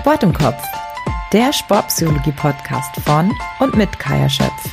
Sport 0.00 0.22
im 0.22 0.32
Kopf, 0.32 0.62
der 1.30 1.52
Sportpsychologie-Podcast 1.52 2.96
von 3.02 3.30
und 3.58 3.76
mit 3.76 3.98
Kaya 3.98 4.30
Schöpf. 4.30 4.72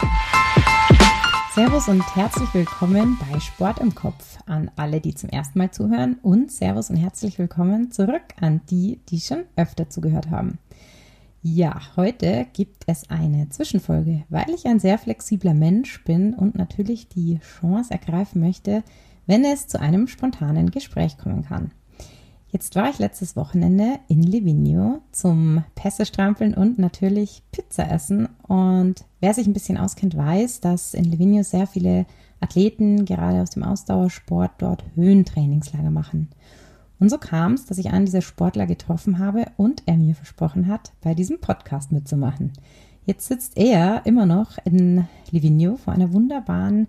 Servus 1.53 1.89
und 1.89 2.01
herzlich 2.15 2.47
willkommen 2.53 3.17
bei 3.19 3.37
Sport 3.41 3.79
im 3.79 3.93
Kopf 3.93 4.37
an 4.45 4.71
alle, 4.77 5.01
die 5.01 5.13
zum 5.15 5.29
ersten 5.29 5.59
Mal 5.59 5.71
zuhören 5.71 6.17
und 6.21 6.49
Servus 6.49 6.89
und 6.89 6.95
herzlich 6.95 7.37
willkommen 7.39 7.91
zurück 7.91 8.23
an 8.39 8.61
die, 8.69 9.01
die 9.09 9.19
schon 9.19 9.43
öfter 9.57 9.89
zugehört 9.89 10.31
haben. 10.31 10.59
Ja, 11.41 11.77
heute 11.97 12.47
gibt 12.53 12.83
es 12.87 13.09
eine 13.09 13.49
Zwischenfolge, 13.49 14.23
weil 14.29 14.49
ich 14.55 14.65
ein 14.65 14.79
sehr 14.79 14.97
flexibler 14.97 15.53
Mensch 15.53 16.05
bin 16.05 16.35
und 16.35 16.55
natürlich 16.55 17.09
die 17.09 17.39
Chance 17.59 17.91
ergreifen 17.91 18.39
möchte, 18.39 18.81
wenn 19.25 19.43
es 19.43 19.67
zu 19.67 19.77
einem 19.77 20.07
spontanen 20.07 20.71
Gespräch 20.71 21.17
kommen 21.17 21.43
kann. 21.43 21.71
Jetzt 22.49 22.75
war 22.75 22.89
ich 22.89 22.97
letztes 22.97 23.35
Wochenende 23.35 23.99
in 24.07 24.23
Livigno 24.23 25.01
zum 25.11 25.65
Pässe-Strampeln 25.75 26.53
und 26.53 26.79
natürlich 26.79 27.43
Pizza 27.51 27.91
essen. 27.91 28.29
Und 28.47 29.03
wer 29.19 29.33
sich 29.33 29.47
ein 29.47 29.53
bisschen 29.53 29.77
auskennt, 29.77 30.15
weiß, 30.15 30.61
dass 30.61 30.93
in 30.93 31.03
Livigno 31.03 31.43
sehr 31.43 31.67
viele 31.67 32.05
Athleten, 32.39 33.03
gerade 33.03 33.41
aus 33.41 33.49
dem 33.49 33.63
Ausdauersport, 33.63 34.51
dort 34.59 34.85
Höhentrainingslager 34.95 35.91
machen. 35.91 36.29
Und 36.99 37.09
so 37.09 37.17
kam 37.17 37.53
es, 37.53 37.65
dass 37.65 37.77
ich 37.77 37.91
einen 37.91 38.05
dieser 38.05 38.21
Sportler 38.21 38.65
getroffen 38.65 39.19
habe 39.19 39.45
und 39.57 39.83
er 39.85 39.97
mir 39.97 40.15
versprochen 40.15 40.67
hat, 40.67 40.93
bei 41.01 41.13
diesem 41.13 41.39
Podcast 41.39 41.91
mitzumachen. 41.91 42.53
Jetzt 43.05 43.27
sitzt 43.27 43.57
er 43.57 44.05
immer 44.05 44.25
noch 44.25 44.57
in 44.63 45.05
Livigno 45.31 45.75
vor 45.75 45.93
einer 45.93 46.13
wunderbaren 46.13 46.87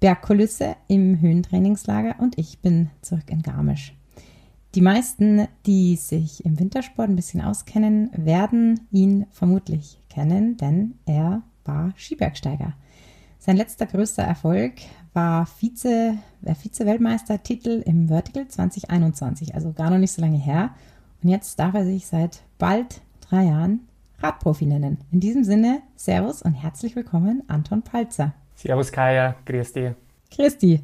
Bergkulisse 0.00 0.76
im 0.86 1.20
Höhentrainingslager 1.20 2.16
und 2.18 2.38
ich 2.38 2.60
bin 2.60 2.90
zurück 3.02 3.30
in 3.30 3.42
Garmisch. 3.42 3.97
Die 4.74 4.82
meisten, 4.82 5.48
die 5.64 5.96
sich 5.96 6.44
im 6.44 6.58
Wintersport 6.60 7.08
ein 7.08 7.16
bisschen 7.16 7.40
auskennen, 7.40 8.10
werden 8.12 8.80
ihn 8.90 9.26
vermutlich 9.30 9.98
kennen, 10.10 10.58
denn 10.58 10.94
er 11.06 11.42
war 11.64 11.92
Skibergsteiger. 11.96 12.74
Sein 13.38 13.56
letzter 13.56 13.86
größter 13.86 14.24
Erfolg 14.24 14.74
war 15.14 15.46
Vize, 15.46 16.18
Vize-Weltmeistertitel 16.42 17.82
im 17.86 18.08
Vertical 18.08 18.46
2021, 18.46 19.54
also 19.54 19.72
gar 19.72 19.88
noch 19.90 19.98
nicht 19.98 20.12
so 20.12 20.20
lange 20.20 20.38
her. 20.38 20.74
Und 21.22 21.30
jetzt 21.30 21.58
darf 21.58 21.74
er 21.74 21.86
sich 21.86 22.06
seit 22.06 22.42
bald 22.58 23.00
drei 23.20 23.44
Jahren 23.44 23.88
Radprofi 24.20 24.66
nennen. 24.66 24.98
In 25.12 25.20
diesem 25.20 25.44
Sinne, 25.44 25.80
Servus 25.96 26.42
und 26.42 26.52
herzlich 26.52 26.94
willkommen, 26.94 27.42
Anton 27.46 27.82
Palzer. 27.82 28.34
Servus 28.54 28.92
Kaya, 28.92 29.36
grüß 29.46 29.72
dich. 29.72 29.92
Grüß 30.30 30.58
dich. 30.58 30.80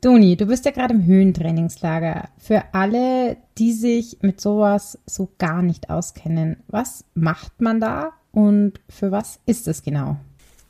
Doni, 0.00 0.36
du 0.36 0.46
bist 0.46 0.64
ja 0.64 0.70
gerade 0.70 0.94
im 0.94 1.04
Höhentrainingslager. 1.04 2.28
Für 2.38 2.62
alle, 2.72 3.36
die 3.58 3.72
sich 3.72 4.18
mit 4.20 4.40
sowas 4.40 4.98
so 5.06 5.28
gar 5.38 5.62
nicht 5.62 5.90
auskennen, 5.90 6.62
was 6.68 7.04
macht 7.14 7.60
man 7.60 7.80
da 7.80 8.12
und 8.30 8.74
für 8.88 9.10
was 9.10 9.40
ist 9.46 9.66
es 9.66 9.82
genau? 9.82 10.16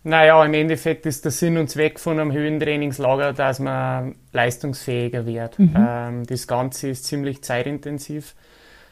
Naja, 0.05 0.43
im 0.43 0.55
Endeffekt 0.55 1.05
ist 1.05 1.25
der 1.25 1.33
Sinn 1.33 1.59
und 1.59 1.69
Zweck 1.69 2.01
von 2.01 2.19
einem 2.19 2.33
Höhentrainingslager, 2.33 3.34
dass 3.34 3.59
man 3.59 4.15
leistungsfähiger 4.33 5.27
wird. 5.27 5.59
Mhm. 5.59 5.75
Ähm, 5.77 6.27
das 6.27 6.47
Ganze 6.47 6.89
ist 6.89 7.05
ziemlich 7.05 7.43
zeitintensiv. 7.43 8.34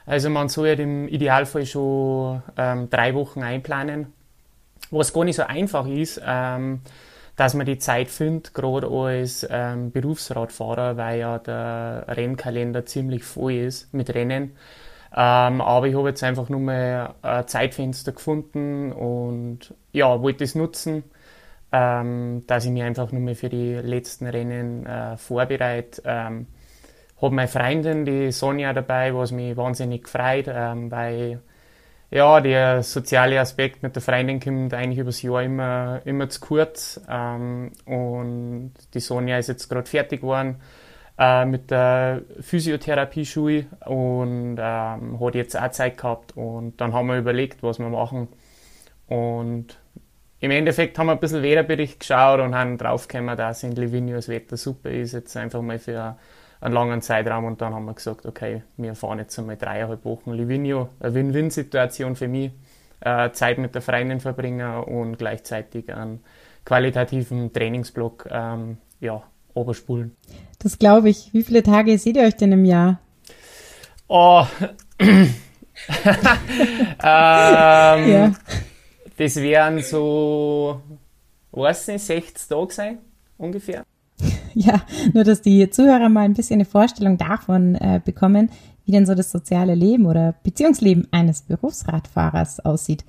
Also 0.05 0.29
man 0.29 0.51
soll 0.51 0.69
halt 0.69 0.81
im 0.81 1.09
Idealfall 1.09 1.65
schon 1.65 2.43
ähm, 2.59 2.91
drei 2.91 3.15
Wochen 3.15 3.43
einplanen, 3.43 4.09
was 4.91 5.13
gar 5.13 5.25
nicht 5.25 5.37
so 5.37 5.45
einfach 5.45 5.87
ist. 5.87 6.21
Ähm, 6.25 6.81
dass 7.37 7.55
man 7.55 7.67
die 7.67 7.79
Zeit 7.79 8.09
findet, 8.09 8.55
gerade 8.55 8.89
als 8.89 9.47
ähm, 9.49 9.93
Berufsradfahrer, 9.93 10.97
weil 10.97 11.21
ja 11.21 11.39
der 11.39 12.07
Rennkalender 12.09 12.87
ziemlich 12.87 13.25
voll 13.25 13.53
ist 13.53 13.93
mit 13.93 14.15
Rennen. 14.15 14.53
Ähm, 15.15 15.61
aber 15.61 15.87
ich 15.87 15.95
habe 15.95 16.09
jetzt 16.09 16.25
einfach 16.25 16.49
nur 16.49 16.61
mal 16.61 17.15
ein 17.23 17.47
Zeitfenster 17.47 18.13
gefunden 18.13 18.93
und 18.93 19.75
ja, 19.93 20.21
wollte 20.23 20.45
es 20.45 20.55
nutzen, 20.55 21.05
ähm, 21.73 22.45
dass 22.47 22.65
ich 22.65 22.71
mich 22.71 22.83
einfach 22.83 23.13
nur 23.13 23.21
mal 23.23 23.35
für 23.35 23.49
die 23.49 23.75
letzten 23.75 24.27
Rennen 24.27 24.87
äh, 24.87 25.17
vorbereite. 25.17 26.03
Ähm, 26.05 26.47
habe 27.21 27.35
meine 27.35 27.49
Freundin, 27.49 28.05
die 28.05 28.31
Sonja, 28.33 28.73
dabei, 28.73 29.15
was 29.15 29.33
mich 29.33 29.57
wahnsinnig 29.57 30.09
freut, 30.09 30.49
ähm, 30.49 30.91
weil 30.91 31.41
ja, 32.11 32.41
der 32.41 32.83
soziale 32.83 33.41
Aspekt 33.41 33.83
mit 33.83 33.95
der 33.97 34.03
Freundin 34.03 34.41
kommt 34.41 34.73
eigentlich 34.75 34.99
übers 34.99 35.23
Jahr 35.23 35.43
immer, 35.43 36.01
immer 36.05 36.29
zu 36.29 36.41
kurz. 36.41 37.01
Ähm, 37.09 37.73
und 37.85 38.75
die 38.95 39.01
Sonja 39.01 39.39
ist 39.39 39.49
jetzt 39.49 39.69
gerade 39.69 39.89
fertig 39.89 40.21
geworden 40.21 40.61
äh, 41.19 41.45
mit 41.45 41.71
der 41.71 42.23
Physiotherapie-Schule 42.41 43.67
und 43.87 44.57
ähm, 44.61 45.21
hat 45.21 45.35
jetzt 45.35 45.59
auch 45.59 45.71
Zeit 45.71 45.97
gehabt. 45.99 46.37
Und 46.37 46.81
dann 46.81 46.93
haben 46.93 47.09
wir 47.09 47.19
überlegt, 47.19 47.63
was 47.63 47.79
wir 47.79 47.89
machen. 47.89 48.29
Und 49.09 49.79
im 50.39 50.51
Endeffekt 50.51 50.99
haben 50.99 51.07
wir 51.07 51.13
ein 51.13 51.21
bisschen 51.21 51.43
Wetterbericht 51.43 52.01
geschaut 52.01 52.41
und 52.41 52.55
haben 52.55 52.79
draufgekommen, 52.79 53.37
dass 53.37 53.63
in 53.63 53.73
Livigno 53.73 54.15
das 54.15 54.29
Wetter 54.29 54.57
super 54.57 54.91
ist. 54.91 55.13
Jetzt 55.13 55.37
einfach 55.37 55.63
mal 55.63 55.79
für 55.79 56.17
einen 56.61 56.75
langen 56.75 57.03
Zeitraum 57.03 57.45
und 57.45 57.61
dann 57.61 57.75
haben 57.75 57.85
wir 57.85 57.95
gesagt, 57.95 58.27
okay, 58.27 58.63
wir 58.77 58.95
fahren 58.95 59.19
jetzt 59.19 59.39
einmal 59.39 59.57
dreieinhalb 59.57 60.05
Wochen 60.05 60.33
Livigno, 60.33 60.89
eine 61.01 61.15
Win-Win-Situation 61.15 62.17
für 62.17 62.29
mich, 62.29 62.53
äh, 63.01 63.31
Zeit 63.33 63.59
mit 63.59 63.75
der 63.75 63.83
Freundin 63.83 64.21
verbringen 64.21 64.85
und 64.85 65.19
gleichzeitig 65.19 65.93
einen 65.93 66.21
qualitativen 66.65 67.53
Trainingsblock 67.53 68.29
ähm, 68.31 68.79
ja, 69.01 69.23
oberspulen. 69.55 70.17
Das 70.59 70.79
glaube 70.79 71.09
ich. 71.11 71.33
Wie 71.33 71.43
viele 71.43 71.63
Tage 71.63 71.99
seht 71.99 72.17
ihr 72.17 72.25
euch 72.25 72.37
denn 72.37 72.53
im 72.53 72.65
Jahr? 72.65 73.01
Oh, 74.09 74.45
ähm, 75.01 75.31
ja. 77.01 78.33
Das 79.17 79.37
wären 79.37 79.83
so, 79.83 80.81
weiß 81.53 81.89
nicht, 81.89 82.05
60 82.05 82.49
Tage 82.49 82.73
sein, 82.73 82.99
ungefähr. 83.39 83.85
Ja, 84.59 84.81
nur 85.13 85.23
dass 85.23 85.43
die 85.43 85.69
Zuhörer 85.69 86.09
mal 86.09 86.23
ein 86.23 86.33
bisschen 86.33 86.55
eine 86.55 86.65
Vorstellung 86.65 87.19
davon 87.19 87.75
äh, 87.75 88.01
bekommen, 88.03 88.49
wie 88.87 88.93
denn 88.93 89.05
so 89.05 89.15
das 89.15 89.31
soziale 89.31 89.75
Leben 89.75 90.07
oder 90.07 90.35
Beziehungsleben 90.43 91.09
eines 91.11 91.43
Berufsradfahrers 91.43 92.61
aussieht. 92.61 93.05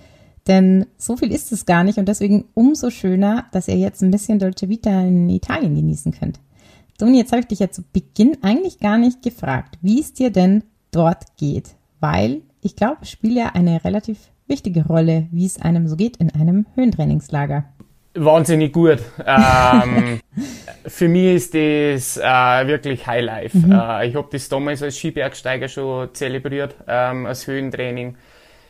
Denn 0.48 0.88
so 0.98 1.16
viel 1.16 1.32
ist 1.32 1.54
es 1.54 1.66
gar 1.66 1.86
nicht 1.86 2.00
und 2.00 2.10
deswegen 2.10 2.46
umso 2.54 2.90
schöner, 2.90 3.46
dass 3.54 3.70
ihr 3.70 3.78
jetzt 3.78 4.02
ein 4.02 4.12
bisschen 4.12 4.40
Dolce 4.40 4.68
Vita 4.68 5.02
in 5.02 5.30
Italien 5.30 5.74
genießen 5.74 6.12
könnt. 6.12 6.42
Toni, 6.98 7.18
jetzt 7.18 7.32
habe 7.32 7.42
ich 7.42 7.48
dich 7.48 7.60
ja 7.60 7.72
zu 7.72 7.82
Beginn 7.94 8.38
eigentlich 8.42 8.80
gar 8.80 8.98
nicht 8.98 9.22
gefragt, 9.22 9.78
wie 9.82 10.02
es 10.02 10.14
dir 10.14 10.32
denn 10.32 10.64
dort 10.92 11.38
geht, 11.38 11.76
weil 12.02 12.42
ich 12.62 12.76
glaube, 12.76 12.98
es 13.04 13.10
spielt 13.10 13.38
ja 13.38 13.54
eine 13.54 13.86
relativ 13.86 14.18
wichtige 14.48 14.86
Rolle, 14.86 15.28
wie 15.32 15.46
es 15.46 15.62
einem 15.62 15.88
so 15.88 15.96
geht 15.96 16.18
in 16.18 16.30
einem 16.32 16.66
Höhentrainingslager 16.76 17.66
wahnsinnig 18.24 18.74
gut. 18.74 19.00
Ähm, 19.26 20.20
für 20.88 21.08
mich 21.08 21.36
ist 21.36 21.54
das 21.54 22.18
äh, 22.18 22.68
wirklich 22.68 23.06
Highlife. 23.08 23.58
Mhm. 23.58 23.72
Äh, 23.72 24.08
ich 24.08 24.16
habe 24.16 24.28
das 24.32 24.50
damals 24.50 24.84
als 24.84 24.98
Skibergsteiger 24.98 25.68
schon 25.68 26.14
zelebriert, 26.14 26.76
ähm, 26.88 27.26
als 27.26 27.48
Höhentraining. 27.48 28.18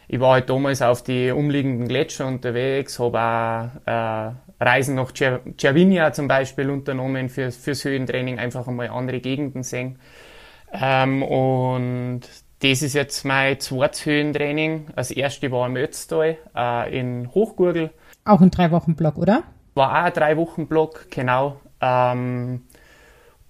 Ich 0.08 0.20
war 0.20 0.34
halt 0.34 0.50
damals 0.50 0.82
auf 0.82 1.04
die 1.04 1.32
umliegenden 1.32 1.88
Gletscher 1.88 2.28
unterwegs, 2.28 2.98
habe 3.00 3.20
auch 3.20 3.70
äh, 3.86 4.32
Reisen 4.64 4.96
nach 4.96 5.12
Cervinia 5.14 6.14
zum 6.14 6.28
Beispiel 6.28 6.70
unternommen 6.70 7.30
für, 7.30 7.52
fürs 7.52 7.84
Höhentraining, 7.84 8.40
einfach 8.40 8.68
einmal 8.68 8.88
andere 8.90 9.20
Gegenden 9.20 9.64
sehen. 9.64 10.00
Ähm, 10.74 11.24
und 11.24 12.22
das 12.62 12.82
ist 12.82 12.94
jetzt 12.94 13.24
mein 13.24 13.60
zweites 13.60 14.06
Höhentraining. 14.06 14.88
Das 14.96 15.12
erste 15.12 15.52
war 15.52 15.68
im 15.68 15.76
Ötztal 15.76 16.38
äh, 16.56 17.00
in 17.00 17.30
Hochgurgel. 17.34 17.92
Auch 18.28 18.42
ein 18.42 18.52
drei 18.52 18.72
Wochen 18.72 18.96
Block, 18.96 19.18
oder? 19.18 19.44
War 19.74 19.92
auch 19.92 20.06
ein 20.06 20.14
drei 20.14 20.38
Wochen 20.38 20.68
Block, 20.68 21.08
genau. 21.10 21.62
Ähm, 21.80 22.64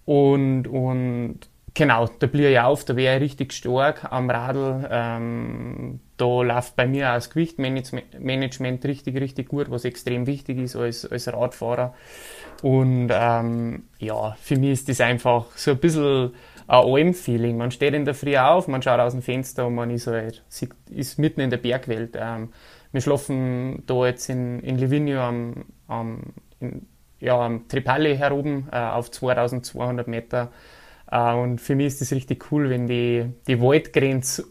und, 0.06 0.68
und 0.68 1.40
genau, 1.74 2.08
da 2.20 2.28
blieb 2.28 2.46
ich 2.46 2.60
auf, 2.60 2.86
da 2.86 2.96
wäre 2.96 3.18
ich 3.18 3.24
richtig 3.24 3.54
stark 3.54 4.12
am 4.12 4.30
Radl. 4.30 4.88
Ähm, 4.92 6.00
da 6.18 6.42
läuft 6.42 6.76
bei 6.76 6.88
mir 6.88 7.10
auch 7.10 7.16
das 7.16 7.30
Gewichtmanagement 7.30 8.86
richtig, 8.86 9.16
richtig 9.16 9.50
gut, 9.50 9.72
was 9.72 9.86
extrem 9.86 10.28
wichtig 10.28 10.60
ist 10.60 10.76
als, 10.76 11.06
als 11.10 11.32
Radfahrer. 11.32 11.94
Und 12.62 13.10
ähm, 13.12 13.84
ja, 14.00 14.36
für 14.42 14.58
mich 14.58 14.72
ist 14.72 14.90
das 14.90 15.02
einfach 15.02 15.46
so 15.56 15.72
ein 15.72 15.78
bisschen 15.78 16.34
ein 16.68 16.86
Alm-Feeling. 16.86 17.58
Man 17.58 17.72
steht 17.72 17.94
in 17.94 18.06
der 18.06 18.14
Früh 18.14 18.38
auf, 18.38 18.68
man 18.68 18.82
schaut 18.82 19.00
aus 19.00 19.14
dem 19.14 19.22
Fenster 19.22 19.68
und 19.68 19.76
man 19.76 19.90
ist, 19.90 20.08
halt, 20.08 20.44
ist 20.90 21.18
mitten 21.18 21.42
in 21.42 21.50
der 21.50 21.58
Bergwelt. 21.58 22.18
Ähm, 22.20 22.50
wir 22.92 23.02
schlafen 23.02 23.84
da 23.86 24.06
jetzt 24.06 24.30
in, 24.30 24.60
in 24.60 24.78
Livigno 24.78 25.20
am, 25.20 25.66
am, 25.88 26.22
in, 26.60 26.86
ja, 27.20 27.40
am 27.40 27.68
Tripalli 27.68 28.18
heroben 28.18 28.68
äh, 28.72 28.78
auf 28.78 29.12
2200 29.12 30.08
Meter. 30.08 30.52
Äh, 31.10 31.34
und 31.34 31.62
für 31.62 31.76
mich 31.76 31.88
ist 31.88 32.02
das 32.02 32.12
richtig 32.12 32.52
cool, 32.52 32.70
wenn 32.70 32.88
die, 32.88 33.26
die 33.48 33.62
Waldgrenze 33.62 34.46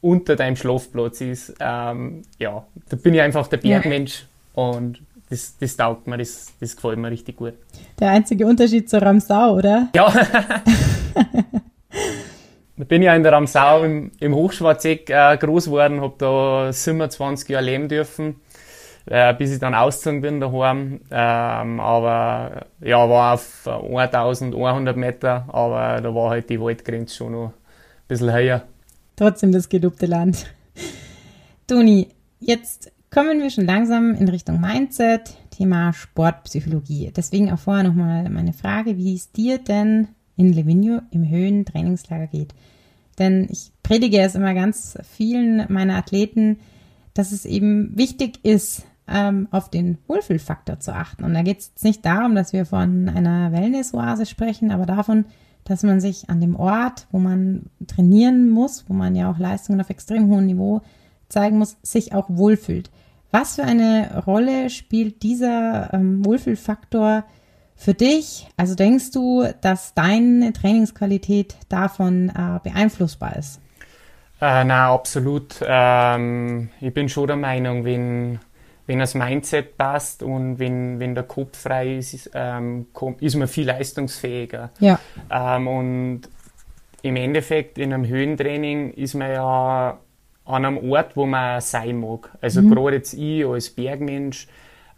unter 0.00 0.36
deinem 0.36 0.56
Schlafplatz 0.56 1.20
ist. 1.20 1.54
Ähm, 1.60 2.22
ja, 2.38 2.66
da 2.88 2.96
bin 2.96 3.14
ich 3.14 3.20
einfach 3.20 3.46
der 3.48 3.58
Bergmensch 3.58 4.26
ja. 4.56 4.62
und 4.62 5.02
das, 5.28 5.56
das 5.58 5.76
taugt 5.76 6.06
mir, 6.06 6.16
das, 6.16 6.54
das 6.58 6.74
gefällt 6.74 6.98
mir 6.98 7.10
richtig 7.10 7.36
gut. 7.36 7.54
Der 8.00 8.10
einzige 8.10 8.46
Unterschied 8.46 8.90
zur 8.90 9.02
Ramsau, 9.02 9.56
oder? 9.56 9.88
Ja. 9.94 10.12
bin 12.90 13.02
ja 13.02 13.14
in 13.14 13.22
der 13.22 13.32
Ramsau 13.32 13.84
im, 13.84 14.10
im 14.18 14.34
Hochschwarzeck 14.34 15.08
äh, 15.10 15.36
groß 15.38 15.66
geworden, 15.66 16.00
habe 16.00 16.14
da 16.18 16.72
27 16.72 17.48
Jahre 17.48 17.64
leben 17.64 17.88
dürfen, 17.88 18.36
äh, 19.06 19.32
bis 19.34 19.52
ich 19.52 19.60
dann 19.60 19.74
ausgezogen 19.74 20.20
bin 20.20 20.40
daheim. 20.40 21.00
Ähm, 21.10 21.80
aber 21.80 22.66
ja, 22.80 23.08
war 23.08 23.34
auf 23.34 23.66
1100 23.66 24.96
Meter, 24.96 25.46
aber 25.48 26.00
da 26.00 26.14
war 26.14 26.30
halt 26.30 26.50
die 26.50 26.60
Waldgrenze 26.60 27.14
schon 27.14 27.32
noch 27.32 27.46
ein 27.46 27.52
bisschen 28.08 28.32
höher. 28.32 28.64
Trotzdem 29.14 29.52
das 29.52 29.68
gelobte 29.68 30.06
Land. 30.06 30.46
Toni, 31.68 32.08
jetzt 32.40 32.90
kommen 33.12 33.40
wir 33.40 33.50
schon 33.50 33.66
langsam 33.66 34.14
in 34.14 34.28
Richtung 34.28 34.60
Mindset, 34.60 35.36
Thema 35.50 35.92
Sportpsychologie. 35.92 37.12
Deswegen 37.14 37.52
auch 37.52 37.58
vorher 37.58 37.84
nochmal 37.84 38.28
meine 38.30 38.52
Frage, 38.52 38.96
wie 38.96 39.14
es 39.14 39.30
dir 39.30 39.58
denn 39.58 40.08
in 40.40 40.54
Livigno 40.54 41.02
im 41.10 41.28
Höhentrainingslager 41.28 42.26
geht. 42.26 42.54
Denn 43.18 43.46
ich 43.50 43.72
predige 43.82 44.20
es 44.20 44.34
immer 44.34 44.54
ganz 44.54 44.96
vielen 45.02 45.66
meiner 45.68 45.96
Athleten, 45.96 46.58
dass 47.12 47.30
es 47.30 47.44
eben 47.44 47.92
wichtig 47.94 48.42
ist, 48.42 48.86
ähm, 49.06 49.48
auf 49.50 49.68
den 49.68 49.98
Wohlfühlfaktor 50.06 50.80
zu 50.80 50.94
achten. 50.94 51.24
Und 51.24 51.34
da 51.34 51.42
geht 51.42 51.58
es 51.58 51.82
nicht 51.82 52.06
darum, 52.06 52.34
dass 52.34 52.54
wir 52.54 52.64
von 52.64 53.10
einer 53.10 53.52
Wellness-Oase 53.52 54.24
sprechen, 54.24 54.70
aber 54.70 54.86
davon, 54.86 55.26
dass 55.64 55.82
man 55.82 56.00
sich 56.00 56.30
an 56.30 56.40
dem 56.40 56.56
Ort, 56.56 57.06
wo 57.10 57.18
man 57.18 57.66
trainieren 57.86 58.48
muss, 58.48 58.86
wo 58.88 58.94
man 58.94 59.14
ja 59.14 59.30
auch 59.30 59.38
Leistungen 59.38 59.80
auf 59.82 59.90
extrem 59.90 60.28
hohem 60.28 60.46
Niveau 60.46 60.80
zeigen 61.28 61.58
muss, 61.58 61.76
sich 61.82 62.14
auch 62.14 62.30
wohlfühlt. 62.30 62.90
Was 63.30 63.56
für 63.56 63.64
eine 63.64 64.24
Rolle 64.24 64.70
spielt 64.70 65.22
dieser 65.22 65.92
ähm, 65.92 66.24
Wohlfühlfaktor 66.24 67.24
für 67.80 67.94
dich? 67.94 68.46
Also 68.58 68.74
denkst 68.74 69.10
du, 69.12 69.48
dass 69.62 69.94
deine 69.94 70.52
Trainingsqualität 70.52 71.56
davon 71.70 72.28
äh, 72.28 72.60
beeinflussbar 72.62 73.36
ist? 73.36 73.58
Äh, 74.40 74.64
na, 74.64 74.92
absolut. 74.92 75.56
Ähm, 75.66 76.68
ich 76.80 76.92
bin 76.92 77.08
schon 77.08 77.26
der 77.26 77.36
Meinung, 77.36 77.86
wenn, 77.86 78.38
wenn 78.86 78.98
das 78.98 79.14
Mindset 79.14 79.78
passt 79.78 80.22
und 80.22 80.58
wenn, 80.58 81.00
wenn 81.00 81.14
der 81.14 81.24
Kopf 81.24 81.58
frei 81.58 81.96
ist, 81.96 82.12
ist, 82.12 82.30
ähm, 82.34 82.86
ist 83.20 83.36
man 83.36 83.48
viel 83.48 83.66
leistungsfähiger. 83.66 84.70
Ja. 84.78 84.98
Ähm, 85.30 85.66
und 85.66 86.22
im 87.00 87.16
Endeffekt 87.16 87.78
in 87.78 87.94
einem 87.94 88.06
Höhentraining 88.06 88.92
ist 88.92 89.14
man 89.14 89.30
ja 89.30 89.98
an 90.44 90.64
einem 90.64 90.90
Ort, 90.90 91.16
wo 91.16 91.24
man 91.24 91.62
sein 91.62 91.98
mag. 91.98 92.30
Also 92.42 92.60
mhm. 92.60 92.74
gerade 92.74 92.96
jetzt 92.96 93.14
ich 93.14 93.46
als 93.46 93.70
Bergmensch 93.70 94.48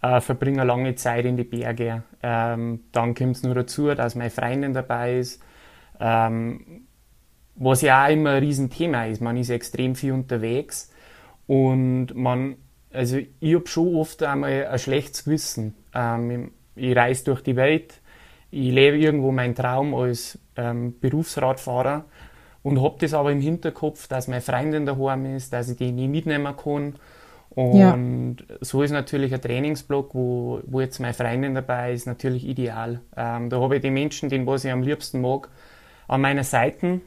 äh, 0.03 0.21
verbringe 0.21 0.65
lange 0.65 0.95
Zeit 0.97 1.25
in 1.25 1.37
die 1.37 1.45
Berge. 1.45 2.03
Ähm, 2.23 2.81
dann 2.93 3.15
kommt 3.15 3.37
es 3.37 3.43
nur 3.43 3.55
dazu, 3.55 3.95
dass 3.95 4.15
meine 4.15 4.31
Freundin 4.31 4.75
dabei 4.75 5.19
ist. 5.19 5.43
Ähm, 6.01 6.87
was 7.55 7.83
ja 7.83 8.05
auch 8.05 8.11
immer 8.11 8.31
ein 8.31 8.43
Riesenthema 8.43 9.07
ist. 9.07 9.21
Man 9.21 9.37
ist 9.37 9.51
extrem 9.51 9.95
viel 9.95 10.13
unterwegs 10.13 10.91
und 11.47 12.15
man, 12.15 12.57
also 12.93 13.19
ich 13.19 13.55
habe 13.55 13.67
schon 13.67 13.95
oft 13.95 14.23
einmal 14.23 14.67
ein 14.67 14.79
schlechtes 14.79 15.25
Gewissen. 15.25 15.75
Ähm, 15.95 16.51
ich, 16.75 16.91
ich 16.91 16.97
reise 16.97 17.25
durch 17.25 17.43
die 17.43 17.57
Welt, 17.57 18.01
ich 18.51 18.73
lebe 18.73 18.99
irgendwo 18.99 19.33
meinen 19.33 19.55
Traum 19.55 19.95
als 19.95 20.39
ähm, 20.57 20.99
Berufsradfahrer 21.01 22.05
und 22.63 22.83
habe 22.83 22.97
das 23.01 23.15
aber 23.15 23.33
im 23.33 23.41
Hinterkopf, 23.41 24.09
dass 24.09 24.29
meine 24.29 24.41
Freundin 24.41 24.87
daheim 24.87 25.37
ist, 25.37 25.53
dass 25.53 25.69
ich 25.69 25.77
die 25.77 25.93
nie 25.93 26.09
mitnehmen 26.09 26.57
kann 26.57 26.95
und 27.55 27.75
ja. 27.77 27.99
so 28.61 28.83
ist 28.83 28.93
natürlich 28.93 29.35
ein 29.35 29.41
Trainingsblock, 29.41 30.15
wo, 30.15 30.61
wo 30.65 30.81
jetzt 30.81 31.01
meine 31.01 31.13
Freundin 31.13 31.55
dabei 31.55 31.93
ist, 31.93 32.07
natürlich 32.07 32.47
ideal. 32.47 33.01
Ähm, 33.17 33.51
da 33.51 33.61
habe 33.61 33.77
ich 33.77 33.83
die 33.83 33.91
Menschen, 33.91 34.31
den 34.31 34.47
was 34.47 34.65
ich 34.65 34.73
am 34.73 34.83
liebsten 34.83 35.21
mag, 35.21 35.49
an 36.09 36.23
meiner 36.23 36.45
Seite 36.45 37.01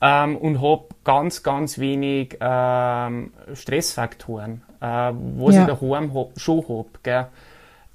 ähm, 0.00 0.36
und 0.36 0.62
habe 0.62 0.86
ganz, 1.04 1.42
ganz 1.42 1.78
wenig 1.78 2.38
ähm, 2.40 3.32
Stressfaktoren, 3.52 4.62
äh, 4.80 4.86
was 4.86 5.54
ja. 5.54 5.62
ich 5.62 5.66
daheim 5.68 6.14
hab, 6.14 6.38
schon 6.38 6.64
habe. 6.68 7.28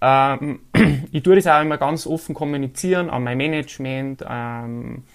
Ähm, 0.01 0.59
ich 1.11 1.23
tue 1.23 1.35
das 1.35 1.47
auch 1.47 1.61
immer 1.61 1.77
ganz 1.77 2.05
offen 2.05 2.35
kommunizieren 2.35 3.09
an 3.09 3.23
mein 3.23 3.37
Management, 3.37 4.23
ähm, 4.29 5.05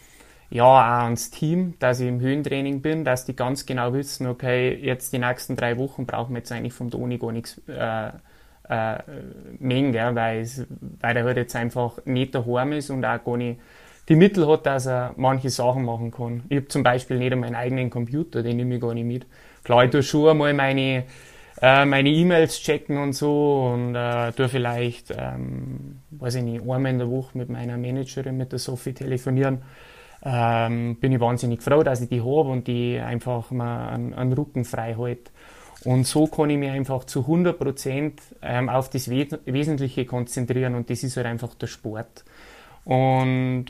ja, 0.50 0.64
auch 0.64 1.04
ans 1.04 1.30
Team, 1.30 1.74
dass 1.78 2.00
ich 2.00 2.08
im 2.08 2.20
Höhentraining 2.20 2.80
bin, 2.80 3.04
dass 3.04 3.26
die 3.26 3.36
ganz 3.36 3.66
genau 3.66 3.92
wissen, 3.92 4.26
okay, 4.26 4.74
jetzt 4.74 5.12
die 5.12 5.18
nächsten 5.18 5.56
drei 5.56 5.76
Wochen 5.76 6.06
brauchen 6.06 6.34
wir 6.34 6.38
jetzt 6.38 6.52
eigentlich 6.52 6.72
vom 6.72 6.90
Toni 6.90 7.18
gar 7.18 7.32
nichts 7.32 7.60
äh, 7.68 8.08
äh, 8.68 8.98
mengen, 9.58 9.92
gell, 9.92 10.14
weil, 10.14 10.40
es, 10.40 10.66
weil 11.00 11.16
er 11.16 11.24
halt 11.24 11.36
jetzt 11.36 11.54
einfach 11.54 11.98
nicht 12.06 12.34
daheim 12.34 12.72
ist 12.72 12.88
und 12.90 13.04
auch 13.04 13.22
gar 13.22 13.36
nicht 13.36 13.60
die 14.08 14.16
Mittel 14.16 14.48
hat, 14.48 14.64
dass 14.64 14.86
er 14.86 15.12
manche 15.16 15.50
Sachen 15.50 15.84
machen 15.84 16.10
kann. 16.10 16.44
Ich 16.48 16.56
habe 16.56 16.68
zum 16.68 16.82
Beispiel 16.82 17.18
nicht 17.18 17.36
meinen 17.36 17.54
eigenen 17.54 17.90
Computer, 17.90 18.42
den 18.42 18.56
nehme 18.56 18.76
ich 18.76 18.80
gar 18.80 18.94
nicht 18.94 19.04
mit. 19.04 19.26
Klar, 19.64 19.84
ich 19.84 19.90
tue 19.90 20.02
schon 20.02 20.30
einmal 20.30 20.54
meine 20.54 21.04
äh, 21.60 21.84
meine 21.84 22.08
E-Mails 22.08 22.60
checken 22.60 22.96
und 22.98 23.12
so 23.12 23.72
und 23.74 23.94
äh, 23.94 24.32
tue 24.32 24.48
vielleicht, 24.48 25.10
ähm, 25.10 26.00
weiß 26.12 26.36
ich 26.36 26.42
nicht, 26.42 26.62
einmal 26.62 26.86
in 26.86 26.98
der 26.98 27.10
Woche 27.10 27.36
mit 27.36 27.50
meiner 27.50 27.76
Managerin, 27.76 28.36
mit 28.36 28.52
der 28.52 28.60
Sophie 28.60 28.94
telefonieren 28.94 29.60
ähm, 30.22 30.96
bin 30.96 31.12
ich 31.12 31.20
wahnsinnig 31.20 31.62
froh, 31.62 31.82
dass 31.82 32.00
ich 32.00 32.08
die 32.08 32.20
habe 32.20 32.50
und 32.50 32.66
die 32.66 32.98
einfach 32.98 33.50
mal 33.50 33.88
einen, 33.90 34.32
Rücken 34.32 34.64
frei 34.64 34.96
hält. 34.96 35.30
Und 35.84 36.06
so 36.06 36.26
kann 36.26 36.50
ich 36.50 36.58
mich 36.58 36.70
einfach 36.70 37.04
zu 37.04 37.20
100 37.20 37.58
Prozent 37.58 38.20
ähm, 38.42 38.68
auf 38.68 38.90
das 38.90 39.08
Wesentliche 39.08 40.06
konzentrieren 40.06 40.74
und 40.74 40.90
das 40.90 41.04
ist 41.04 41.16
halt 41.16 41.26
einfach 41.26 41.54
der 41.54 41.68
Sport. 41.68 42.24
Und 42.84 43.66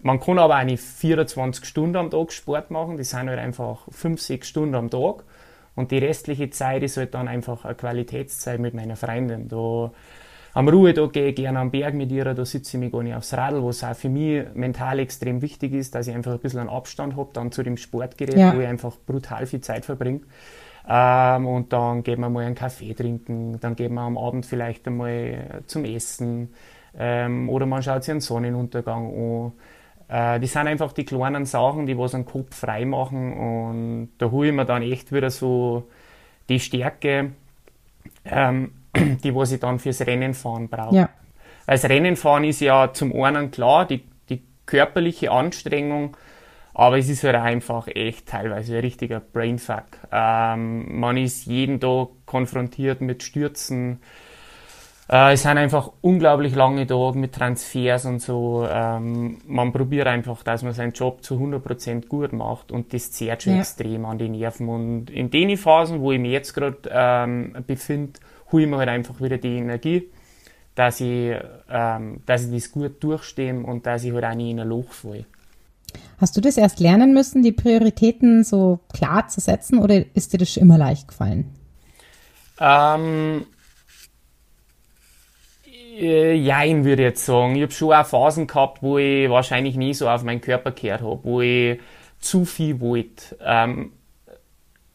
man 0.00 0.20
kann 0.20 0.38
aber 0.38 0.62
nicht 0.64 0.82
24 0.82 1.64
Stunden 1.64 1.96
am 1.96 2.10
Tag 2.10 2.32
Sport 2.32 2.70
machen, 2.70 2.96
das 2.96 3.10
sind 3.10 3.28
halt 3.28 3.38
einfach 3.38 3.86
5, 3.90 4.20
6 4.20 4.48
Stunden 4.48 4.74
am 4.74 4.90
Tag. 4.90 5.24
Und 5.76 5.90
die 5.90 5.98
restliche 5.98 6.50
Zeit 6.50 6.82
ist 6.82 6.96
halt 6.96 7.14
dann 7.14 7.26
einfach 7.26 7.64
eine 7.64 7.74
Qualitätszeit 7.74 8.60
mit 8.60 8.74
meiner 8.74 8.96
Freundin. 8.96 9.48
Da 9.48 9.90
am 10.54 10.68
Ruhetag 10.68 11.12
gehe 11.12 11.28
ich 11.28 11.34
gerne 11.34 11.58
am 11.58 11.70
Berg 11.72 11.94
mit 11.94 12.12
ihr, 12.12 12.24
da 12.32 12.44
sitze 12.44 12.76
ich 12.76 12.80
mich 12.80 12.92
gar 12.92 13.02
nicht 13.02 13.14
aufs 13.14 13.34
Radl, 13.34 13.64
was 13.64 13.82
auch 13.82 13.94
für 13.94 14.08
mich 14.08 14.44
mental 14.54 15.00
extrem 15.00 15.42
wichtig 15.42 15.72
ist, 15.72 15.94
dass 15.96 16.06
ich 16.06 16.14
einfach 16.14 16.32
ein 16.32 16.38
bisschen 16.38 16.60
einen 16.60 16.68
Abstand 16.68 17.16
habe 17.16 17.30
dann 17.32 17.50
zu 17.50 17.64
dem 17.64 17.76
Sportgerät, 17.76 18.36
ja. 18.36 18.54
wo 18.54 18.60
ich 18.60 18.66
einfach 18.66 18.96
brutal 19.04 19.46
viel 19.46 19.60
Zeit 19.60 19.84
verbringe. 19.84 20.20
Ähm, 20.88 21.46
und 21.46 21.72
dann 21.72 22.04
gehen 22.04 22.20
wir 22.20 22.28
mal 22.28 22.44
einen 22.44 22.54
Kaffee 22.54 22.94
trinken, 22.94 23.58
dann 23.60 23.74
gehen 23.74 23.94
wir 23.94 24.02
am 24.02 24.16
Abend 24.16 24.46
vielleicht 24.46 24.86
einmal 24.86 25.62
zum 25.66 25.84
Essen 25.84 26.50
ähm, 26.96 27.48
oder 27.48 27.66
man 27.66 27.82
schaut 27.82 28.04
sich 28.04 28.12
einen 28.12 28.20
Sonnenuntergang 28.20 29.52
an. 30.08 30.36
Äh, 30.36 30.40
die 30.40 30.46
sind 30.46 30.68
einfach 30.68 30.92
die 30.92 31.04
kleinen 31.04 31.46
Sachen, 31.46 31.86
die 31.86 31.98
was 31.98 32.12
den 32.12 32.26
Kopf 32.26 32.54
frei 32.54 32.84
machen 32.84 33.32
und 33.32 34.08
da 34.18 34.30
hole 34.30 34.50
ich 34.50 34.54
mir 34.54 34.66
dann 34.66 34.82
echt 34.82 35.10
wieder 35.10 35.30
so 35.30 35.88
die 36.48 36.60
Stärke, 36.60 37.32
ähm, 38.24 38.72
die 39.24 39.34
was 39.34 39.52
ich 39.52 39.60
dann 39.60 39.78
fürs 39.78 40.00
Rennen 40.02 40.34
fahren 40.34 40.68
brauche. 40.68 40.96
Ja. 40.96 41.08
Weil 41.66 41.76
das 41.76 41.88
Rennenfahren 41.88 42.44
ist 42.44 42.60
ja 42.60 42.92
zum 42.92 43.12
einen 43.22 43.50
klar, 43.50 43.86
die, 43.86 44.04
die 44.28 44.42
körperliche 44.66 45.30
Anstrengung, 45.30 46.16
aber 46.74 46.98
es 46.98 47.08
ist 47.08 47.24
halt 47.24 47.36
einfach 47.36 47.86
echt 47.86 48.26
teilweise 48.26 48.74
ein 48.74 48.80
richtiger 48.80 49.20
Brainfuck. 49.20 49.84
Ähm, 50.10 50.98
man 50.98 51.16
ist 51.16 51.46
jeden 51.46 51.80
Tag 51.80 52.08
konfrontiert 52.26 53.00
mit 53.00 53.22
Stürzen. 53.22 54.00
Äh, 55.08 55.34
es 55.34 55.42
sind 55.42 55.56
einfach 55.56 55.92
unglaublich 56.00 56.54
lange 56.54 56.86
Tage 56.86 57.16
mit 57.16 57.34
Transfers 57.34 58.06
und 58.06 58.20
so. 58.20 58.66
Ähm, 58.68 59.38
man 59.46 59.72
probiert 59.72 60.08
einfach, 60.08 60.42
dass 60.42 60.62
man 60.62 60.72
seinen 60.72 60.92
Job 60.92 61.22
zu 61.22 61.36
100% 61.36 62.08
gut 62.08 62.32
macht 62.32 62.72
und 62.72 62.92
das 62.92 63.12
zehrt 63.12 63.44
schon 63.44 63.54
ja. 63.54 63.60
extrem 63.60 64.04
an 64.04 64.18
die 64.18 64.28
Nerven. 64.28 64.68
Und 64.68 65.10
in 65.10 65.30
den 65.30 65.56
Phasen, 65.56 66.00
wo 66.00 66.10
ich 66.10 66.18
mich 66.18 66.32
jetzt 66.32 66.54
gerade 66.54 66.78
ähm, 66.90 67.54
befinde, 67.66 68.18
hole 68.54 68.64
ich 68.64 68.70
mir 68.70 68.78
halt 68.78 68.88
einfach 68.88 69.20
wieder 69.20 69.36
die 69.36 69.56
Energie, 69.56 70.08
dass 70.76 71.00
ich, 71.00 71.34
ähm, 71.68 72.20
dass 72.24 72.44
ich 72.44 72.52
das 72.52 72.70
gut 72.72 73.02
durchstehe 73.02 73.54
und 73.54 73.84
dass 73.84 74.04
ich 74.04 74.12
halt 74.12 74.24
auch 74.24 74.34
nicht 74.34 74.50
in 74.50 74.60
ein 74.60 74.68
Loch 74.68 74.92
falle. 74.92 75.24
Hast 76.18 76.36
du 76.36 76.40
das 76.40 76.56
erst 76.56 76.80
lernen 76.80 77.12
müssen, 77.12 77.42
die 77.42 77.52
Prioritäten 77.52 78.44
so 78.44 78.78
klar 78.92 79.28
zu 79.28 79.40
setzen 79.40 79.78
oder 79.78 80.04
ist 80.14 80.32
dir 80.32 80.38
das 80.38 80.52
schon 80.52 80.62
immer 80.62 80.78
leicht 80.78 81.08
gefallen? 81.08 81.52
Ähm, 82.60 83.46
äh, 85.98 86.34
Jein, 86.34 86.84
würde 86.84 87.02
ich 87.02 87.08
jetzt 87.08 87.26
sagen. 87.26 87.56
Ich 87.56 87.62
habe 87.62 87.72
schon 87.72 87.92
auch 87.92 88.06
Phasen 88.06 88.46
gehabt, 88.46 88.82
wo 88.82 88.98
ich 88.98 89.28
wahrscheinlich 89.28 89.76
nie 89.76 89.94
so 89.94 90.08
auf 90.08 90.22
meinen 90.22 90.40
Körper 90.40 90.70
gehört 90.70 91.02
habe, 91.02 91.20
wo 91.24 91.40
ich 91.40 91.80
zu 92.20 92.44
viel 92.44 92.80
wollte, 92.80 93.36
ähm, 93.44 93.92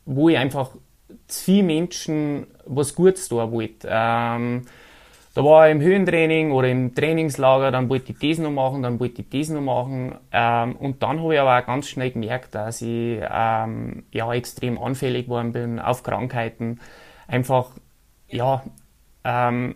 wo 0.05 0.29
ich 0.29 0.37
einfach 0.37 0.71
zu 1.27 1.43
viele 1.43 1.63
Menschen 1.63 2.47
was 2.69 2.95
Gutes 2.95 3.27
tun 3.29 3.51
wollte. 3.51 3.87
Ähm, 3.91 4.65
da 5.35 5.43
war 5.43 5.67
ich 5.69 5.75
im 5.75 5.81
Höhentraining 5.81 6.51
oder 6.51 6.69
im 6.69 6.95
Trainingslager, 6.95 7.71
dann 7.71 7.89
wollte 7.89 8.11
ich 8.13 8.19
das 8.19 8.39
noch 8.39 8.51
machen, 8.51 8.83
dann 8.83 8.99
wollte 8.99 9.21
ich 9.21 9.29
das 9.29 9.49
noch 9.49 9.61
machen. 9.61 10.15
Ähm, 10.31 10.75
und 10.77 11.03
dann 11.03 11.21
habe 11.21 11.35
ich 11.35 11.39
aber 11.39 11.59
auch 11.59 11.65
ganz 11.65 11.87
schnell 11.87 12.11
gemerkt, 12.11 12.55
dass 12.55 12.81
ich 12.81 13.21
ähm, 13.31 14.03
ja, 14.11 14.33
extrem 14.33 14.77
anfällig 14.79 15.25
geworden 15.25 15.53
bin 15.53 15.79
auf 15.79 16.03
Krankheiten. 16.03 16.79
Einfach, 17.27 17.71
ja, 18.27 18.63
ähm, 19.23 19.75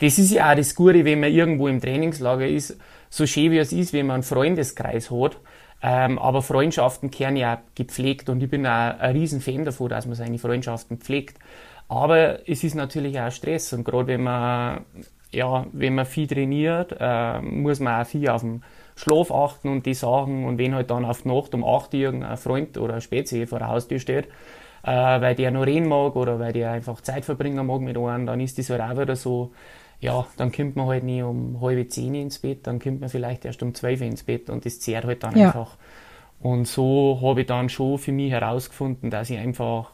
das 0.00 0.18
ist 0.18 0.32
ja 0.32 0.50
auch 0.52 0.56
das 0.56 0.74
Gute, 0.74 1.04
wenn 1.04 1.20
man 1.20 1.32
irgendwo 1.32 1.68
im 1.68 1.80
Trainingslager 1.80 2.46
ist, 2.46 2.78
so 3.10 3.26
schön 3.26 3.50
wie 3.52 3.58
es 3.58 3.72
ist, 3.72 3.92
wenn 3.92 4.06
man 4.06 4.14
einen 4.14 4.22
Freundeskreis 4.24 5.10
hat, 5.10 5.38
Ähm, 5.82 6.18
aber 6.18 6.42
Freundschaften 6.42 7.10
kehren 7.10 7.36
ja 7.36 7.62
gepflegt 7.74 8.30
und 8.30 8.42
ich 8.42 8.48
bin 8.50 8.66
auch 8.66 8.98
ein 8.98 9.12
riesen 9.12 9.40
Fan 9.42 9.64
davon, 9.64 9.90
dass 9.90 10.06
man 10.06 10.14
seine 10.14 10.38
Freundschaften 10.38 10.98
pflegt. 10.98 11.38
Aber 11.88 12.48
es 12.48 12.64
ist 12.64 12.74
natürlich 12.74 13.18
auch 13.20 13.30
Stress 13.30 13.72
und 13.72 13.84
gerade 13.84 14.08
wenn 14.08 14.22
man, 14.22 14.84
ja, 15.30 15.66
wenn 15.72 15.94
man 15.94 16.06
viel 16.06 16.26
trainiert, 16.26 16.96
äh, 16.98 17.40
muss 17.40 17.80
man 17.80 18.02
auch 18.02 18.06
viel 18.06 18.28
auf 18.28 18.42
den 18.42 18.62
Schlaf 18.96 19.30
achten 19.30 19.68
und 19.68 19.86
die 19.86 19.94
Sachen 19.94 20.44
und 20.46 20.58
wenn 20.58 20.74
halt 20.74 20.90
dann 20.90 21.04
auf 21.04 21.22
die 21.22 21.28
Nacht 21.28 21.54
um 21.54 21.64
8 21.64 21.94
Uhr 21.94 22.08
ein 22.08 22.36
Freund 22.36 22.78
oder 22.78 22.94
ein 22.94 23.00
Spezi 23.00 23.46
vor 23.46 23.58
der 23.58 23.68
Haustür 23.68 23.98
steht, 23.98 24.26
äh, 24.82 24.90
weil 24.90 25.34
der 25.34 25.50
noch 25.50 25.66
reden 25.66 25.88
mag 25.88 26.16
oder 26.16 26.40
weil 26.40 26.52
der 26.52 26.72
einfach 26.72 27.00
Zeit 27.02 27.24
verbringen 27.24 27.64
mag 27.66 27.80
mit 27.80 27.96
einem, 27.96 28.26
dann 28.26 28.40
ist 28.40 28.58
das 28.58 28.70
halt 28.70 28.80
auch 28.80 28.98
wieder 28.98 29.14
so, 29.14 29.52
ja, 30.00 30.26
dann 30.36 30.50
kommt 30.50 30.76
man 30.76 30.86
halt 30.86 31.04
nie 31.04 31.22
um 31.22 31.60
halbe 31.60 31.86
zehn 31.86 32.14
ins 32.14 32.38
Bett, 32.38 32.66
dann 32.66 32.80
kommt 32.80 33.00
man 33.00 33.08
vielleicht 33.08 33.44
erst 33.44 33.62
um 33.62 33.74
zwölf 33.74 34.00
ins 34.00 34.24
Bett 34.24 34.50
und 34.50 34.64
das 34.64 34.80
zehrt 34.80 35.04
halt 35.04 35.22
dann 35.22 35.36
ja. 35.38 35.48
einfach. 35.48 35.76
Und 36.40 36.66
so 36.66 37.18
habe 37.22 37.42
ich 37.42 37.46
dann 37.46 37.68
schon 37.68 37.98
für 37.98 38.12
mich 38.12 38.30
herausgefunden, 38.30 39.10
dass 39.10 39.30
ich 39.30 39.38
einfach 39.38 39.90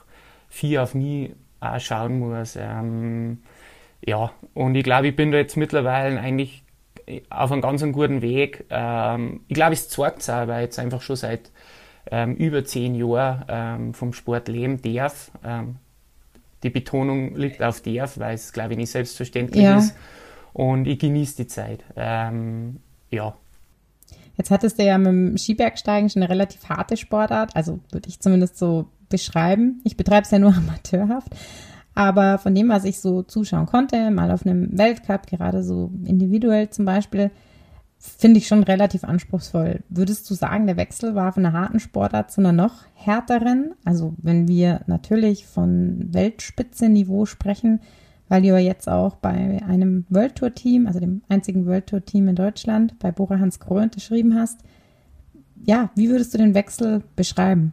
viel 0.48 0.78
auf 0.78 0.94
mich 0.94 1.32
auch 1.62 1.80
schauen 1.80 2.18
muss. 2.18 2.56
Ähm, 2.56 3.38
ja, 4.04 4.32
und 4.54 4.74
ich 4.74 4.84
glaube, 4.84 5.08
ich 5.08 5.16
bin 5.16 5.30
da 5.30 5.38
jetzt 5.38 5.56
mittlerweile 5.56 6.18
eigentlich 6.20 6.62
auf 7.30 7.52
einem 7.52 7.62
ganz 7.62 7.82
guten 7.92 8.22
Weg. 8.22 8.66
Ähm, 8.70 9.40
ich 9.48 9.54
glaube, 9.54 9.74
es 9.74 9.88
zeigt 9.88 10.20
es 10.20 10.30
auch, 10.30 10.46
weil 10.48 10.60
ich 10.60 10.66
jetzt 10.66 10.78
einfach 10.78 11.02
schon 11.02 11.16
seit 11.16 11.50
ähm, 12.10 12.34
über 12.34 12.64
zehn 12.64 12.94
Jahren 12.94 13.44
ähm, 13.48 13.94
vom 13.94 14.12
Sport 14.12 14.48
leben 14.48 14.82
darf. 14.82 15.30
Ähm, 15.44 15.76
die 16.62 16.70
Betonung 16.70 17.36
liegt 17.36 17.62
auf 17.62 17.80
darf, 17.80 18.18
weil 18.18 18.34
es, 18.34 18.52
glaube 18.52 18.72
ich, 18.72 18.78
nicht 18.78 18.90
selbstverständlich 18.90 19.64
ja. 19.64 19.78
ist. 19.78 19.94
Und 20.52 20.86
ich 20.86 20.98
genieße 20.98 21.36
die 21.36 21.46
Zeit. 21.46 21.84
Ähm, 21.96 22.80
ja. 23.10 23.34
Jetzt 24.36 24.50
hattest 24.50 24.78
du 24.78 24.84
ja 24.84 24.98
mit 24.98 25.08
dem 25.08 25.38
Skibergsteigen 25.38 26.08
schon 26.08 26.22
eine 26.22 26.30
relativ 26.30 26.68
harte 26.68 26.96
Sportart, 26.96 27.54
also 27.54 27.80
würde 27.90 28.08
ich 28.08 28.20
zumindest 28.20 28.58
so 28.58 28.86
beschreiben. 29.12 29.80
Ich 29.84 29.96
betreibe 29.96 30.22
es 30.22 30.32
ja 30.32 30.40
nur 30.40 30.54
amateurhaft. 30.56 31.32
Aber 31.94 32.38
von 32.38 32.54
dem, 32.54 32.68
was 32.68 32.84
ich 32.84 33.00
so 33.00 33.22
zuschauen 33.22 33.66
konnte, 33.66 34.10
mal 34.10 34.30
auf 34.30 34.44
einem 34.44 34.76
Weltcup, 34.76 35.26
gerade 35.26 35.62
so 35.62 35.92
individuell 36.04 36.70
zum 36.70 36.84
Beispiel, 36.84 37.30
finde 37.98 38.38
ich 38.38 38.48
schon 38.48 38.64
relativ 38.64 39.04
anspruchsvoll. 39.04 39.80
Würdest 39.88 40.28
du 40.28 40.34
sagen, 40.34 40.66
der 40.66 40.76
Wechsel 40.76 41.14
war 41.14 41.32
von 41.32 41.46
einer 41.46 41.56
harten 41.56 41.78
Sportart 41.78 42.32
zu 42.32 42.40
einer 42.40 42.52
noch 42.52 42.84
härteren? 42.94 43.74
Also 43.84 44.14
wenn 44.18 44.48
wir 44.48 44.80
natürlich 44.86 45.46
von 45.46 46.12
Weltspitze-Niveau 46.12 47.26
sprechen, 47.26 47.80
weil 48.28 48.42
du 48.42 48.48
ja 48.48 48.58
jetzt 48.58 48.88
auch 48.88 49.16
bei 49.16 49.62
einem 49.62 50.06
World 50.08 50.36
Tour 50.36 50.54
Team, 50.54 50.86
also 50.86 50.98
dem 50.98 51.22
einzigen 51.28 51.66
World 51.66 51.86
Tour 51.86 52.04
Team 52.04 52.28
in 52.28 52.34
Deutschland, 52.34 52.98
bei 52.98 53.12
Bora 53.12 53.38
Hans 53.38 53.60
Kroh 53.60 53.76
unterschrieben 53.76 54.34
hast. 54.34 54.60
Ja, 55.64 55.90
wie 55.94 56.08
würdest 56.08 56.34
du 56.34 56.38
den 56.38 56.54
Wechsel 56.54 57.04
beschreiben? 57.14 57.72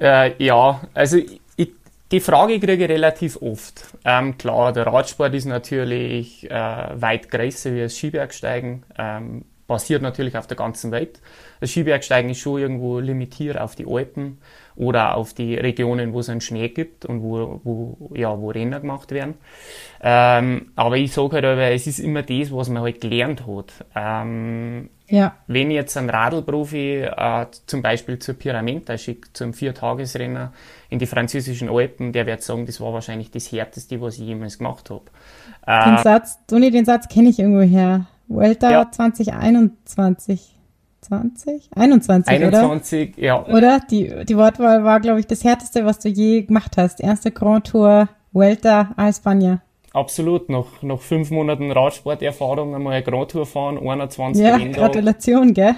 Äh, 0.00 0.42
ja, 0.42 0.80
also 0.94 1.18
ich, 1.56 1.70
die 2.10 2.20
Frage 2.20 2.58
kriege 2.58 2.84
ich 2.84 2.90
relativ 2.90 3.40
oft. 3.40 3.86
Ähm, 4.04 4.36
klar, 4.38 4.72
der 4.72 4.86
Radsport 4.86 5.34
ist 5.34 5.46
natürlich 5.46 6.50
äh, 6.50 6.88
weit 7.00 7.30
größer 7.30 7.74
wie 7.74 7.80
das 7.80 7.96
Skibergsteigen, 7.96 8.84
ähm, 8.98 9.44
basiert 9.66 10.02
natürlich 10.02 10.36
auf 10.36 10.46
der 10.46 10.56
ganzen 10.56 10.90
Welt. 10.90 11.20
Das 11.60 11.70
Skibergsteigen 11.70 12.30
ist 12.30 12.40
schon 12.40 12.60
irgendwo 12.60 12.98
limitiert 12.98 13.58
auf 13.58 13.74
die 13.74 13.86
Alpen 13.86 14.38
oder 14.76 15.14
auf 15.14 15.32
die 15.34 15.54
Regionen, 15.54 16.12
wo 16.12 16.20
es 16.20 16.28
einen 16.28 16.40
Schnee 16.40 16.68
gibt 16.68 17.04
und 17.04 17.22
wo, 17.22 17.60
wo, 17.64 18.10
ja, 18.14 18.38
wo 18.38 18.50
Rennen 18.50 18.80
gemacht 18.80 19.10
werden. 19.12 19.34
Ähm, 20.02 20.72
aber 20.76 20.96
ich 20.96 21.12
sage 21.12 21.36
halt 21.36 21.44
aber, 21.44 21.70
es 21.70 21.86
ist 21.86 22.00
immer 22.00 22.22
das, 22.22 22.52
was 22.52 22.68
man 22.68 22.82
halt 22.82 23.00
gelernt 23.00 23.46
hat. 23.46 23.72
Ähm, 23.94 24.90
ja. 25.12 25.34
Wenn 25.46 25.70
ich 25.70 25.74
jetzt 25.74 25.94
einen 25.98 26.08
Radlprofi 26.08 27.02
äh, 27.02 27.46
zum 27.66 27.82
Beispiel 27.82 28.18
zur 28.18 28.34
Pyramenta 28.34 28.96
schicke, 28.96 29.28
zum 29.34 29.52
Viertagesrennen 29.52 30.48
in 30.88 30.98
die 30.98 31.06
französischen 31.06 31.68
Alpen, 31.68 32.12
der 32.12 32.24
wird 32.24 32.42
sagen, 32.42 32.64
das 32.64 32.80
war 32.80 32.94
wahrscheinlich 32.94 33.30
das 33.30 33.52
Härteste, 33.52 34.00
was 34.00 34.14
ich 34.14 34.22
jemals 34.22 34.56
gemacht 34.56 34.88
habe. 34.88 35.04
Den 35.66 35.96
äh, 35.96 36.02
Satz, 36.02 36.38
Toni, 36.46 36.70
den 36.70 36.86
Satz 36.86 37.08
kenne 37.08 37.28
ich 37.28 37.38
irgendwo 37.38 37.60
her. 37.60 38.06
Vuelta 38.26 38.70
ja. 38.70 38.90
2021. 38.90 40.56
20? 41.02 41.68
21, 41.76 42.32
21, 42.32 43.18
oder? 43.18 43.22
ja. 43.22 43.44
Oder? 43.44 43.80
Die, 43.90 44.24
die 44.24 44.36
Wortwahl 44.38 44.82
war, 44.82 45.00
glaube 45.00 45.20
ich, 45.20 45.26
das 45.26 45.44
härteste, 45.44 45.84
was 45.84 45.98
du 45.98 46.08
je 46.08 46.42
gemacht 46.42 46.78
hast. 46.78 47.00
Erste 47.00 47.32
Grand 47.32 47.66
Tour, 47.66 48.08
Vuelta 48.32 48.94
a 48.96 49.08
España. 49.08 49.58
Absolut, 49.94 50.48
nach, 50.48 50.64
nach 50.80 51.00
fünf 51.00 51.30
Monaten 51.30 51.70
Radsporterfahrung 51.70 52.74
einmal 52.74 52.94
eine 52.94 53.02
Grand 53.02 53.30
Tour 53.30 53.44
fahren, 53.44 53.78
21 53.78 54.42
Ja, 54.42 54.56
Renntage. 54.56 54.80
Gratulation, 54.80 55.52
gell? 55.52 55.74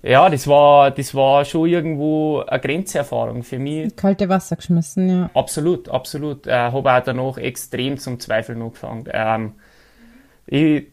Ja, 0.00 0.30
das 0.30 0.46
war, 0.46 0.92
das 0.92 1.12
war 1.14 1.44
schon 1.44 1.68
irgendwo 1.68 2.40
eine 2.46 2.60
Grenzerfahrung 2.60 3.42
für 3.42 3.58
mich. 3.58 3.96
Kalte 3.96 4.28
Wasser 4.28 4.54
geschmissen, 4.54 5.10
ja. 5.10 5.30
Absolut, 5.34 5.88
absolut. 5.88 6.46
Ich 6.46 6.52
äh, 6.52 6.56
habe 6.56 6.92
auch 6.92 7.02
danach 7.02 7.36
extrem 7.38 7.98
zum 7.98 8.20
Zweifeln 8.20 8.62
angefangen. 8.62 9.06
Ähm, 9.12 9.52
ich, 10.46 10.86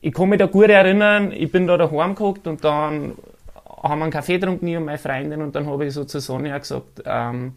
ich 0.00 0.14
kann 0.14 0.28
mich 0.28 0.38
da 0.38 0.46
gut 0.46 0.68
erinnern, 0.68 1.32
ich 1.32 1.50
bin 1.50 1.66
da 1.66 1.76
daheim 1.76 2.14
geguckt 2.14 2.46
und 2.46 2.62
dann 2.62 3.16
haben 3.82 3.98
wir 3.98 4.04
einen 4.04 4.12
Kaffee 4.12 4.38
getrunken, 4.38 4.76
und 4.76 4.84
meine 4.84 4.98
Freundin, 4.98 5.42
und 5.42 5.56
dann 5.56 5.66
habe 5.66 5.84
ich 5.86 5.92
so 5.92 6.04
zu 6.04 6.20
Sonja 6.20 6.56
gesagt, 6.58 7.02
ähm, 7.04 7.56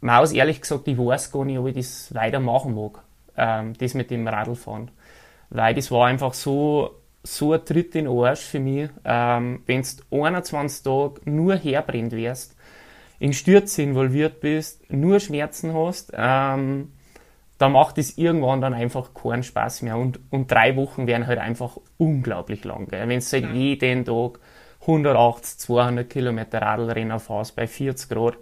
Maus, 0.00 0.32
ehrlich 0.32 0.60
gesagt, 0.60 0.88
ich 0.88 0.98
weiß 0.98 1.30
gar 1.30 1.44
nicht, 1.44 1.58
ob 1.58 1.68
ich 1.68 1.76
das 1.76 2.12
weitermachen 2.14 2.74
mag 2.74 3.02
ähm, 3.38 3.72
das 3.78 3.94
mit 3.94 4.10
dem 4.10 4.26
Radlfahren. 4.28 4.90
Weil 5.50 5.74
das 5.74 5.90
war 5.90 6.06
einfach 6.06 6.34
so, 6.34 6.90
so 7.22 7.52
ein 7.52 7.64
Tritt 7.64 7.94
in 7.94 8.04
den 8.04 8.12
Arsch 8.12 8.40
für 8.40 8.60
mich, 8.60 8.90
ähm, 9.04 9.62
wenn 9.66 9.82
du 9.82 10.24
21 10.24 10.82
Tage 10.82 11.20
nur 11.24 11.56
herbrennt 11.56 12.12
wärst, 12.12 12.56
in 13.18 13.32
Stürze 13.32 13.82
involviert 13.82 14.40
bist, 14.40 14.92
nur 14.92 15.20
Schmerzen 15.20 15.74
hast, 15.74 16.12
ähm, 16.14 16.92
da 17.58 17.68
macht 17.68 17.98
es 17.98 18.16
irgendwann 18.16 18.60
dann 18.60 18.74
einfach 18.74 19.14
keinen 19.14 19.42
Spaß 19.42 19.82
mehr. 19.82 19.96
Und, 19.96 20.20
und 20.30 20.50
drei 20.50 20.76
Wochen 20.76 21.06
wären 21.08 21.26
halt 21.26 21.40
einfach 21.40 21.78
unglaublich 21.96 22.64
lang. 22.64 22.86
Wenn 22.90 23.08
du 23.08 23.26
halt 23.26 23.54
jeden 23.54 24.04
Tag 24.04 24.38
180, 24.82 25.58
200 25.58 26.08
Kilometer 26.08 26.62
Radlrennen 26.62 27.18
fährst 27.18 27.56
bei 27.56 27.66
40 27.66 28.08
Grad. 28.08 28.36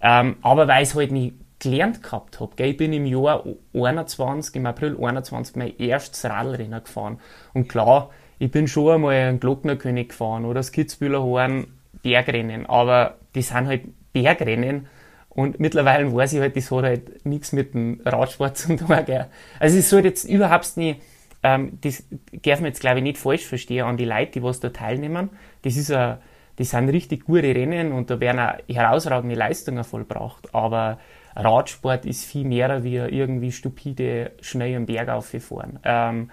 Ähm, 0.00 0.36
aber 0.42 0.68
weil 0.68 0.84
es 0.84 0.94
halt 0.94 1.10
nicht 1.10 1.34
gelernt 1.58 2.02
gehabt 2.02 2.40
habe. 2.40 2.62
Ich 2.64 2.76
bin 2.76 2.92
im 2.92 3.06
Jahr 3.06 3.44
21, 3.74 4.56
im 4.56 4.66
April 4.66 4.96
21 5.00 5.56
mein 5.56 5.76
erstes 5.78 6.24
Radlrennen 6.24 6.82
gefahren. 6.82 7.20
Und 7.52 7.68
klar, 7.68 8.10
ich 8.38 8.50
bin 8.50 8.66
schon 8.66 8.94
einmal 8.94 9.14
einen 9.14 9.40
Glocknerkönig 9.40 10.08
gefahren 10.08 10.44
oder 10.44 10.60
das 10.60 10.72
Kitzbühler 10.72 11.22
Horn 11.22 11.66
Bergrennen, 12.02 12.66
aber 12.66 13.16
die 13.34 13.42
sind 13.42 13.66
halt 13.66 13.82
Bergrennen 14.12 14.88
und 15.30 15.58
mittlerweile 15.58 16.12
weiß 16.12 16.34
ich 16.34 16.40
halt, 16.40 16.56
das 16.56 16.70
hat 16.70 16.84
halt 16.84 17.26
nichts 17.26 17.52
mit 17.52 17.74
dem 17.74 18.00
Radsport 18.04 18.56
zu 18.56 18.76
tun. 18.76 18.88
Gell. 19.06 19.26
Also 19.58 19.78
es 19.78 19.90
soll 19.90 20.04
jetzt 20.04 20.24
überhaupt 20.24 20.76
nicht, 20.76 21.00
ähm, 21.42 21.78
das 21.80 22.04
darf 22.42 22.60
man 22.60 22.68
jetzt 22.68 22.80
glaube 22.80 22.98
ich 22.98 23.02
nicht 23.02 23.18
falsch 23.18 23.44
verstehen 23.44 23.84
an 23.84 23.96
die 23.96 24.04
Leute, 24.04 24.32
die 24.32 24.42
was 24.42 24.60
da 24.60 24.70
teilnehmen. 24.70 25.30
Das 25.62 25.76
ist 25.76 25.90
ein, 25.90 26.18
das 26.56 26.70
sind 26.70 26.88
richtig 26.88 27.24
gute 27.24 27.54
Rennen 27.54 27.92
und 27.92 28.10
da 28.10 28.20
werden 28.20 28.38
auch 28.38 28.54
herausragende 28.68 29.34
Leistungen 29.34 29.82
vollbracht, 29.82 30.54
aber 30.54 30.98
Radsport 31.36 32.06
ist 32.06 32.24
viel 32.24 32.44
mehr 32.44 32.84
wie 32.84 32.96
irgendwie 32.96 33.52
stupide 33.52 34.32
schnell 34.40 34.76
am 34.76 34.86
Berg 34.86 35.08
aufgefahren. 35.08 35.78
Ähm, 35.84 36.30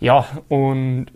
ja, 0.00 0.26
und 0.48 1.06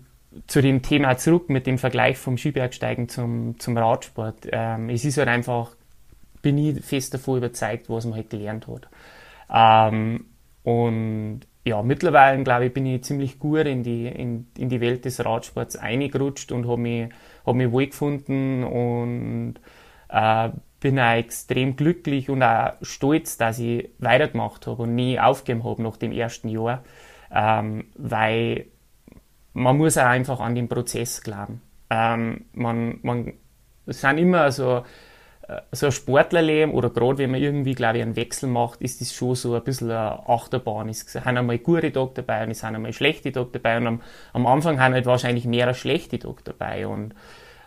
zu 0.46 0.62
dem 0.62 0.82
Thema 0.82 1.16
zurück 1.16 1.48
mit 1.50 1.66
dem 1.66 1.78
Vergleich 1.78 2.16
vom 2.16 2.38
Skibergsteigen 2.38 3.08
zum, 3.08 3.58
zum 3.58 3.76
Radsport. 3.76 4.48
Ähm, 4.50 4.88
es 4.88 5.04
ist 5.04 5.18
halt 5.18 5.28
einfach, 5.28 5.76
bin 6.40 6.58
ich 6.58 6.84
fest 6.84 7.14
davon 7.14 7.38
überzeugt, 7.38 7.90
was 7.90 8.04
man 8.04 8.14
halt 8.14 8.30
gelernt 8.30 8.66
hat. 8.66 8.88
Ähm, 9.52 10.26
und 10.62 11.40
ja, 11.64 11.82
mittlerweile, 11.82 12.42
glaube 12.42 12.66
ich, 12.66 12.74
bin 12.74 12.86
ich 12.86 13.04
ziemlich 13.04 13.38
gut 13.38 13.66
in 13.66 13.82
die, 13.82 14.06
in, 14.06 14.46
in 14.58 14.68
die 14.68 14.80
Welt 14.80 15.04
des 15.04 15.24
Radsports 15.24 15.76
eingerutscht 15.76 16.50
und 16.50 16.66
habe 16.66 16.80
mich, 16.80 17.08
hab 17.46 17.54
mich 17.54 17.70
wohl 17.70 17.86
gefunden 17.86 18.64
und 18.64 19.54
äh, 20.08 20.50
bin 20.82 20.98
auch 20.98 21.14
extrem 21.14 21.76
glücklich 21.76 22.28
und 22.28 22.42
auch 22.42 22.72
stolz, 22.82 23.38
dass 23.38 23.60
ich 23.60 23.88
weitergemacht 23.98 24.66
habe 24.66 24.82
und 24.82 24.94
nie 24.94 25.18
aufgegeben 25.18 25.64
habe 25.64 25.80
nach 25.82 25.96
dem 25.96 26.12
ersten 26.12 26.48
Jahr, 26.48 26.82
ähm, 27.32 27.84
weil 27.96 28.66
man 29.54 29.78
muss 29.78 29.96
auch 29.96 30.06
einfach 30.06 30.40
an 30.40 30.56
den 30.56 30.68
Prozess 30.68 31.22
glauben. 31.22 31.62
Ähm, 31.88 32.46
man, 32.52 32.98
man, 33.02 33.32
es 33.86 34.00
sind 34.00 34.18
immer 34.18 34.50
so, 34.50 34.82
äh, 35.46 35.60
so 35.70 35.86
ein 35.86 35.92
Sportlerleben 35.92 36.74
oder 36.74 36.90
gerade 36.90 37.18
wenn 37.18 37.30
man 37.30 37.40
irgendwie, 37.40 37.74
glaube 37.74 37.98
ich, 37.98 38.02
einen 38.02 38.16
Wechsel 38.16 38.48
macht, 38.48 38.82
ist 38.82 39.00
das 39.00 39.14
schon 39.14 39.36
so 39.36 39.54
ein 39.54 39.62
bisschen 39.62 39.88
eine 39.90 40.28
Achterbahn. 40.28 40.88
Es 40.88 41.00
sind 41.00 41.24
einmal 41.24 41.58
gute 41.58 41.92
Tage 41.92 42.10
dabei 42.14 42.42
und 42.42 42.50
es 42.50 42.58
sind 42.58 42.74
einmal 42.74 42.92
schlechte 42.92 43.30
Tage 43.30 43.50
dabei 43.52 43.76
und 43.76 43.86
am, 43.86 44.02
am 44.32 44.46
Anfang 44.46 44.80
haben 44.80 44.94
halt 44.94 45.06
wahrscheinlich 45.06 45.44
mehr 45.44 45.72
schlechte 45.74 46.18
Tage 46.18 46.42
dabei 46.42 46.88
und 46.88 47.14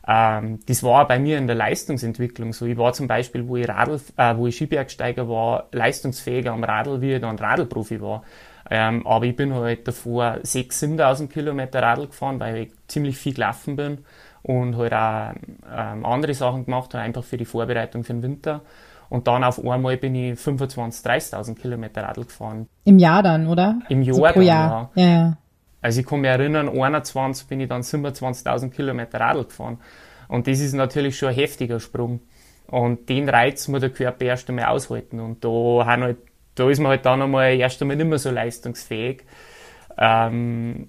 ähm, 0.07 0.59
das 0.67 0.83
war 0.83 1.07
bei 1.07 1.17
mir 1.19 1.38
in 1.38 1.47
der 1.47 1.55
Leistungsentwicklung 1.55 2.53
so. 2.53 2.65
Ich 2.65 2.77
war 2.77 2.93
zum 2.93 3.07
Beispiel, 3.07 3.47
wo 3.47 3.57
ich, 3.57 3.67
Radl, 3.67 4.00
äh, 4.17 4.38
wo 4.38 4.47
ich 4.47 4.55
Skibergsteiger 4.55 5.27
war, 5.27 5.67
leistungsfähiger 5.71 6.51
am 6.51 6.63
Radl, 6.63 7.01
wie 7.01 7.13
ich 7.13 7.21
dann 7.21 7.38
Radlprofi 7.38 8.01
war. 8.01 8.24
Ähm, 8.69 9.05
aber 9.05 9.25
ich 9.25 9.35
bin 9.35 9.53
halt 9.53 9.88
davor 9.88 10.39
6.000, 10.43 10.97
7.000 10.97 11.27
Kilometer 11.27 11.81
Radl 11.81 12.07
gefahren, 12.07 12.39
weil 12.39 12.57
ich 12.57 12.71
ziemlich 12.88 13.17
viel 13.17 13.33
gelaufen 13.33 13.75
bin 13.75 14.00
und 14.41 14.77
halt 14.77 14.93
auch 14.93 15.33
ähm, 15.75 16.05
andere 16.05 16.33
Sachen 16.33 16.65
gemacht 16.65 16.93
habe, 16.93 17.03
einfach 17.03 17.24
für 17.24 17.38
die 17.38 17.45
Vorbereitung 17.45 18.03
für 18.03 18.13
den 18.13 18.24
Winter. 18.24 18.62
Und 19.09 19.27
dann 19.27 19.43
auf 19.43 19.63
einmal 19.63 19.97
bin 19.97 20.15
ich 20.15 20.39
25.000, 20.39 21.05
30.000 21.05 21.55
Kilometer 21.55 22.03
Radl 22.03 22.25
gefahren. 22.25 22.67
Im 22.85 22.97
Jahr 22.97 23.21
dann, 23.21 23.47
oder? 23.47 23.79
Im 23.89 24.01
Jahr, 24.01 24.15
so 24.15 24.21
pro 24.21 24.33
dann, 24.33 24.43
Jahr. 24.43 24.91
Ja. 24.95 25.03
ja, 25.03 25.09
ja. 25.09 25.38
Also 25.85 25.99
ich 26.01 26.07
kann 26.07 26.21
mich 26.21 26.31
erinnern, 26.31 26.67
21 26.67 27.45
bin 27.45 27.59
ich 27.59 27.69
dann 27.69 27.83
27.000 27.83 28.71
Kilometer 28.71 29.19
Radl 29.19 29.43
gefahren. 29.43 29.77
Und 30.27 30.47
das 30.47 30.59
ist 30.59 30.73
natürlich 30.73 31.15
schon 31.15 31.29
ein 31.29 31.35
heftiger 31.35 31.79
Sprung. 31.79 32.21
Und 32.65 33.07
den 33.07 33.29
Reiz 33.29 33.67
muss 33.67 33.81
der 33.81 33.91
Körper 33.91 34.25
erst 34.25 34.49
einmal 34.49 34.65
aushalten. 34.65 35.19
Und 35.19 35.45
da, 35.45 35.85
halt, 35.85 36.17
da 36.55 36.67
ist 36.71 36.79
man 36.79 36.89
halt 36.89 37.05
dann 37.05 37.21
einmal 37.21 37.53
erst 37.53 37.83
einmal 37.83 37.97
nicht 37.97 38.07
mehr 38.07 38.17
so 38.17 38.31
leistungsfähig. 38.31 39.25
Ähm, 39.95 40.87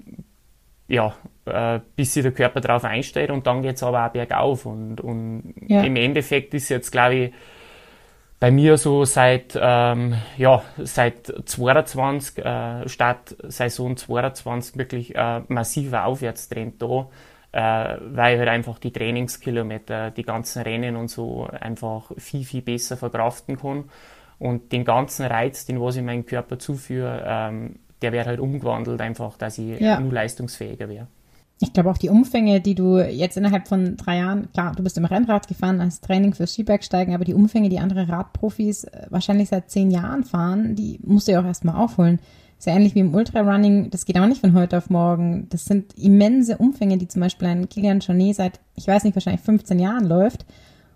ja, 0.88 1.14
äh, 1.44 1.80
bis 1.94 2.14
sich 2.14 2.22
der 2.22 2.32
Körper 2.32 2.62
darauf 2.62 2.84
einstellt 2.84 3.30
und 3.30 3.46
dann 3.46 3.60
geht 3.60 3.76
es 3.76 3.82
aber 3.82 4.06
auch 4.06 4.12
bergauf. 4.12 4.64
Und, 4.64 5.02
und 5.02 5.56
ja. 5.66 5.82
im 5.82 5.96
Endeffekt 5.96 6.54
ist 6.54 6.70
jetzt, 6.70 6.90
glaube 6.90 7.14
ich, 7.16 7.32
bei 8.38 8.50
mir 8.50 8.76
so 8.76 9.04
seit, 9.04 9.58
ähm, 9.60 10.14
ja, 10.36 10.62
seit 10.78 11.32
22, 11.44 12.38
äh, 12.44 12.88
Start 12.88 13.36
Saison 13.42 13.96
22 13.96 14.76
wirklich 14.76 15.16
äh, 15.16 15.40
massiver 15.48 16.04
Aufwärtstrend 16.04 16.80
da, 16.82 17.08
äh, 17.52 17.96
weil 18.00 18.34
ich 18.34 18.38
halt 18.38 18.50
einfach 18.50 18.78
die 18.78 18.92
Trainingskilometer, 18.92 20.10
die 20.10 20.22
ganzen 20.22 20.62
Rennen 20.62 20.96
und 20.96 21.08
so 21.08 21.46
einfach 21.46 22.12
viel, 22.18 22.44
viel 22.44 22.62
besser 22.62 22.96
verkraften 22.96 23.58
kann. 23.58 23.84
Und 24.38 24.70
den 24.72 24.84
ganzen 24.84 25.24
Reiz, 25.24 25.64
den 25.64 25.80
was 25.80 25.96
ich 25.96 26.02
meinem 26.02 26.26
Körper 26.26 26.58
zuführe, 26.58 27.24
ähm, 27.26 27.76
der 28.02 28.12
wird 28.12 28.26
halt 28.26 28.40
umgewandelt, 28.40 29.00
einfach, 29.00 29.38
dass 29.38 29.56
ich 29.56 29.80
ja. 29.80 29.98
nur 29.98 30.12
leistungsfähiger 30.12 30.90
wäre. 30.90 31.06
Ich 31.58 31.72
glaube 31.72 31.90
auch 31.90 31.96
die 31.96 32.10
Umfänge, 32.10 32.60
die 32.60 32.74
du 32.74 32.98
jetzt 32.98 33.38
innerhalb 33.38 33.66
von 33.66 33.96
drei 33.96 34.18
Jahren, 34.18 34.52
klar, 34.52 34.72
du 34.76 34.82
bist 34.82 34.98
im 34.98 35.06
Rennrad 35.06 35.48
gefahren 35.48 35.80
als 35.80 36.02
Training 36.02 36.34
fürs 36.34 36.52
Skibergsteigen, 36.52 37.14
aber 37.14 37.24
die 37.24 37.32
Umfänge, 37.32 37.70
die 37.70 37.78
andere 37.78 38.08
Radprofis 38.08 38.84
äh, 38.84 39.06
wahrscheinlich 39.08 39.48
seit 39.48 39.70
zehn 39.70 39.90
Jahren 39.90 40.24
fahren, 40.24 40.74
die 40.74 41.00
musst 41.02 41.28
du 41.28 41.32
ja 41.32 41.40
auch 41.40 41.46
erstmal 41.46 41.76
aufholen. 41.76 42.20
Ja 42.64 42.74
ähnlich 42.74 42.94
wie 42.94 43.00
im 43.00 43.14
Ultrarunning, 43.14 43.90
das 43.90 44.06
geht 44.06 44.18
auch 44.18 44.26
nicht 44.26 44.40
von 44.40 44.54
heute 44.54 44.78
auf 44.78 44.90
morgen. 44.90 45.46
Das 45.50 45.66
sind 45.66 45.96
immense 45.96 46.56
Umfänge, 46.56 46.98
die 46.98 47.06
zum 47.06 47.20
Beispiel 47.20 47.48
ein 47.48 47.68
Kilian 47.68 48.00
Jornet 48.00 48.34
seit, 48.34 48.60
ich 48.74 48.88
weiß 48.88 49.04
nicht, 49.04 49.14
wahrscheinlich 49.14 49.42
15 49.42 49.78
Jahren 49.78 50.06
läuft. 50.06 50.46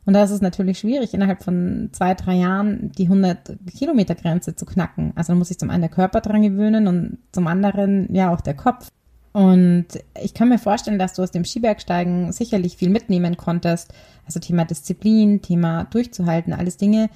Und 0.04 0.14
da 0.14 0.24
ist 0.24 0.30
es 0.30 0.40
natürlich 0.40 0.78
schwierig, 0.78 1.14
innerhalb 1.14 1.44
von 1.44 1.90
zwei, 1.92 2.14
drei 2.14 2.34
Jahren 2.34 2.90
die 2.98 3.04
100 3.04 3.58
Kilometer 3.76 4.14
Grenze 4.14 4.56
zu 4.56 4.64
knacken. 4.64 5.12
Also 5.14 5.32
da 5.32 5.38
muss 5.38 5.48
sich 5.48 5.58
zum 5.58 5.70
einen 5.70 5.82
der 5.82 5.90
Körper 5.90 6.20
dran 6.20 6.42
gewöhnen 6.42 6.88
und 6.88 7.18
zum 7.30 7.46
anderen 7.46 8.12
ja 8.12 8.32
auch 8.32 8.40
der 8.40 8.54
Kopf. 8.54 8.88
Und 9.32 9.86
ich 10.20 10.34
kann 10.34 10.48
mir 10.48 10.58
vorstellen, 10.58 10.98
dass 10.98 11.14
du 11.14 11.22
aus 11.22 11.30
dem 11.30 11.44
Skibergsteigen 11.44 12.32
sicherlich 12.32 12.76
viel 12.76 12.90
mitnehmen 12.90 13.36
konntest. 13.36 13.92
Also 14.26 14.40
Thema 14.40 14.64
Disziplin, 14.64 15.40
Thema 15.40 15.84
durchzuhalten, 15.84 16.52
alles 16.52 16.76
Dinge, 16.76 17.10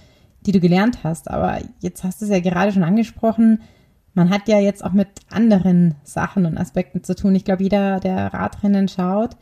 die 0.47 0.53
du 0.53 0.61
gelernt 0.61 1.03
hast. 1.03 1.29
Aber 1.29 1.59
jetzt 1.81 2.05
hast 2.05 2.21
du 2.21 2.27
es 2.27 2.31
ja 2.31 2.41
gerade 2.41 2.73
schon 2.73 2.85
angesprochen. 2.85 3.63
Man 4.15 4.31
hat 4.31 4.47
ja 4.47 4.61
jetzt 4.61 4.85
auch 4.85 4.93
mit 4.93 5.09
anderen 5.29 5.97
Sachen 6.05 6.47
und 6.47 6.57
Aspekten 6.57 7.03
zu 7.03 7.17
tun. 7.17 7.35
Ich 7.35 7.45
glaube, 7.45 7.65
jeder, 7.65 7.99
der 7.99 8.33
Radrennen 8.33 8.87
schaut, 8.87 9.37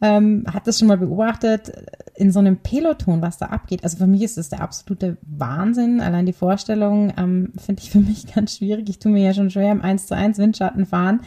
ähm, 0.00 0.44
hat 0.46 0.68
das 0.68 0.78
schon 0.78 0.86
mal 0.86 0.98
beobachtet 0.98 1.72
in 2.14 2.30
so 2.30 2.38
einem 2.38 2.58
Peloton, 2.58 3.22
was 3.22 3.38
da 3.38 3.46
abgeht. 3.46 3.82
Also 3.82 3.96
für 3.96 4.06
mich 4.06 4.22
ist 4.22 4.38
das 4.38 4.50
der 4.50 4.60
absolute 4.60 5.16
Wahnsinn. 5.22 6.00
Allein 6.00 6.26
die 6.26 6.32
Vorstellung 6.32 7.12
ähm, 7.16 7.52
finde 7.58 7.82
ich 7.82 7.90
für 7.90 7.98
mich 7.98 8.32
ganz 8.32 8.58
schwierig. 8.58 8.88
Ich 8.88 9.00
tue 9.00 9.10
mir 9.10 9.24
ja 9.24 9.34
schon 9.34 9.50
schwer 9.50 9.72
im 9.72 9.82
1 9.82 10.06
zu 10.06 10.14
1 10.14 10.38
Windschatten 10.38 10.86
fahren 10.86 11.20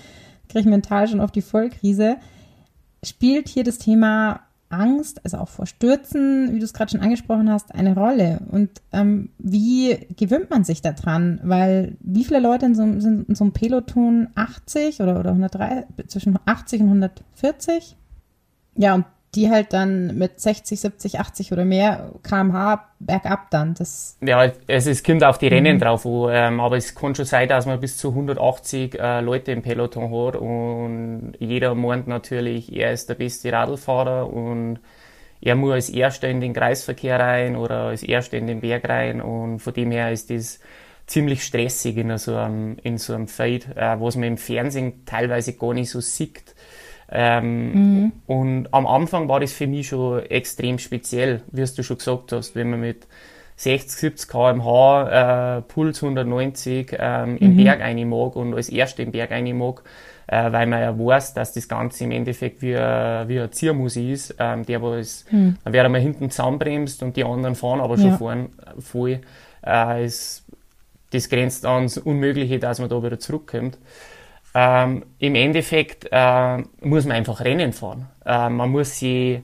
kriege 0.47 0.61
ich 0.61 0.65
mental 0.65 1.07
schon 1.07 1.21
auf 1.21 1.31
die 1.31 1.41
Vollkrise. 1.41 2.17
Spielt 3.03 3.47
hier 3.47 3.63
das 3.63 3.77
Thema 3.77 4.41
Angst, 4.69 5.23
also 5.23 5.37
auch 5.37 5.47
vor 5.47 5.65
Stürzen, 5.65 6.53
wie 6.53 6.59
du 6.59 6.65
es 6.65 6.73
gerade 6.73 6.91
schon 6.91 6.99
angesprochen 6.99 7.49
hast, 7.49 7.73
eine 7.73 7.95
Rolle? 7.95 8.41
Und 8.51 8.69
ähm, 8.91 9.29
wie 9.37 9.97
gewöhnt 10.17 10.49
man 10.49 10.63
sich 10.63 10.81
daran? 10.81 11.39
Weil 11.43 11.95
wie 12.01 12.25
viele 12.25 12.39
Leute 12.39 12.65
in 12.65 12.75
so, 12.75 12.99
sind 12.99 13.29
in 13.29 13.35
so 13.35 13.45
einem 13.45 13.53
Peloton 13.53 14.27
80 14.35 15.01
oder, 15.01 15.19
oder 15.19 15.29
103, 15.29 15.85
zwischen 16.07 16.37
80 16.45 16.81
und 16.81 16.87
140? 16.87 17.95
Ja, 18.75 18.95
und 18.95 19.05
die 19.37 19.51
halt 19.51 19.71
dann 19.71 20.17
mit 20.17 20.39
60, 20.39 20.79
70, 20.79 21.19
80 21.19 21.51
oder 21.51 21.63
mehr 21.63 22.11
kmh 22.23 22.83
bergab 22.97 23.51
dann. 23.51 23.75
Das 23.75 24.17
ja, 24.19 24.51
es, 24.65 24.87
es 24.87 25.03
kommt 25.03 25.23
auf 25.23 25.37
die 25.37 25.47
Rennen 25.47 25.75
mhm. 25.75 25.79
drauf 25.79 26.07
an, 26.07 26.29
ähm, 26.31 26.59
aber 26.59 26.75
es 26.75 26.95
kann 26.95 27.13
schon 27.13 27.25
sein, 27.25 27.47
dass 27.47 27.67
man 27.67 27.79
bis 27.79 27.97
zu 27.97 28.09
180 28.09 28.99
äh, 28.99 29.21
Leute 29.21 29.51
im 29.51 29.61
Peloton 29.61 30.05
hat 30.05 30.35
und 30.37 31.33
jeder 31.37 31.75
meint 31.75 32.07
natürlich, 32.07 32.75
er 32.75 32.91
ist 32.93 33.09
der 33.09 33.13
beste 33.13 33.53
Radlfahrer 33.53 34.27
und 34.27 34.79
er 35.39 35.55
muss 35.55 35.73
als 35.73 35.89
Erster 35.91 36.29
in 36.29 36.41
den 36.41 36.53
Kreisverkehr 36.53 37.19
rein 37.19 37.55
oder 37.55 37.83
als 37.89 38.01
Erster 38.01 38.37
in 38.37 38.47
den 38.47 38.61
Berg 38.61 38.89
rein 38.89 39.21
und 39.21 39.59
von 39.59 39.73
dem 39.73 39.91
her 39.91 40.11
ist 40.11 40.31
das 40.31 40.59
ziemlich 41.05 41.43
stressig 41.43 41.95
in 41.95 42.17
so 42.17 42.35
einem, 42.35 42.77
in 42.81 42.97
so 42.97 43.13
einem 43.13 43.27
Fight, 43.27 43.67
äh, 43.77 43.99
was 43.99 44.15
man 44.15 44.29
im 44.29 44.37
Fernsehen 44.37 45.05
teilweise 45.05 45.53
gar 45.53 45.75
nicht 45.75 45.91
so 45.91 46.01
sieht 46.01 46.55
ähm, 47.09 48.01
mhm. 48.01 48.11
Und 48.25 48.73
am 48.73 48.85
Anfang 48.85 49.29
war 49.29 49.39
das 49.39 49.53
für 49.53 49.67
mich 49.67 49.87
schon 49.87 50.25
extrem 50.25 50.77
speziell, 50.77 51.41
wie 51.51 51.63
du 51.63 51.83
schon 51.83 51.97
gesagt 51.97 52.31
hast, 52.33 52.55
wenn 52.55 52.69
man 52.69 52.81
mit 52.81 53.07
60, 53.55 53.99
70 53.99 54.29
km/h, 54.29 55.57
äh, 55.57 55.61
Puls 55.61 56.03
190 56.03 56.95
ähm, 56.99 57.37
im 57.37 57.53
mhm. 57.53 57.63
Berg 57.63 57.79
rein 57.79 58.07
mag 58.07 58.35
und 58.35 58.53
als 58.53 58.69
Erster 58.69 59.03
im 59.03 59.11
Berg 59.11 59.31
rein 59.31 59.57
mag, 59.57 59.83
äh, 60.27 60.51
weil 60.51 60.67
man 60.67 60.81
ja 60.81 60.97
weiß, 60.97 61.33
dass 61.33 61.53
das 61.53 61.67
Ganze 61.67 62.03
im 62.03 62.11
Endeffekt 62.11 62.61
wie, 62.61 62.75
ein, 62.75 63.27
wie 63.29 63.39
ein 63.39 63.51
Ziermusi 63.51 64.11
ist, 64.11 64.35
ähm, 64.37 64.65
der 64.65 64.81
was, 64.81 65.25
mhm. 65.31 65.57
wird 65.63 65.85
einmal 65.85 66.01
hinten 66.01 66.29
zusammenbremst 66.29 67.01
und 67.01 67.15
die 67.15 67.23
anderen 67.23 67.55
fahren 67.55 67.79
aber 67.79 67.97
schon 67.97 68.09
ja. 68.09 68.17
vorn 68.17 68.49
voll. 68.79 69.21
Äh, 69.65 70.05
ist, 70.05 70.45
das 71.11 71.29
grenzt 71.29 71.65
ans 71.65 71.97
Unmögliche, 71.97 72.59
dass 72.59 72.79
man 72.79 72.89
da 72.89 73.01
wieder 73.01 73.17
zurückkommt. 73.17 73.77
Ähm, 74.59 75.03
Im 75.19 75.35
Endeffekt 75.35 76.07
äh, 76.11 76.57
muss 76.81 77.05
man 77.05 77.17
einfach 77.17 77.41
Rennen 77.41 77.73
fahren. 77.73 78.07
Äh, 78.25 78.49
man 78.49 78.71
muss 78.71 78.97
sie 78.97 79.43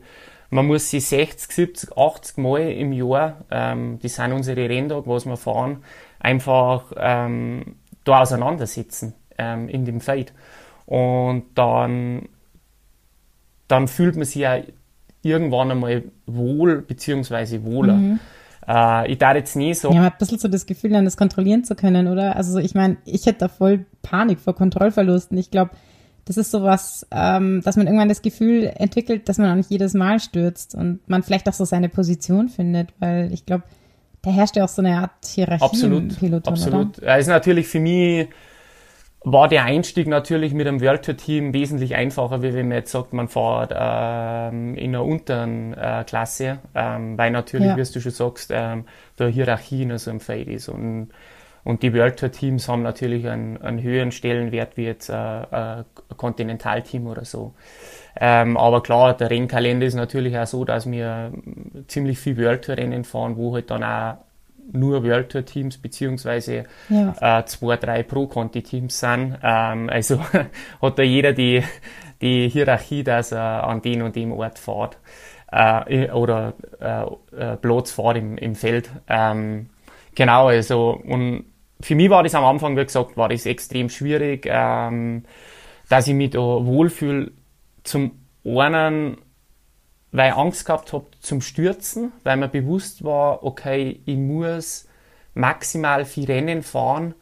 man 0.49 0.65
muss 0.67 0.89
sie 0.89 0.99
60, 0.99 1.51
70, 1.51 1.97
80 1.97 2.37
Mal 2.37 2.71
im 2.71 2.93
Jahr, 2.93 3.37
ähm, 3.51 3.99
das 4.01 4.15
sind 4.15 4.31
unsere 4.31 4.69
Renntage, 4.69 5.07
was 5.07 5.25
wir 5.25 5.37
fahren, 5.37 5.83
einfach 6.19 6.91
ähm, 6.95 7.75
da 8.03 8.21
auseinandersetzen 8.21 9.13
ähm, 9.37 9.67
in 9.67 9.85
dem 9.85 9.99
Fight. 9.99 10.33
Und 10.85 11.45
dann, 11.55 12.29
dann 13.67 13.87
fühlt 13.87 14.15
man 14.15 14.25
sich 14.25 14.41
ja 14.41 14.59
irgendwann 15.21 15.71
einmal 15.71 16.03
wohl 16.25 16.81
beziehungsweise 16.81 17.63
wohler. 17.63 17.93
Mhm. 17.93 18.19
Äh, 18.67 19.11
ich 19.11 19.17
darf 19.17 19.35
jetzt 19.35 19.55
nie 19.55 19.73
so. 19.73 19.89
Ja, 19.89 19.95
man 19.95 20.05
hat 20.05 20.13
ein 20.13 20.17
bisschen 20.19 20.39
so 20.39 20.47
das 20.47 20.65
Gefühl, 20.65 20.91
dann 20.91 21.05
das 21.05 21.17
kontrollieren 21.17 21.63
zu 21.63 21.75
können, 21.75 22.07
oder? 22.07 22.35
Also 22.35 22.59
ich 22.59 22.75
meine, 22.75 22.97
ich 23.05 23.25
hätte 23.25 23.39
da 23.39 23.47
voll 23.47 23.85
Panik 24.01 24.39
vor 24.39 24.55
Kontrollverlusten. 24.55 25.37
Ich 25.37 25.51
glaube, 25.51 25.71
das 26.25 26.37
ist 26.37 26.51
sowas, 26.51 27.05
ähm, 27.11 27.61
dass 27.63 27.75
man 27.75 27.87
irgendwann 27.87 28.09
das 28.09 28.21
Gefühl 28.21 28.71
entwickelt, 28.75 29.27
dass 29.27 29.37
man 29.37 29.51
auch 29.51 29.55
nicht 29.55 29.69
jedes 29.69 29.93
Mal 29.93 30.19
stürzt 30.19 30.73
und 30.73 30.99
man 31.07 31.23
vielleicht 31.23 31.49
auch 31.49 31.53
so 31.53 31.65
seine 31.65 31.89
Position 31.89 32.47
findet, 32.47 32.93
weil 32.99 33.33
ich 33.33 33.45
glaube, 33.45 33.63
da 34.21 34.31
herrscht 34.31 34.55
ja 34.55 34.63
auch 34.63 34.69
so 34.69 34.81
eine 34.81 34.97
Art 34.99 35.11
Hierarchie 35.25 35.65
absolut, 35.65 36.03
im 36.03 36.07
Peloton, 36.09 36.53
Absolut. 36.53 36.97
Oder? 36.99 37.17
ist 37.17 37.27
natürlich 37.27 37.67
für 37.67 37.81
mich 37.81 38.29
war 39.25 39.47
der 39.47 39.63
Einstieg 39.63 40.07
natürlich 40.07 40.53
mit 40.53 40.67
einem 40.67 40.81
World 40.81 41.05
Tour 41.05 41.15
Team 41.15 41.53
wesentlich 41.53 41.95
einfacher, 41.95 42.41
wie 42.41 42.53
wenn 42.53 42.67
man 42.67 42.77
jetzt 42.77 42.91
sagt, 42.91 43.13
man 43.13 43.29
fährt 43.29 43.73
ähm, 43.73 44.75
in 44.75 44.93
einer 44.93 45.05
unteren 45.05 45.73
äh, 45.73 46.03
Klasse, 46.05 46.59
ähm, 46.75 47.17
weil 47.17 47.31
natürlich, 47.31 47.69
ja. 47.69 47.77
wie 47.77 47.83
du 47.83 48.01
schon 48.01 48.11
sagst, 48.11 48.51
ähm, 48.53 48.85
der 49.17 49.29
Hierarchie 49.29 49.83
in 49.83 49.97
so 49.97 50.09
einem 50.09 50.19
Feld 50.19 50.47
ist 50.49 50.67
und 50.67 51.09
und 51.63 51.81
die 51.81 51.93
World 51.93 52.19
Tour 52.19 52.31
Teams 52.31 52.67
haben 52.67 52.81
natürlich 52.81 53.27
einen, 53.27 53.61
einen 53.61 53.81
höheren 53.81 54.11
Stellenwert 54.11 54.75
wie 54.75 54.83
jetzt 54.83 55.09
äh, 55.09 55.13
ein 55.13 55.85
Kontinentalteam 56.17 57.07
oder 57.07 57.23
so. 57.23 57.53
Ähm, 58.19 58.57
aber 58.57 58.83
klar, 58.83 59.15
der 59.15 59.29
Rennkalender 59.29 59.85
ist 59.85 59.93
natürlich 59.93 60.37
auch 60.37 60.45
so, 60.45 60.65
dass 60.65 60.89
wir 60.91 61.31
ziemlich 61.87 62.19
viel 62.19 62.37
World 62.37 62.65
Tour 62.65 62.77
Rennen 62.77 63.05
fahren, 63.05 63.37
wo 63.37 63.53
halt 63.53 63.71
dann 63.71 63.83
auch 63.83 64.17
nur 64.71 65.03
World 65.03 65.29
Tour 65.29 65.45
Teams 65.45 65.77
beziehungsweise 65.77 66.63
ja. 66.89 67.39
äh, 67.39 67.45
zwei, 67.45 67.77
drei 67.77 68.03
Pro-Conti-Teams 68.03 68.99
sind. 68.99 69.37
Ähm, 69.43 69.89
also 69.89 70.19
hat 70.81 70.99
da 70.99 71.03
jeder 71.03 71.33
die, 71.33 71.63
die 72.21 72.49
Hierarchie, 72.49 73.03
dass 73.03 73.31
er 73.31 73.65
an 73.65 73.81
den 73.81 74.01
und 74.01 74.15
dem 74.15 74.31
Ort 74.31 74.59
fährt 74.59 74.97
äh, 75.51 76.09
oder 76.11 76.53
äh, 76.79 77.03
äh, 77.35 77.57
Platz 77.57 77.91
fährt 77.91 78.17
im, 78.17 78.37
im 78.37 78.55
Feld. 78.55 78.89
Ähm, 79.07 79.69
genau, 80.15 80.47
also 80.47 80.99
und 81.03 81.45
für 81.81 81.95
mich 81.95 82.09
war 82.09 82.23
das 82.23 82.35
am 82.35 82.45
Anfang, 82.45 82.77
wie 82.77 82.85
gesagt, 82.85 83.17
war 83.17 83.29
das 83.29 83.45
extrem 83.45 83.89
schwierig, 83.89 84.47
ähm, 84.49 85.23
dass 85.89 86.07
ich 86.07 86.13
mich 86.13 86.31
da 86.31 86.39
wohlfühle. 86.39 87.31
Zum 87.83 88.11
einen 88.45 89.17
weil 90.13 90.29
ich 90.31 90.37
Angst 90.37 90.65
gehabt 90.65 90.93
habe 90.93 91.07
zum 91.19 91.41
Stürzen, 91.41 92.13
weil 92.23 92.37
mir 92.37 92.47
bewusst 92.47 93.03
war, 93.03 93.43
okay, 93.43 93.99
ich 94.05 94.15
muss 94.15 94.87
maximal 95.33 96.05
vier 96.05 96.29
Rennen 96.29 96.61
fahren, 96.61 97.15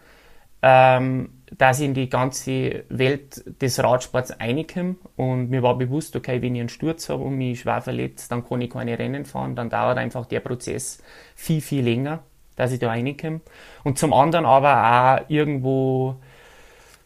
ähm, 0.62 1.30
dass 1.58 1.80
ich 1.80 1.86
in 1.86 1.94
die 1.94 2.10
ganze 2.10 2.84
Welt 2.90 3.62
des 3.62 3.82
Radsports 3.82 4.40
reinkomme 4.40 4.98
und 5.16 5.50
mir 5.50 5.64
war 5.64 5.78
bewusst, 5.78 6.16
okay, 6.16 6.42
wenn 6.42 6.54
ich 6.54 6.60
einen 6.60 6.70
Sturz 6.70 7.10
habe 7.10 7.24
und 7.24 7.38
mich 7.38 7.62
schwer 7.62 7.82
verletzt, 7.82 8.32
dann 8.32 8.48
kann 8.48 8.62
ich 8.62 8.70
keine 8.70 9.00
Rennen 9.00 9.26
fahren, 9.26 9.56
dann 9.56 9.70
dauert 9.70 9.98
einfach 9.98 10.26
der 10.26 10.42
Prozess 10.42 11.02
viel, 11.36 11.62
viel 11.62 11.84
länger, 11.84 12.20
dass 12.58 12.74
ich 12.74 12.80
da 12.80 12.90
reinkomme. 12.90 13.40
Und 13.86 14.00
zum 14.00 14.14
anderen 14.14 14.46
aber 14.46 15.22
auch 15.22 15.30
irgendwo 15.30 16.18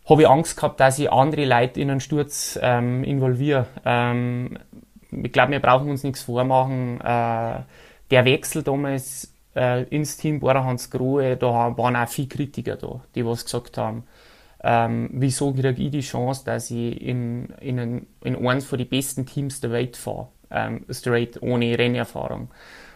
habe 0.09 0.23
ich 0.23 0.27
Angst 0.27 0.55
gehabt, 0.57 0.79
dass 0.79 0.97
ich 0.97 1.11
andere 1.11 1.45
Leute 1.45 1.79
in 1.79 1.91
einen 1.91 1.99
Sturz 1.99 2.59
ähm, 2.61 3.03
involviere. 3.03 3.67
Ähm, 3.85 4.57
ich 5.11 5.31
glaube, 5.31 5.51
wir 5.51 5.59
brauchen 5.59 5.89
uns 5.89 6.03
nichts 6.03 6.23
vormachen. 6.23 6.99
Äh, 7.01 7.63
der 8.11 8.25
Wechsel 8.25 8.63
damals 8.63 9.33
äh, 9.55 9.83
ins 9.83 10.17
Team 10.17 10.39
Borahans 10.39 10.91
Grohe, 10.91 11.37
da 11.37 11.47
waren 11.77 11.95
auch 11.95 12.07
viele 12.07 12.27
Kritiker 12.27 12.75
da, 12.75 13.01
die 13.15 13.25
was 13.25 13.45
gesagt 13.45 13.77
haben, 13.77 14.03
ähm, 14.63 15.09
wieso 15.13 15.53
kriege 15.53 15.81
ich 15.81 15.91
die 15.91 16.01
Chance, 16.01 16.43
dass 16.45 16.71
ich 16.71 17.01
in, 17.01 17.49
in, 17.61 17.79
ein, 17.79 18.07
in 18.23 18.47
eines 18.47 18.65
von 18.65 18.79
den 18.79 18.89
besten 18.89 19.25
Teams 19.25 19.61
der 19.61 19.71
Welt 19.71 19.95
fahre, 19.95 20.29
ähm, 20.49 20.85
straight, 20.89 21.41
ohne 21.41 21.77
Rennerfahrung. 21.77 22.49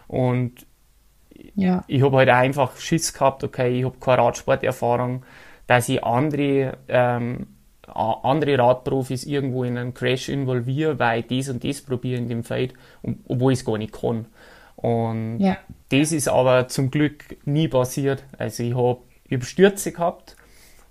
Und 0.08 0.66
ja. 1.54 1.84
ich 1.86 2.02
habe 2.02 2.16
halt 2.18 2.28
einfach 2.28 2.76
Schiss 2.76 3.12
gehabt, 3.12 3.44
okay, 3.44 3.78
ich 3.78 3.84
habe 3.84 3.96
keine 4.00 4.22
Radsporterfahrung, 4.22 5.24
dass 5.66 5.88
ich 5.88 6.02
andere, 6.02 6.78
ähm, 6.88 7.46
andere 7.94 8.58
Radprofis 8.58 9.24
irgendwo 9.24 9.64
in 9.64 9.78
einen 9.78 9.94
Crash 9.94 10.28
involviere, 10.28 10.98
weil 10.98 11.20
ich 11.20 11.26
das 11.26 11.52
und 11.52 11.64
das 11.64 11.80
probiere 11.80 12.18
in 12.18 12.28
dem 12.28 12.44
Feld, 12.44 12.74
obwohl 13.28 13.52
ich 13.52 13.60
es 13.60 13.64
gar 13.64 13.78
nicht 13.78 13.92
kann. 13.92 14.26
Und 14.76 15.40
ja. 15.40 15.58
das 15.90 16.12
ist 16.12 16.28
aber 16.28 16.68
zum 16.68 16.90
Glück 16.90 17.36
nie 17.44 17.68
passiert. 17.68 18.24
Also 18.38 18.62
ich 18.62 18.74
habe 18.74 18.98
hab 19.30 19.44
Stürze 19.44 19.92
gehabt, 19.92 20.36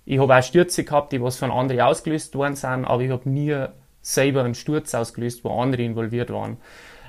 ich 0.04 0.18
habe 0.18 0.36
auch 0.36 0.42
Stürze 0.42 0.84
gehabt, 0.84 1.12
die 1.12 1.20
was 1.20 1.36
von 1.36 1.50
anderen 1.50 1.82
ausgelöst 1.82 2.34
worden 2.34 2.56
sind, 2.56 2.84
aber 2.84 3.02
ich 3.02 3.10
habe 3.10 3.28
nie 3.28 3.66
selber 4.02 4.44
einen 4.44 4.54
Sturz 4.54 4.94
ausgelöst, 4.94 5.44
wo 5.44 5.60
andere 5.60 5.82
involviert 5.82 6.30
waren. 6.30 6.56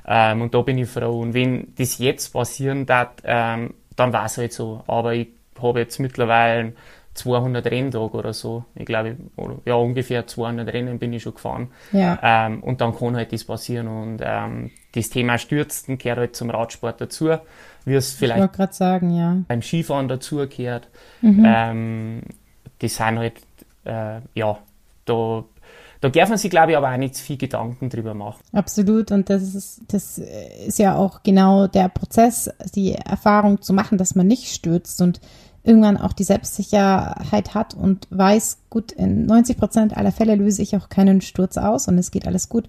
Ähm, 0.06 0.42
und 0.42 0.54
da 0.54 0.62
bin 0.62 0.78
ich 0.78 0.90
froh. 0.90 1.20
Und 1.20 1.34
wenn 1.34 1.74
das 1.76 2.00
jetzt 2.00 2.34
passieren 2.34 2.86
darf, 2.86 3.14
ähm, 3.24 3.76
dann 3.96 4.14
war 4.14 4.26
es 4.26 4.38
halt 4.38 4.54
so. 4.54 4.84
Aber 4.88 5.14
ich 5.14 5.30
habe 5.62 5.80
jetzt 5.80 6.00
mittlerweile 6.00 6.74
200 7.14 7.66
Renntage 7.66 8.18
oder 8.18 8.34
so. 8.34 8.66
Ich 8.76 8.86
glaube, 8.86 9.18
ja, 9.66 9.76
ungefähr 9.76 10.28
200 10.28 10.74
Rennen 10.74 10.98
bin 10.98 11.12
ich 11.14 11.24
schon 11.24 11.34
gefahren. 11.34 11.72
Ja. 11.92 12.20
Ähm, 12.22 12.64
und 12.64 12.82
dann 12.82 12.96
kann 12.96 13.16
halt 13.16 13.34
das 13.34 13.44
passieren. 13.44 13.88
Und 13.88 14.20
ähm, 14.24 14.72
das 14.94 15.10
Thema 15.10 15.38
Stürzen 15.38 15.98
gehört 15.98 16.20
halt 16.20 16.36
zum 16.36 16.50
Radsport 16.50 17.02
dazu. 17.02 17.30
Wie 17.84 17.96
es 17.96 18.14
vielleicht 18.14 18.60
ich 18.60 18.72
sagen, 18.74 19.16
ja. 19.16 19.38
beim 19.48 19.62
Skifahren 19.62 20.08
dazugehört. 20.08 20.88
Mhm. 21.22 21.44
Ähm, 21.46 22.22
das 22.80 22.96
sind 22.96 23.20
halt, 23.20 23.42
äh, 23.86 24.22
ja, 24.36 24.58
da 25.06 25.44
da 26.02 26.10
darf 26.10 26.30
man 26.30 26.40
sich, 26.40 26.50
glaube 26.50 26.72
ich, 26.72 26.78
aber 26.78 26.92
auch 26.92 26.98
nicht 26.98 27.14
zu 27.16 27.24
viel 27.24 27.38
Gedanken 27.38 27.90
drüber 27.90 28.16
machen. 28.16 28.42
Absolut. 28.54 29.12
Und 29.12 29.30
das 29.30 29.44
ist, 29.54 29.82
das 29.88 30.18
ist 30.18 30.80
ja 30.80 30.96
auch 30.96 31.22
genau 31.22 31.68
der 31.68 31.90
Prozess, 31.90 32.50
die 32.74 32.94
Erfahrung 32.94 33.62
zu 33.62 33.72
machen, 33.72 34.00
dass 34.00 34.16
man 34.16 34.26
nicht 34.26 34.52
stürzt 34.52 35.00
und 35.00 35.22
irgendwann 35.64 35.98
auch 35.98 36.14
die 36.14 36.24
Selbstsicherheit 36.24 37.54
hat 37.54 37.76
und 37.76 38.08
weiß, 38.10 38.60
gut, 38.70 38.92
in 38.92 39.26
90 39.26 39.58
Prozent 39.58 39.98
aller 39.98 40.12
Fälle 40.12 40.36
löse 40.36 40.62
ich 40.62 40.76
auch 40.76 40.90
keinen 40.90 41.22
Sturz 41.22 41.58
aus 41.58 41.88
und 41.88 41.98
es 41.98 42.12
geht 42.12 42.28
alles 42.28 42.50
gut. 42.50 42.68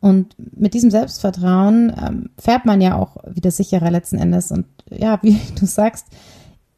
Und 0.00 0.34
mit 0.38 0.72
diesem 0.74 0.90
Selbstvertrauen 0.90 1.92
ähm, 2.00 2.30
fährt 2.38 2.64
man 2.64 2.80
ja 2.80 2.96
auch 2.96 3.16
wieder 3.26 3.50
sicherer 3.50 3.90
letzten 3.90 4.18
Endes. 4.18 4.50
Und 4.50 4.66
ja, 4.90 5.18
wie 5.22 5.38
du 5.58 5.66
sagst, 5.66 6.06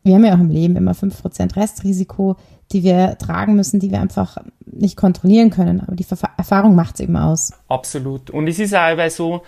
wir 0.03 0.15
haben 0.15 0.25
ja 0.25 0.35
auch 0.35 0.41
im 0.41 0.51
Leben 0.51 0.77
immer 0.77 0.93
5% 0.93 1.55
Restrisiko, 1.57 2.37
die 2.73 2.83
wir 2.83 3.19
tragen 3.19 3.55
müssen, 3.55 3.79
die 3.79 3.91
wir 3.91 4.01
einfach 4.01 4.39
nicht 4.67 4.97
kontrollieren 4.97 5.51
können. 5.51 5.81
Aber 5.81 5.95
die 5.95 6.07
Erfahrung 6.37 6.75
macht 6.75 6.97
es 6.97 7.01
eben 7.01 7.17
aus. 7.17 7.53
Absolut. 7.69 8.31
Und 8.31 8.49
es 8.49 8.59
ist 8.59 8.75
auch 8.75 9.11
so, 9.11 9.43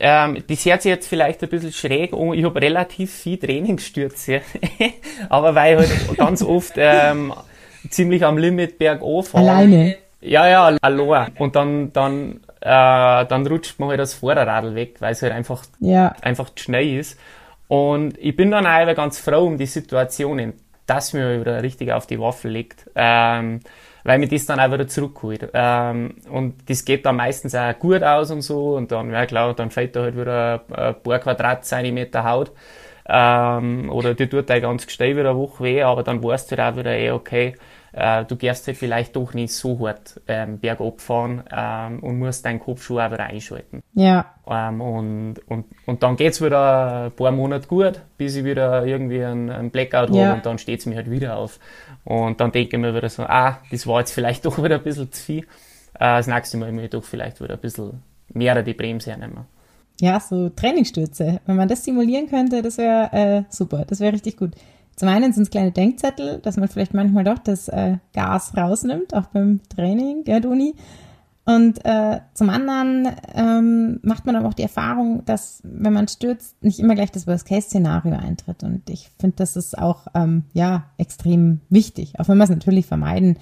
ähm, 0.00 0.42
das 0.46 0.64
hört 0.64 0.82
sich 0.82 0.90
jetzt 0.90 1.08
vielleicht 1.08 1.42
ein 1.42 1.48
bisschen 1.48 1.72
schräg 1.72 2.12
an. 2.12 2.32
Ich 2.32 2.44
habe 2.44 2.60
relativ 2.60 3.12
viel 3.12 3.38
Trainingsstürze, 3.38 4.40
aber 5.28 5.54
weil 5.54 5.82
ich 5.82 6.08
halt 6.08 6.16
ganz 6.16 6.42
oft 6.42 6.72
ähm, 6.76 7.32
ziemlich 7.88 8.24
am 8.24 8.38
Limit 8.38 8.78
bergauf 8.78 9.28
fahre. 9.28 9.50
Alleine? 9.50 9.96
Ja, 10.22 10.48
ja, 10.48 10.64
allein. 10.64 11.32
Und 11.38 11.56
dann, 11.56 11.92
dann, 11.92 12.40
äh, 12.60 13.26
dann 13.26 13.46
rutscht 13.46 13.78
man 13.78 13.90
halt 13.90 14.00
das 14.00 14.14
Vorderradl 14.14 14.74
weg, 14.74 14.96
weil 15.00 15.12
es 15.12 15.22
halt 15.22 15.32
einfach, 15.32 15.64
ja. 15.80 16.14
einfach 16.22 16.50
schnell 16.56 16.98
ist. 16.98 17.18
Und 17.68 18.18
ich 18.18 18.34
bin 18.34 18.50
dann 18.50 18.66
auch 18.66 18.94
ganz 18.94 19.18
froh 19.18 19.46
um 19.46 19.56
die 19.56 19.66
Situationen, 19.66 20.54
dass 20.86 21.12
mir 21.12 21.40
wieder 21.40 21.62
richtig 21.62 21.92
auf 21.92 22.06
die 22.06 22.18
Waffel 22.18 22.50
legt. 22.50 22.90
Ähm, 22.96 23.60
weil 24.04 24.18
mir 24.18 24.28
das 24.28 24.46
dann 24.46 24.60
auch 24.60 24.72
wieder 24.72 24.86
zurückholt. 24.88 25.50
Ähm, 25.52 26.16
und 26.30 26.68
das 26.68 26.84
geht 26.84 27.06
dann 27.06 27.16
meistens 27.16 27.54
auch 27.54 27.78
gut 27.78 28.02
aus 28.02 28.30
und 28.30 28.42
so. 28.42 28.76
Und 28.76 28.92
dann, 28.92 29.10
ja 29.10 29.26
klar, 29.26 29.54
dann 29.54 29.70
fällt 29.70 29.96
da 29.96 30.02
halt 30.02 30.16
wieder 30.16 30.62
ein 30.70 30.94
paar 31.02 31.18
Quadratzentimeter 31.18 32.24
Haut. 32.24 32.52
Ähm, 33.08 33.90
oder 33.90 34.14
die 34.14 34.28
tut 34.28 34.48
da 34.48 34.60
ganz 34.60 34.86
gestell 34.86 35.16
wieder 35.16 35.30
eine 35.30 35.38
Woche 35.38 35.64
weh, 35.64 35.82
aber 35.82 36.02
dann 36.02 36.22
weißt 36.22 36.52
du 36.52 36.56
halt 36.56 36.74
auch 36.74 36.78
wieder, 36.78 36.92
eh, 36.92 37.10
okay, 37.10 37.54
äh, 37.92 38.24
du 38.24 38.36
gehst 38.36 38.66
halt 38.66 38.76
vielleicht 38.76 39.16
doch 39.16 39.34
nicht 39.34 39.52
so 39.52 39.86
hart 39.86 40.20
ähm, 40.28 40.58
bergab 40.58 41.00
fahren 41.00 41.44
ähm, 41.50 42.00
und 42.00 42.18
musst 42.18 42.44
deinen 42.44 42.60
Kopfschuh 42.60 43.00
auch 43.00 43.10
wieder 43.10 43.24
einschalten. 43.24 43.82
Ja. 43.94 44.34
Ähm, 44.46 44.80
und, 44.80 45.34
und, 45.48 45.66
und 45.86 46.02
dann 46.02 46.16
geht's 46.16 46.40
wieder 46.40 47.06
ein 47.06 47.12
paar 47.12 47.32
Monate 47.32 47.66
gut, 47.66 48.00
bis 48.16 48.36
ich 48.36 48.44
wieder 48.44 48.84
irgendwie 48.86 49.24
einen, 49.24 49.50
einen 49.50 49.70
Blackout 49.70 50.10
ja. 50.10 50.26
habe 50.26 50.36
und 50.36 50.46
dann 50.46 50.58
steht's 50.58 50.86
mir 50.86 50.96
halt 50.96 51.10
wieder 51.10 51.36
auf. 51.36 51.58
Und 52.04 52.40
dann 52.40 52.52
denke 52.52 52.76
ich 52.76 52.80
mir 52.80 52.94
wieder 52.94 53.08
so, 53.08 53.24
ah, 53.24 53.58
das 53.70 53.86
war 53.86 54.00
jetzt 54.00 54.12
vielleicht 54.12 54.44
doch 54.46 54.62
wieder 54.62 54.76
ein 54.76 54.82
bisschen 54.82 55.10
zu 55.10 55.22
viel. 55.22 55.42
Äh, 55.94 56.16
das 56.16 56.26
nächste 56.26 56.56
Mal 56.56 56.72
muss 56.72 56.84
ich 56.84 56.90
doch 56.90 57.04
vielleicht 57.04 57.40
wieder 57.40 57.54
ein 57.54 57.60
bisschen 57.60 58.02
mehr 58.32 58.62
die 58.62 58.74
Bremse 58.74 59.10
hernehmen. 59.10 59.46
Ja, 60.00 60.18
so 60.18 60.48
Trainingsstürze. 60.48 61.40
Wenn 61.44 61.56
man 61.56 61.68
das 61.68 61.84
simulieren 61.84 62.28
könnte, 62.28 62.62
das 62.62 62.78
wäre 62.78 63.10
äh, 63.12 63.42
super. 63.50 63.84
Das 63.86 64.00
wäre 64.00 64.14
richtig 64.14 64.36
gut. 64.38 64.52
Zum 65.00 65.08
einen 65.08 65.32
sind 65.32 65.44
es 65.44 65.50
kleine 65.50 65.72
Denkzettel, 65.72 66.40
dass 66.42 66.58
man 66.58 66.68
vielleicht 66.68 66.92
manchmal 66.92 67.24
doch 67.24 67.38
das 67.38 67.68
äh, 67.68 67.96
Gas 68.12 68.54
rausnimmt, 68.54 69.14
auch 69.14 69.28
beim 69.28 69.60
Training, 69.74 70.24
gell, 70.24 70.44
Uni. 70.44 70.74
Und 71.46 71.82
äh, 71.86 72.20
zum 72.34 72.50
anderen 72.50 73.08
ähm, 73.34 74.00
macht 74.02 74.26
man 74.26 74.36
aber 74.36 74.46
auch 74.46 74.52
die 74.52 74.62
Erfahrung, 74.62 75.24
dass 75.24 75.62
wenn 75.64 75.94
man 75.94 76.06
stürzt, 76.06 76.62
nicht 76.62 76.80
immer 76.80 76.94
gleich 76.94 77.10
das 77.10 77.26
Worst-Case-Szenario 77.26 78.12
eintritt. 78.12 78.62
Und 78.62 78.90
ich 78.90 79.10
finde, 79.18 79.36
das 79.36 79.56
ist 79.56 79.78
auch 79.78 80.06
ähm, 80.12 80.44
ja 80.52 80.84
extrem 80.98 81.62
wichtig, 81.70 82.20
auch 82.20 82.28
wenn 82.28 82.36
man 82.36 82.44
es 82.44 82.50
natürlich 82.50 82.84
vermeiden 82.84 83.38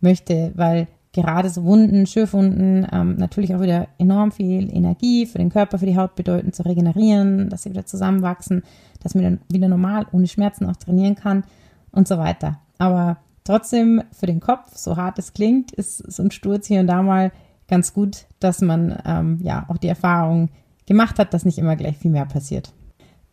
möchte, 0.00 0.50
weil 0.56 0.88
gerade 1.12 1.50
so 1.50 1.62
Wunden, 1.62 2.06
Schürfwunden 2.06 2.84
ähm, 2.92 3.14
natürlich 3.16 3.54
auch 3.54 3.60
wieder 3.60 3.86
enorm 3.98 4.32
viel 4.32 4.74
Energie 4.74 5.24
für 5.26 5.38
den 5.38 5.50
Körper, 5.50 5.78
für 5.78 5.86
die 5.86 5.96
Haut 5.96 6.16
bedeuten, 6.16 6.52
zu 6.52 6.64
regenerieren, 6.64 7.48
dass 7.48 7.62
sie 7.62 7.70
wieder 7.70 7.86
zusammenwachsen, 7.86 8.64
dass 9.06 9.14
man 9.14 9.22
dann 9.22 9.40
wieder 9.48 9.68
normal 9.68 10.04
ohne 10.10 10.26
Schmerzen 10.26 10.66
auch 10.66 10.74
trainieren 10.74 11.14
kann 11.14 11.44
und 11.92 12.08
so 12.08 12.18
weiter. 12.18 12.58
Aber 12.76 13.18
trotzdem 13.44 14.02
für 14.10 14.26
den 14.26 14.40
Kopf, 14.40 14.76
so 14.76 14.96
hart 14.96 15.20
es 15.20 15.32
klingt, 15.32 15.70
ist 15.70 15.98
so 15.98 16.24
ein 16.24 16.32
Sturz 16.32 16.66
hier 16.66 16.80
und 16.80 16.88
da 16.88 17.04
mal 17.04 17.30
ganz 17.68 17.94
gut, 17.94 18.26
dass 18.40 18.62
man 18.62 19.00
ähm, 19.06 19.38
ja 19.44 19.64
auch 19.68 19.76
die 19.76 19.86
Erfahrung 19.86 20.48
gemacht 20.86 21.20
hat, 21.20 21.34
dass 21.34 21.44
nicht 21.44 21.58
immer 21.58 21.76
gleich 21.76 21.98
viel 21.98 22.10
mehr 22.10 22.26
passiert. 22.26 22.72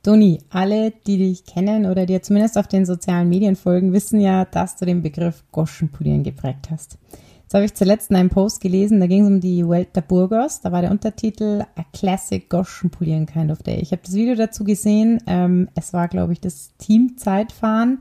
Toni, 0.04 0.42
alle, 0.52 0.92
die 1.08 1.18
dich 1.18 1.44
kennen 1.44 1.88
oder 1.88 2.06
dir 2.06 2.22
zumindest 2.22 2.60
auf 2.60 2.68
den 2.68 2.86
sozialen 2.86 3.30
Medien 3.30 3.56
folgen, 3.56 3.94
wissen 3.94 4.20
ja, 4.20 4.46
dass 4.46 4.76
du 4.76 4.86
den 4.86 5.02
Begriff 5.02 5.44
Goschenpolieren 5.52 6.22
geprägt 6.22 6.70
hast. 6.70 7.00
Jetzt 7.44 7.54
habe 7.54 7.66
ich 7.66 7.74
zuletzt 7.76 8.10
in 8.10 8.16
einem 8.16 8.30
Post 8.30 8.62
gelesen, 8.62 9.00
da 9.00 9.08
ging 9.08 9.24
es 9.24 9.28
um 9.28 9.40
die 9.40 9.68
Welt 9.68 9.96
der 9.96 10.02
Burgos. 10.02 10.62
Da 10.62 10.72
war 10.72 10.82
der 10.82 10.92
Untertitel 10.92 11.62
A 11.76 11.84
Classic 11.94 12.50
Goschenpolieren 12.50 13.28
Kind 13.28 13.52
of 13.52 13.62
Day. 13.62 13.80
Ich 13.80 13.92
habe 13.92 14.02
das 14.04 14.16
Video 14.16 14.36
dazu 14.36 14.64
gesehen. 14.64 15.22
Ähm, 15.28 15.70
es 15.76 15.94
war, 15.94 16.08
glaube 16.08 16.34
ich, 16.34 16.42
das 16.42 16.72
Teamzeitfahren 16.78 18.00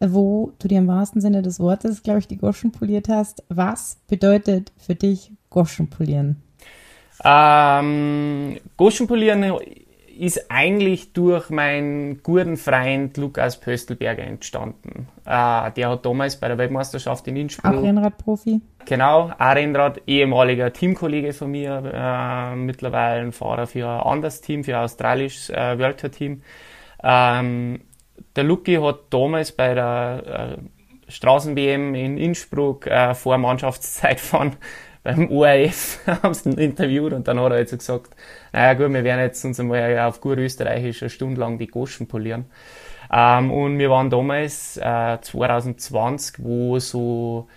wo 0.00 0.52
du 0.58 0.68
dir 0.68 0.78
im 0.78 0.88
wahrsten 0.88 1.20
Sinne 1.20 1.42
des 1.42 1.60
Wortes, 1.60 2.02
glaube 2.02 2.18
ich, 2.20 2.28
die 2.28 2.36
Goschen 2.36 2.72
poliert 2.72 3.08
hast. 3.08 3.42
Was 3.48 3.98
bedeutet 4.08 4.72
für 4.76 4.94
dich 4.94 5.32
Goschen 5.50 5.88
polieren? 5.88 6.42
Ähm, 7.24 8.58
Goschen 8.76 9.06
polieren 9.06 9.42
ist 10.18 10.50
eigentlich 10.50 11.12
durch 11.12 11.50
meinen 11.50 12.22
guten 12.22 12.56
Freund 12.56 13.16
Lukas 13.16 13.60
Pöstelberger 13.60 14.24
entstanden. 14.24 15.08
Äh, 15.24 15.70
der 15.72 15.90
hat 15.90 16.06
damals 16.06 16.36
bei 16.36 16.48
der 16.48 16.58
Weltmeisterschaft 16.58 17.26
in 17.28 17.36
Innsbruck. 17.36 17.74
Auch 17.74 17.82
Rennradprofi. 17.82 18.60
Genau, 18.84 19.32
auch 19.38 19.54
Rennrad, 19.54 20.00
ehemaliger 20.06 20.72
Teamkollege 20.72 21.32
von 21.32 21.50
mir, 21.50 21.82
äh, 21.92 22.56
mittlerweile 22.56 23.22
ein 23.22 23.32
Fahrer 23.32 23.66
für 23.66 23.88
ein 23.88 24.00
anderes 24.00 24.40
Team, 24.40 24.64
für 24.64 24.76
ein 24.76 24.84
australisches 24.84 25.50
äh, 25.50 25.78
World 25.78 26.00
Tour 26.00 26.10
Team. 26.10 26.42
Ähm, 27.02 27.80
der 28.34 28.44
Luki 28.44 28.76
hat 28.76 29.00
damals 29.10 29.52
bei 29.52 29.74
der 29.74 30.58
äh, 30.58 31.10
Straßen-WM 31.10 31.94
in 31.94 32.18
Innsbruck 32.18 32.86
äh, 32.86 33.14
vor 33.14 33.38
Mannschaftszeit 33.38 34.20
von 34.20 34.56
beim 35.06 35.30
ORF 35.30 36.00
haben 36.22 36.34
sie 36.34 36.50
ihn 36.50 36.58
interviewt 36.58 37.12
und 37.12 37.28
dann 37.28 37.38
hat 37.38 37.52
er 37.52 37.58
jetzt 37.58 37.70
so 37.70 37.76
gesagt, 37.76 38.16
naja 38.56 38.72
gut, 38.72 38.90
wir 38.90 39.04
werden 39.04 39.20
jetzt 39.20 39.44
uns 39.44 39.60
einmal 39.60 39.98
auf 39.98 40.22
gut 40.22 40.38
österreichisch 40.38 41.02
eine 41.02 41.10
Stunde 41.10 41.38
lang 41.42 41.58
die 41.58 41.66
Goschen 41.66 42.08
polieren. 42.08 42.46
Ähm, 43.12 43.50
und 43.50 43.78
wir 43.78 43.90
waren 43.90 44.08
damals 44.08 44.78
äh, 44.78 45.18
2020, 45.20 46.42
wo 46.42 46.78
so 46.78 47.48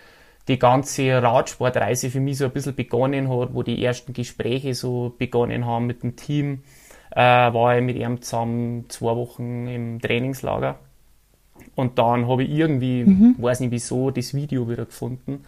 die 0.50 0.60
ganze 0.60 1.24
Radsportreise 1.24 2.10
für 2.10 2.20
mich 2.20 2.40
so 2.40 2.46
ein 2.46 2.52
bisschen 2.52 2.76
begonnen 2.76 3.30
hat, 3.30 3.54
wo 3.54 3.64
die 3.64 3.82
ersten 3.82 4.12
Gespräche 4.12 4.74
so 4.74 5.16
begonnen 5.18 5.66
haben 5.66 5.86
mit 5.86 6.04
dem 6.04 6.18
Team, 6.18 6.64
äh, 7.12 7.22
war 7.22 7.78
ich 7.78 7.84
mit 7.84 7.96
ihm 7.96 8.22
zusammen 8.22 8.90
zwei 8.90 9.16
Wochen 9.16 9.68
im 9.68 10.02
Trainingslager. 10.02 10.80
Und 11.76 11.98
dann 11.98 12.28
habe 12.28 12.44
ich 12.44 12.50
irgendwie, 12.50 13.06
mhm. 13.06 13.36
weiß 13.38 13.62
nicht 13.62 13.72
wieso, 13.72 14.12
das 14.12 14.34
Video 14.34 14.68
wieder 14.68 14.84
gefunden. 14.84 15.46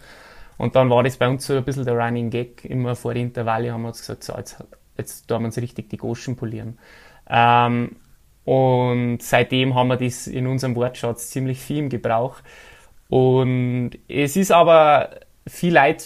Und 0.57 0.77
dann 0.77 0.89
war 0.89 1.03
das 1.03 1.17
bei 1.17 1.27
uns 1.27 1.45
so 1.45 1.57
ein 1.57 1.65
bisschen 1.65 1.83
der 1.83 1.97
Running 1.97 2.29
Gag. 2.29 2.63
Immer 2.63 2.95
vor 2.95 3.13
den 3.13 3.27
Intervalle 3.27 3.73
haben 3.73 3.81
wir 3.81 3.89
uns 3.89 3.99
gesagt, 3.99 4.23
so, 4.23 4.33
jetzt, 4.37 4.57
jetzt 4.97 5.27
tun 5.27 5.43
wir 5.43 5.61
richtig 5.61 5.89
die 5.89 5.97
Goschen 5.97 6.35
polieren. 6.35 6.77
Ähm, 7.29 7.95
und 8.43 9.19
seitdem 9.21 9.75
haben 9.75 9.87
wir 9.87 9.97
das 9.97 10.27
in 10.27 10.47
unserem 10.47 10.75
Wortschatz 10.75 11.29
ziemlich 11.29 11.59
viel 11.59 11.77
im 11.77 11.89
Gebrauch. 11.89 12.37
Und 13.09 13.91
es 14.07 14.35
ist 14.35 14.51
aber 14.51 15.09
viel 15.47 15.73
Leid 15.73 16.05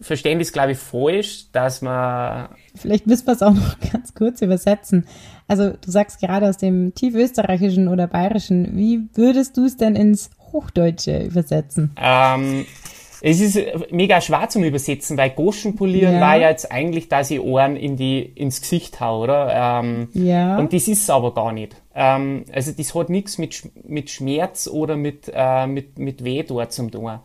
verstehen 0.00 0.38
das, 0.38 0.52
glaube 0.52 0.72
ich, 0.72 0.78
falsch, 0.78 1.50
dass 1.52 1.82
man. 1.82 2.48
Vielleicht 2.74 3.06
müssen 3.06 3.26
wir 3.26 3.34
es 3.34 3.42
auch 3.42 3.54
noch 3.54 3.78
ganz 3.92 4.14
kurz 4.14 4.40
übersetzen. 4.40 5.06
Also, 5.46 5.70
du 5.70 5.90
sagst 5.90 6.20
gerade 6.20 6.48
aus 6.48 6.58
dem 6.58 6.94
tiefösterreichischen 6.94 7.88
oder 7.88 8.06
bayerischen. 8.06 8.76
Wie 8.76 9.08
würdest 9.14 9.56
du 9.56 9.64
es 9.64 9.76
denn 9.76 9.96
ins 9.96 10.30
Hochdeutsche 10.52 11.24
übersetzen? 11.24 11.92
Ähm, 11.96 12.66
es 13.20 13.40
ist 13.40 13.90
mega 13.90 14.20
schwer 14.20 14.48
zum 14.48 14.64
Übersetzen, 14.64 15.16
weil 15.16 15.30
Goschen 15.30 15.76
polieren 15.76 16.14
ja. 16.14 16.20
war 16.20 16.36
ja 16.36 16.50
jetzt 16.50 16.70
eigentlich, 16.70 17.08
dass 17.08 17.30
ich 17.30 17.40
Ohren 17.40 17.76
in 17.76 17.96
die, 17.96 18.20
ins 18.20 18.60
Gesicht 18.60 19.00
hau, 19.00 19.22
oder? 19.22 19.80
Ähm, 19.82 20.08
ja. 20.14 20.58
Und 20.58 20.72
das 20.72 20.88
ist 20.88 21.02
es 21.02 21.10
aber 21.10 21.34
gar 21.34 21.52
nicht. 21.52 21.76
Ähm, 21.94 22.44
also 22.52 22.72
das 22.72 22.94
hat 22.94 23.10
nichts 23.10 23.38
mit, 23.38 23.70
mit 23.86 24.10
Schmerz 24.10 24.68
oder 24.68 24.96
mit, 24.96 25.30
äh, 25.34 25.66
mit, 25.66 25.98
mit 25.98 26.24
Weh 26.24 26.42
dort 26.44 26.72
zum 26.72 26.90
tun, 26.90 27.18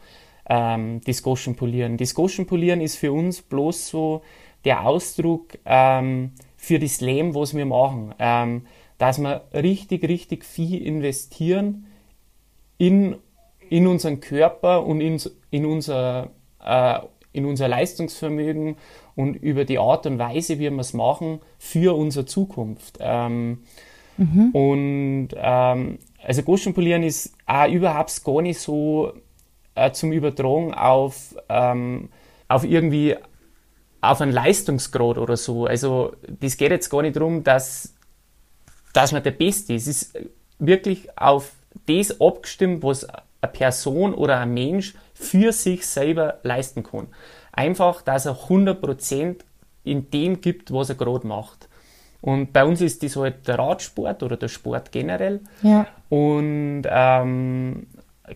ähm, 0.49 1.01
das 1.05 1.21
Goschen 1.21 1.55
polieren. 1.55 1.97
Das 1.97 2.15
Goschen 2.15 2.47
polieren 2.47 2.81
ist 2.81 2.95
für 2.95 3.11
uns 3.11 3.41
bloß 3.41 3.87
so 3.87 4.21
der 4.65 4.87
Ausdruck 4.87 5.59
ähm, 5.65 6.31
für 6.57 6.79
das 6.79 7.01
Leben, 7.01 7.35
was 7.35 7.55
wir 7.55 7.65
machen. 7.65 8.15
Ähm, 8.19 8.63
dass 8.97 9.19
wir 9.19 9.43
richtig, 9.53 10.07
richtig 10.07 10.45
viel 10.45 10.81
investieren 10.81 11.87
in 12.77 13.17
in 13.69 13.87
unseren 13.87 14.19
Körper 14.19 14.85
und 14.85 15.01
in, 15.01 15.21
in, 15.51 15.65
unser, 15.65 16.29
äh, 16.63 16.99
in 17.31 17.45
unser 17.45 17.67
Leistungsvermögen 17.67 18.77
und 19.15 19.35
über 19.35 19.65
die 19.65 19.79
Art 19.79 20.05
und 20.05 20.19
Weise, 20.19 20.59
wie 20.59 20.71
wir 20.71 20.79
es 20.79 20.93
machen, 20.93 21.39
für 21.57 21.95
unsere 21.95 22.25
Zukunft. 22.25 22.97
Ähm, 22.99 23.63
mhm. 24.17 24.49
Und 24.51 25.29
ähm, 25.35 25.99
also 26.23 26.43
Goschenpolieren 26.43 27.03
ist 27.03 27.33
auch 27.45 27.67
überhaupt 27.67 28.23
gar 28.23 28.41
nicht 28.41 28.59
so 28.59 29.13
äh, 29.75 29.91
zum 29.91 30.11
Übertragen 30.11 30.73
auf, 30.73 31.35
ähm, 31.49 32.09
auf 32.47 32.63
irgendwie 32.63 33.15
auf 34.01 34.19
einen 34.19 34.31
Leistungsgrad 34.31 35.17
oder 35.17 35.37
so. 35.37 35.65
Also 35.65 36.13
das 36.27 36.57
geht 36.57 36.71
jetzt 36.71 36.89
gar 36.89 37.01
nicht 37.01 37.15
darum, 37.15 37.43
dass, 37.43 37.93
dass 38.93 39.11
man 39.11 39.23
der 39.23 39.31
Beste 39.31 39.73
ist. 39.73 39.87
Es 39.87 40.03
ist 40.03 40.19
wirklich 40.59 41.17
auf 41.17 41.53
das 41.87 42.19
abgestimmt, 42.19 42.83
was 42.83 43.07
eine 43.43 43.51
Person 43.51 44.13
oder 44.13 44.39
ein 44.39 44.53
Mensch 44.53 44.95
für 45.13 45.51
sich 45.51 45.85
selber 45.85 46.39
leisten 46.43 46.83
kann. 46.83 47.07
Einfach, 47.51 48.01
dass 48.01 48.25
er 48.25 48.35
100% 48.47 49.37
in 49.83 50.09
dem 50.09 50.41
gibt, 50.41 50.73
was 50.73 50.89
er 50.89 50.95
gerade 50.95 51.27
macht. 51.27 51.69
Und 52.21 52.53
bei 52.53 52.63
uns 52.63 52.79
ist 52.81 53.03
das 53.03 53.17
halt 53.17 53.47
der 53.47 53.59
Radsport 53.59 54.23
oder 54.23 54.37
der 54.37 54.47
Sport 54.47 54.91
generell. 54.91 55.41
Ja. 55.61 55.85
Und 56.09 56.83
ähm, 56.89 57.87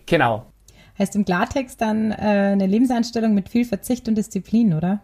genau. 0.04 0.44
Heißt 0.98 1.16
im 1.16 1.24
Klartext 1.24 1.80
dann 1.80 2.12
äh, 2.12 2.14
eine 2.14 2.66
Lebenseinstellung 2.66 3.32
mit 3.32 3.48
viel 3.48 3.64
Verzicht 3.64 4.06
und 4.08 4.16
Disziplin, 4.16 4.74
oder? 4.74 5.00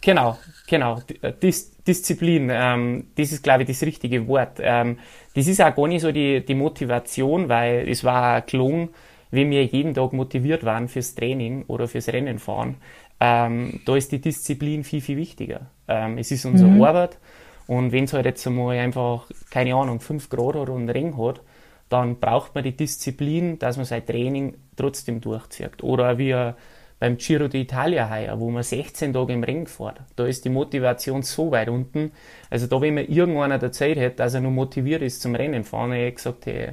Genau, 0.00 0.38
genau. 0.68 1.00
Äh, 1.20 1.32
Dis 1.32 1.72
Disziplin, 1.82 2.50
ähm, 2.52 3.08
das 3.16 3.32
ist, 3.32 3.42
glaube 3.42 3.62
ich, 3.62 3.68
das 3.68 3.82
richtige 3.82 4.28
Wort. 4.28 4.58
Ähm, 4.60 4.98
das 5.34 5.48
ist 5.48 5.60
auch 5.60 5.74
gar 5.74 5.88
nicht 5.88 6.02
so 6.02 6.12
die, 6.12 6.44
die 6.44 6.54
Motivation, 6.54 7.48
weil 7.48 7.88
es 7.88 8.04
war 8.04 8.42
gelungen, 8.42 8.90
wenn 9.30 9.50
wir 9.50 9.64
jeden 9.64 9.94
Tag 9.94 10.12
motiviert 10.12 10.64
waren 10.64 10.88
fürs 10.88 11.14
Training 11.14 11.64
oder 11.66 11.88
fürs 11.88 12.08
Rennen 12.08 12.38
fahren, 12.38 12.76
ähm, 13.20 13.80
da 13.84 13.96
ist 13.96 14.12
die 14.12 14.20
Disziplin 14.20 14.84
viel, 14.84 15.00
viel 15.00 15.16
wichtiger. 15.16 15.70
Ähm, 15.88 16.18
es 16.18 16.30
ist 16.30 16.44
unsere 16.44 16.70
mhm. 16.70 16.82
Arbeit 16.82 17.18
und 17.66 17.92
wenn 17.92 18.04
es 18.04 18.12
halt 18.14 18.24
jetzt 18.24 18.46
einmal 18.46 18.78
einfach, 18.78 19.26
keine 19.50 19.74
Ahnung, 19.74 20.00
5 20.00 20.30
Grad 20.30 20.54
hat 20.56 20.68
und 20.70 20.88
Ring 20.88 21.18
hat, 21.18 21.42
dann 21.88 22.18
braucht 22.18 22.54
man 22.54 22.64
die 22.64 22.76
Disziplin, 22.76 23.58
dass 23.58 23.76
man 23.76 23.86
sein 23.86 24.04
Training 24.04 24.56
trotzdem 24.76 25.20
durchzieht. 25.20 25.82
Oder 25.82 26.18
wie 26.18 26.52
beim 26.98 27.16
Giro 27.16 27.44
d'Italia 27.44 28.10
heuer, 28.10 28.40
wo 28.40 28.50
man 28.50 28.62
16 28.62 29.12
Tage 29.12 29.32
im 29.32 29.44
Ring 29.44 29.66
fährt. 29.66 30.00
Da 30.16 30.26
ist 30.26 30.44
die 30.44 30.50
Motivation 30.50 31.22
so 31.22 31.50
weit 31.50 31.68
unten. 31.68 32.12
Also 32.50 32.66
da, 32.66 32.80
wenn 32.80 32.94
man 32.94 33.06
irgendwann 33.06 33.58
der 33.58 33.72
Zeit 33.72 33.96
hätte, 33.96 34.16
dass 34.16 34.34
er 34.34 34.40
nur 34.40 34.50
motiviert 34.50 35.02
ist 35.02 35.22
zum 35.22 35.34
Rennen 35.34 35.64
fahren, 35.64 35.92
hätte 35.92 36.08
ich 36.08 36.14
gesagt, 36.16 36.46
hey, 36.46 36.70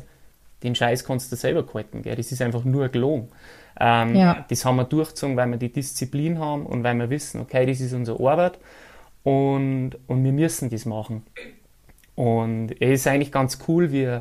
den 0.66 0.76
Scheiß 0.76 1.06
kannst 1.06 1.32
du 1.32 1.36
selber 1.36 1.66
halten. 1.74 2.02
Gell? 2.02 2.16
Das 2.16 2.32
ist 2.32 2.42
einfach 2.42 2.64
nur 2.64 2.90
gelogen. 2.90 3.30
Ähm, 3.80 4.16
ja. 4.16 4.46
Das 4.50 4.66
haben 4.66 4.78
wir 4.78 4.86
durchgezogen, 4.86 5.38
weil 5.38 5.50
wir 5.50 5.58
die 5.58 5.72
Disziplin 5.72 6.40
haben 6.40 6.66
und 6.66 6.84
weil 6.84 6.96
wir 6.96 7.10
wissen, 7.10 7.42
okay, 7.42 7.66
das 7.66 7.82
ist 7.82 7.94
unsere 7.94 8.20
Arbeit 8.26 8.60
und, 9.24 9.92
und 10.08 10.24
wir 10.24 10.32
müssen 10.32 10.70
das 10.70 10.86
machen. 10.86 11.24
Und 12.16 12.72
es 12.80 13.02
ist 13.02 13.08
eigentlich 13.08 13.32
ganz 13.32 13.60
cool, 13.68 13.92
wie 13.92 14.20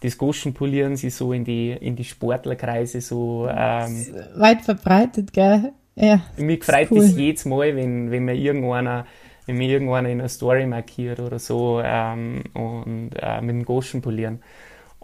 das 0.00 0.18
Goschenpolieren 0.18 0.96
sich 0.96 1.14
so 1.14 1.32
in 1.32 1.44
die, 1.44 1.70
in 1.70 1.96
die 1.96 2.04
Sportlerkreise 2.04 3.00
so 3.00 3.48
ähm, 3.48 4.06
weit 4.34 4.62
verbreitet, 4.62 5.32
gell? 5.32 5.72
Ja. 5.94 6.20
Mich 6.36 6.64
freut 6.64 6.90
cool. 6.90 6.98
das 6.98 7.16
jedes 7.16 7.44
Mal, 7.44 7.74
wenn, 7.76 8.10
wenn 8.10 8.24
mir 8.24 8.34
irgendeiner 8.34 9.06
wenn 9.46 9.58
mir 9.58 9.68
irgendeiner 9.68 10.08
in 10.08 10.20
einer 10.20 10.28
Story 10.28 10.66
markiert 10.66 11.20
oder 11.20 11.38
so 11.38 11.80
ähm, 11.82 12.42
und 12.52 13.10
äh, 13.14 13.40
mit 13.40 13.50
dem 13.50 13.64
Goschenpolieren. 13.64 14.42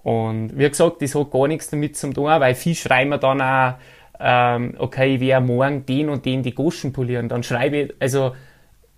Und 0.02 0.58
wie 0.58 0.68
gesagt, 0.68 1.00
das 1.00 1.14
hat 1.14 1.30
gar 1.30 1.46
nichts 1.46 1.70
damit 1.70 1.96
zu 1.96 2.12
tun, 2.12 2.26
weil 2.26 2.54
viel 2.54 2.74
schreiben 2.74 3.10
wir 3.10 3.18
dann 3.18 3.40
auch, 3.40 3.74
ähm, 4.18 4.74
okay, 4.78 5.14
ich 5.14 5.20
werde 5.20 5.46
morgen 5.46 5.86
den 5.86 6.08
und 6.08 6.24
den 6.24 6.42
die 6.42 6.54
Goschen 6.54 6.92
polieren. 6.92 7.28
Dann 7.28 7.42
schreibe 7.42 7.76
ich, 7.76 7.94
also 7.98 8.32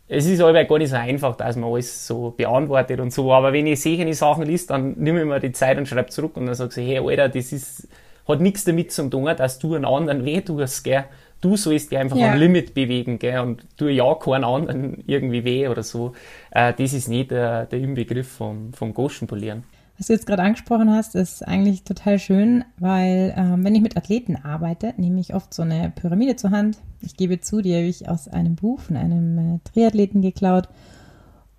es 0.07 0.27
ist 0.27 0.41
aber 0.41 0.65
gar 0.65 0.79
nicht 0.79 0.91
so 0.91 0.97
einfach, 0.97 1.37
dass 1.37 1.57
man 1.57 1.71
alles 1.71 2.07
so 2.07 2.35
beantwortet 2.37 3.01
und 3.01 3.13
so. 3.13 3.33
Aber 3.33 3.53
wenn 3.53 3.67
ich 3.67 3.81
solche 3.81 4.13
Sachen 4.15 4.45
liest, 4.45 4.71
dann 4.71 4.93
nehme 4.99 5.21
ich 5.21 5.27
mir 5.27 5.41
die 5.41 5.53
Zeit 5.53 5.79
und 5.79 5.89
schreibe 5.89 6.11
zurück 6.11 6.37
und 6.37 6.47
dann 6.47 6.55
sage 6.55 6.81
ich, 6.81 6.89
hey 6.89 6.99
Alter, 6.99 7.29
das 7.29 7.53
ist, 7.53 7.89
hat 8.29 8.41
nichts 8.41 8.65
damit 8.65 8.93
zu 8.93 9.09
tun, 9.09 9.25
dass 9.37 9.59
du 9.59 9.75
einen 9.75 9.85
anderen 9.85 10.25
weh 10.25 10.41
tust, 10.41 10.85
gell. 10.85 11.05
Du 11.41 11.59
sollst 11.59 11.91
dich 11.91 11.99
einfach 11.99 12.17
ja. 12.17 12.33
am 12.33 12.39
Limit 12.39 12.73
bewegen, 12.73 13.19
gell, 13.19 13.41
und 13.41 13.67
du 13.77 13.89
ja 13.89 14.15
keinen 14.15 14.45
anderen 14.45 15.05
irgendwie 15.07 15.45
weh 15.45 15.69
oder 15.69 15.83
so. 15.83 16.15
Äh, 16.51 16.73
das 16.73 16.95
ist 16.95 17.09
nicht 17.09 17.33
der, 17.33 17.67
der 17.67 17.81
Inbegriff 17.81 18.29
vom, 18.29 18.73
vom 18.73 18.95
Goschen 18.95 19.29
polieren. 19.29 19.65
Was 19.97 20.09
du 20.09 20.13
jetzt 20.13 20.27
gerade 20.27 20.43
angesprochen 20.43 20.91
hast, 20.91 21.15
ist 21.15 21.47
eigentlich 21.47 21.85
total 21.85 22.19
schön, 22.19 22.65
weil 22.79 23.33
ähm, 23.37 23.63
wenn 23.65 23.77
ich 23.77 23.81
mit 23.81 23.97
Athleten 23.97 24.37
arbeite, 24.37 24.93
nehme 24.97 25.21
ich 25.21 25.35
oft 25.35 25.55
so 25.55 25.63
eine 25.63 25.93
Pyramide 25.95 26.35
zur 26.35 26.51
Hand. 26.51 26.79
Ich 27.01 27.17
gebe 27.17 27.41
zu, 27.41 27.63
die 27.63 27.75
habe 27.75 27.85
ich 27.85 28.09
aus 28.09 28.27
einem 28.27 28.57
Buch 28.57 28.81
von 28.81 28.97
einem 28.97 29.39
äh, 29.39 29.59
Triathleten 29.63 30.21
geklaut. 30.21 30.69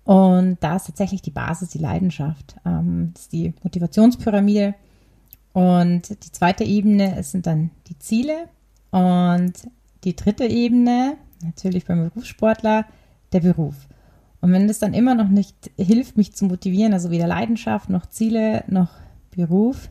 Und 0.04 0.58
da 0.60 0.76
ist 0.76 0.86
tatsächlich 0.86 1.22
die 1.22 1.30
Basis 1.30 1.70
die 1.70 1.78
Leidenschaft. 1.78 2.56
Ähm, 2.66 3.12
das 3.14 3.22
ist 3.22 3.32
die 3.32 3.54
Motivationspyramide. 3.62 4.74
Und 5.54 6.10
die 6.10 6.32
zweite 6.32 6.64
Ebene 6.64 7.22
sind 7.22 7.46
dann 7.46 7.70
die 7.88 7.98
Ziele. 7.98 8.48
Und 8.90 9.54
die 10.04 10.14
dritte 10.14 10.44
Ebene, 10.44 11.16
natürlich 11.42 11.86
beim 11.86 12.10
Berufssportler, 12.10 12.84
der 13.32 13.40
Beruf. 13.40 13.74
Und 14.46 14.52
wenn 14.52 14.68
das 14.68 14.78
dann 14.78 14.94
immer 14.94 15.16
noch 15.16 15.28
nicht 15.28 15.72
hilft, 15.76 16.16
mich 16.16 16.32
zu 16.32 16.44
motivieren, 16.44 16.92
also 16.92 17.10
weder 17.10 17.26
Leidenschaft 17.26 17.90
noch 17.90 18.06
Ziele 18.06 18.62
noch 18.68 18.90
Beruf, 19.32 19.90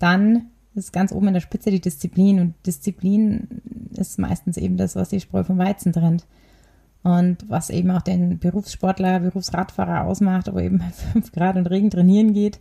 dann 0.00 0.46
ist 0.74 0.92
ganz 0.92 1.12
oben 1.12 1.28
in 1.28 1.34
der 1.34 1.40
Spitze 1.40 1.70
die 1.70 1.80
Disziplin. 1.80 2.40
Und 2.40 2.54
Disziplin 2.66 3.46
ist 3.96 4.18
meistens 4.18 4.56
eben 4.56 4.76
das, 4.76 4.96
was 4.96 5.10
die 5.10 5.20
Spreu 5.20 5.44
vom 5.44 5.56
Weizen 5.56 5.92
trennt. 5.92 6.26
Und 7.04 7.48
was 7.48 7.70
eben 7.70 7.92
auch 7.92 8.02
den 8.02 8.40
Berufssportler, 8.40 9.20
Berufsradfahrer 9.20 10.04
ausmacht, 10.04 10.48
aber 10.48 10.64
eben 10.64 10.78
bei 10.80 10.90
5 11.12 11.30
Grad 11.30 11.54
und 11.54 11.68
Regen 11.68 11.90
trainieren 11.90 12.32
geht. 12.32 12.58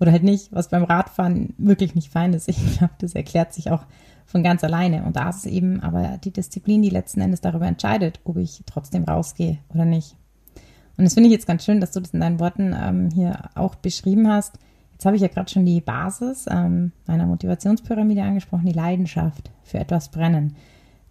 Oder 0.00 0.10
halt 0.10 0.24
nicht, 0.24 0.50
was 0.50 0.68
beim 0.68 0.82
Radfahren 0.82 1.54
wirklich 1.58 1.94
nicht 1.94 2.10
fein 2.10 2.32
ist. 2.32 2.48
Ich 2.48 2.78
glaube, 2.78 2.94
das 2.98 3.14
erklärt 3.14 3.52
sich 3.52 3.70
auch 3.70 3.84
von 4.26 4.42
ganz 4.42 4.64
alleine. 4.64 5.04
Und 5.04 5.14
da 5.14 5.30
ist 5.30 5.46
eben 5.46 5.78
aber 5.78 6.18
die 6.18 6.32
Disziplin, 6.32 6.82
die 6.82 6.90
letzten 6.90 7.20
Endes 7.20 7.40
darüber 7.40 7.68
entscheidet, 7.68 8.18
ob 8.24 8.36
ich 8.36 8.64
trotzdem 8.66 9.04
rausgehe 9.04 9.58
oder 9.72 9.84
nicht. 9.84 10.16
Und 10.96 11.04
das 11.04 11.14
finde 11.14 11.28
ich 11.28 11.32
jetzt 11.32 11.46
ganz 11.46 11.64
schön, 11.64 11.80
dass 11.80 11.92
du 11.92 12.00
das 12.00 12.10
in 12.10 12.20
deinen 12.20 12.40
Worten 12.40 12.76
ähm, 12.78 13.10
hier 13.10 13.50
auch 13.54 13.74
beschrieben 13.74 14.28
hast. 14.28 14.58
Jetzt 14.92 15.06
habe 15.06 15.16
ich 15.16 15.22
ja 15.22 15.28
gerade 15.28 15.50
schon 15.50 15.66
die 15.66 15.80
Basis 15.80 16.46
ähm, 16.50 16.92
meiner 17.06 17.26
Motivationspyramide 17.26 18.22
angesprochen, 18.22 18.66
die 18.66 18.72
Leidenschaft 18.72 19.50
für 19.64 19.78
etwas 19.78 20.10
brennen. 20.10 20.54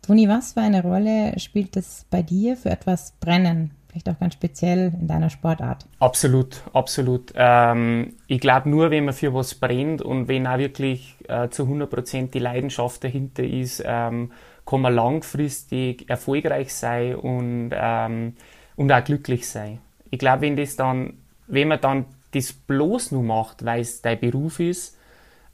Toni, 0.01 0.27
was 0.27 0.53
für 0.53 0.61
eine 0.61 0.81
Rolle 0.81 1.37
spielt 1.39 1.77
es 1.77 2.05
bei 2.09 2.21
dir 2.21 2.55
für 2.57 2.69
etwas 2.69 3.11
Brennen? 3.19 3.71
Vielleicht 3.89 4.07
auch 4.07 4.17
ganz 4.17 4.35
speziell 4.35 4.93
in 4.99 5.07
deiner 5.07 5.29
Sportart. 5.29 5.85
Absolut, 5.99 6.63
absolut. 6.71 7.33
Ähm, 7.35 8.13
ich 8.27 8.39
glaube, 8.39 8.69
nur 8.69 8.89
wenn 8.89 9.03
man 9.03 9.13
für 9.13 9.33
was 9.33 9.55
brennt 9.55 10.01
und 10.01 10.29
wenn 10.29 10.47
auch 10.47 10.57
wirklich 10.57 11.17
äh, 11.27 11.49
zu 11.49 11.63
100% 11.63 12.31
die 12.31 12.39
Leidenschaft 12.39 13.03
dahinter 13.03 13.43
ist, 13.43 13.83
ähm, 13.85 14.31
kann 14.65 14.79
man 14.79 14.95
langfristig 14.95 16.09
erfolgreich 16.09 16.73
sein 16.73 17.15
und, 17.15 17.71
ähm, 17.73 18.35
und 18.81 18.91
auch 18.91 19.03
glücklich 19.03 19.47
sein. 19.47 19.79
Ich 20.09 20.17
glaube, 20.17 20.41
wenn 20.41 20.57
das 20.57 20.75
dann, 20.75 21.13
wenn 21.47 21.67
man 21.67 21.79
dann 21.79 22.05
das 22.31 22.51
bloß 22.51 23.11
nur 23.11 23.23
macht, 23.23 23.63
weil 23.63 23.81
es 23.81 24.01
dein 24.01 24.19
Beruf 24.19 24.59
ist 24.59 24.97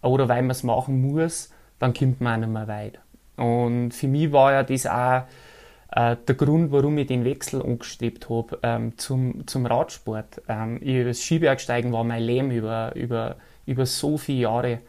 oder 0.02 0.30
weil 0.30 0.42
man 0.44 0.52
es 0.52 0.63
machen 0.63 1.02
muss, 1.02 1.52
dann 1.80 1.94
kommt 1.94 2.22
man 2.22 2.36
auch 2.36 2.48
nicht 2.48 2.54
mehr 2.54 2.68
weit. 2.68 3.00
Und 3.36 3.92
für 3.92 4.08
mich 4.08 4.32
war 4.32 4.54
ja 4.54 4.63
das 4.63 4.88
auch 4.88 5.24
äh, 5.92 6.16
der 6.26 6.36
Grund, 6.36 6.72
warum 6.72 6.98
ich 6.98 7.08
den 7.08 7.26
Wechsel 7.26 7.62
angestrebt 7.62 8.30
habe 8.30 8.60
ähm, 8.63 8.98
zum, 8.98 9.46
zum 9.46 9.66
Radsport. 9.66 10.42
Ähm, 10.48 10.80
das 11.06 11.22
Skibergsteigen 11.22 11.92
war 11.92 12.04
mein 12.04 12.24
Leben 12.24 12.52
über, 12.52 12.96
über, 12.96 13.36
über 13.66 13.86
so 13.86 14.18
viele 14.18 14.40
Jahre. 14.40 14.80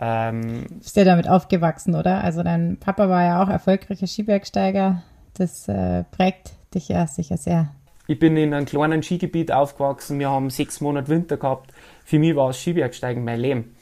Ähm, 0.00 0.66
bist 0.78 0.96
ja 0.96 1.04
damit 1.04 1.28
aufgewachsen, 1.28 1.94
oder? 1.94 2.22
Also 2.22 2.42
dein 2.42 2.78
Papa 2.78 3.08
war 3.08 3.24
ja 3.24 3.42
auch 3.42 3.48
erfolgreicher 3.48 4.06
Skibergsteiger. 4.06 5.02
Das 5.34 5.68
äh, 5.68 6.04
prägt 6.04 6.52
dich 6.74 6.88
ja 6.88 7.06
sicher 7.06 7.36
sehr. 7.36 7.70
Ich 8.10 8.18
bin 8.18 8.36
in 8.36 8.52
einem 8.52 8.66
kleinen 8.66 9.04
Skigebiet 9.04 9.52
aufgewachsen. 9.52 10.18
Wir 10.18 10.30
haben 10.30 10.50
sechs 10.50 10.80
Monate 10.80 11.06
Winter 11.06 11.36
gehabt. 11.36 11.70
Für 12.04 12.18
mich 12.18 12.34
war 12.34 12.48
das 12.48 12.60
Skibergsteigen 12.60 13.22
mein 13.22 13.38
Leben. 13.38 13.76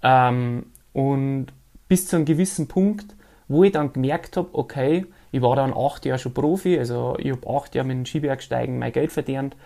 Ähm, 0.00 0.66
und 0.92 1.46
bis 1.88 2.06
zu 2.06 2.14
einem 2.14 2.24
gewissen 2.24 2.68
Punkt, 2.68 3.16
wo 3.48 3.64
ich 3.64 3.72
dann 3.72 3.92
gemerkt 3.92 4.36
habe, 4.36 4.48
okay, 4.52 5.06
ich 5.32 5.42
war 5.42 5.56
dann 5.56 5.74
acht 5.76 6.06
Jahre 6.06 6.20
schon 6.20 6.32
Profi, 6.32 6.78
also 6.78 7.16
ich 7.18 7.32
habe 7.32 7.48
acht 7.48 7.74
Jahre 7.74 7.88
mit 7.88 7.96
dem 7.96 8.06
Skibergsteigen 8.06 8.78
mein 8.78 8.92
Geld 8.92 9.10
verdient, 9.10 9.56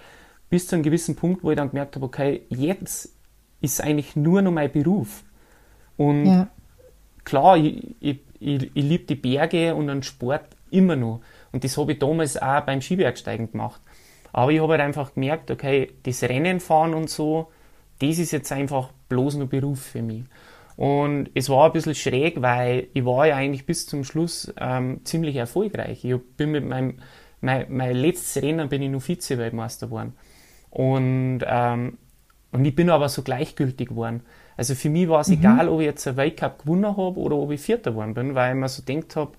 bis 0.48 0.68
zu 0.68 0.76
einem 0.76 0.84
gewissen 0.84 1.14
Punkt, 1.14 1.44
wo 1.44 1.50
ich 1.50 1.58
dann 1.58 1.68
gemerkt 1.68 1.96
habe, 1.96 2.06
okay, 2.06 2.46
jetzt 2.48 3.14
ist 3.60 3.82
eigentlich 3.82 4.16
nur 4.16 4.40
noch 4.40 4.52
mein 4.52 4.72
Beruf. 4.72 5.22
Und 5.98 6.24
ja. 6.24 6.48
klar, 7.24 7.58
ich, 7.58 7.94
ich, 8.00 8.20
ich, 8.40 8.70
ich 8.72 8.84
liebe 8.84 9.04
die 9.04 9.16
Berge 9.16 9.74
und 9.74 9.88
den 9.88 10.02
Sport 10.02 10.46
immer 10.70 10.96
noch. 10.96 11.20
Und 11.52 11.64
das 11.64 11.76
habe 11.76 11.92
ich 11.92 11.98
damals 11.98 12.40
auch 12.40 12.62
beim 12.62 12.80
Skibergsteigen 12.80 13.52
gemacht. 13.52 13.82
Aber 14.32 14.52
ich 14.52 14.60
habe 14.60 14.72
halt 14.72 14.82
einfach 14.82 15.14
gemerkt, 15.14 15.50
okay, 15.50 15.92
das 16.02 16.22
Rennen 16.22 16.60
fahren 16.60 16.94
und 16.94 17.10
so, 17.10 17.48
das 17.98 18.18
ist 18.18 18.32
jetzt 18.32 18.52
einfach 18.52 18.90
bloß 19.08 19.36
nur 19.36 19.48
Beruf 19.48 19.80
für 19.80 20.02
mich. 20.02 20.24
Und 20.76 21.30
es 21.34 21.48
war 21.48 21.66
ein 21.66 21.72
bisschen 21.72 21.96
schräg, 21.96 22.40
weil 22.40 22.86
ich 22.94 23.04
war 23.04 23.26
ja 23.26 23.34
eigentlich 23.34 23.66
bis 23.66 23.86
zum 23.86 24.04
Schluss 24.04 24.52
ähm, 24.60 25.00
ziemlich 25.02 25.34
erfolgreich. 25.34 26.04
Ich 26.04 26.14
bin 26.36 26.52
mit 26.52 26.64
meinem, 26.64 26.98
mein, 27.40 27.66
mein 27.68 27.96
letztes 27.96 28.40
Rennen 28.42 28.68
bin 28.68 28.82
ich 28.82 28.90
nur 28.90 29.00
Vize-Weltmeister 29.00 29.88
geworden. 29.88 30.14
Und, 30.70 31.40
ähm, 31.44 31.98
und 32.52 32.64
ich 32.64 32.76
bin 32.76 32.90
aber 32.90 33.08
so 33.08 33.22
gleichgültig 33.22 33.88
geworden. 33.88 34.22
Also 34.56 34.74
für 34.74 34.88
mich 34.88 35.08
war 35.08 35.20
es 35.20 35.28
mhm. 35.28 35.34
egal, 35.34 35.68
ob 35.68 35.80
ich 35.80 35.86
jetzt 35.86 36.06
einen 36.06 36.16
Weltcup 36.16 36.62
gewonnen 36.62 36.96
habe 36.96 37.18
oder 37.18 37.36
ob 37.36 37.50
ich 37.50 37.60
Vierter 37.60 37.90
geworden 37.90 38.14
bin, 38.14 38.34
weil 38.36 38.54
ich 38.54 38.60
mir 38.60 38.68
so 38.68 38.82
denkt 38.82 39.16
habe, 39.16 39.32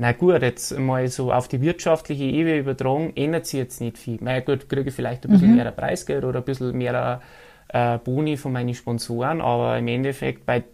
na 0.00 0.12
gut, 0.12 0.40
jetzt 0.40 0.78
mal 0.78 1.06
so 1.08 1.30
auf 1.30 1.46
die 1.46 1.60
wirtschaftliche 1.60 2.24
Ebene 2.24 2.56
übertragen, 2.56 3.12
ändert 3.16 3.44
sich 3.44 3.58
jetzt 3.58 3.82
nicht 3.82 3.98
viel. 3.98 4.16
Na 4.22 4.40
gut, 4.40 4.66
kriege 4.66 4.88
ich 4.88 4.94
vielleicht 4.94 5.26
ein 5.26 5.32
bisschen 5.32 5.50
mhm. 5.50 5.56
mehr 5.56 5.70
Preisgeld 5.72 6.24
oder 6.24 6.38
ein 6.38 6.44
bisschen 6.46 6.74
mehr 6.78 7.20
äh, 7.68 7.98
Boni 7.98 8.38
von 8.38 8.50
meinen 8.50 8.72
Sponsoren, 8.72 9.42
aber 9.42 9.76
im 9.76 9.88
Endeffekt 9.88 10.46
bei, 10.46 10.64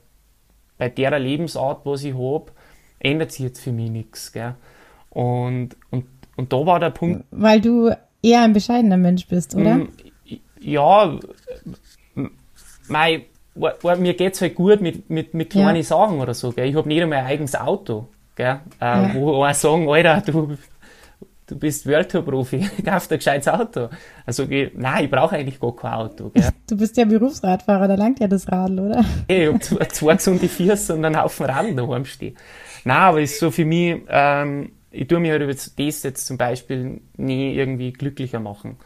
bei 0.78 0.90
der 0.90 1.18
Lebensart, 1.18 1.84
was 1.84 2.04
ich 2.04 2.14
habe, 2.14 2.52
ändert 3.00 3.32
sich 3.32 3.46
jetzt 3.46 3.64
für 3.64 3.72
mich 3.72 3.90
nichts. 3.90 4.32
Und, 5.10 5.70
und, 5.90 6.06
und 6.36 6.52
da 6.52 6.64
war 6.64 6.78
der 6.78 6.90
Punkt. 6.90 7.24
Weil 7.32 7.60
du 7.60 7.90
eher 8.22 8.42
ein 8.42 8.52
bescheidener 8.52 8.96
Mensch 8.96 9.26
bist, 9.26 9.56
oder? 9.56 9.74
Mm, 9.74 9.88
ja, 10.60 11.18
mein, 12.86 13.22
mir 13.56 14.14
geht 14.14 14.34
es 14.34 14.40
halt 14.40 14.54
gut 14.54 14.80
mit, 14.80 15.10
mit, 15.10 15.34
mit 15.34 15.50
kleinen 15.50 15.78
ja. 15.78 15.82
Sachen 15.82 16.20
oder 16.20 16.32
so. 16.32 16.52
Gell? 16.52 16.68
Ich 16.68 16.76
habe 16.76 16.86
nicht 16.86 17.02
einmal 17.02 17.18
ein 17.18 17.26
eigenes 17.26 17.56
Auto. 17.56 18.06
Gell? 18.36 18.60
Äh, 18.80 18.84
ja. 18.84 19.14
Wo 19.14 19.44
auch 19.44 19.54
sagen, 19.54 19.88
Alter, 19.88 20.20
du, 20.20 20.56
du 21.46 21.58
bist 21.58 21.86
World 21.86 22.10
Tour 22.10 22.22
Profi, 22.22 22.68
kauf 22.84 23.08
dir 23.08 23.14
ein 23.14 23.18
gescheites 23.18 23.48
Auto. 23.48 23.88
Also, 24.26 24.44
nein, 24.44 25.04
ich 25.04 25.10
brauche 25.10 25.36
eigentlich 25.36 25.58
gar 25.58 25.74
kein 25.74 25.92
Auto. 25.92 26.30
Gell? 26.30 26.50
Du 26.68 26.76
bist 26.76 26.96
ja 26.96 27.04
Berufsradfahrer, 27.04 27.88
da 27.88 27.94
langt 27.94 28.20
ja 28.20 28.28
das 28.28 28.50
Radl, 28.50 28.80
oder? 28.80 29.04
Ich 29.28 29.48
habe 29.48 29.58
zwei, 29.60 29.84
zwei 29.86 30.14
gesunde 30.14 30.48
Füße 30.48 30.94
und 30.94 31.04
einen 31.04 31.20
Haufen 31.20 31.46
Radl 31.46 31.74
daheim 31.74 32.04
stehen. 32.04 32.36
Nein, 32.84 32.96
aber 32.96 33.20
ist 33.20 33.38
so 33.38 33.50
für 33.50 33.64
mich, 33.64 34.02
ähm, 34.08 34.72
ich 34.90 35.08
tue 35.08 35.18
mich 35.18 35.30
halt 35.30 35.42
über 35.42 35.52
das 35.52 35.72
jetzt 35.76 36.26
zum 36.26 36.36
Beispiel 36.36 37.00
nie 37.16 37.54
irgendwie 37.54 37.92
glücklicher 37.92 38.40
machen. 38.40 38.76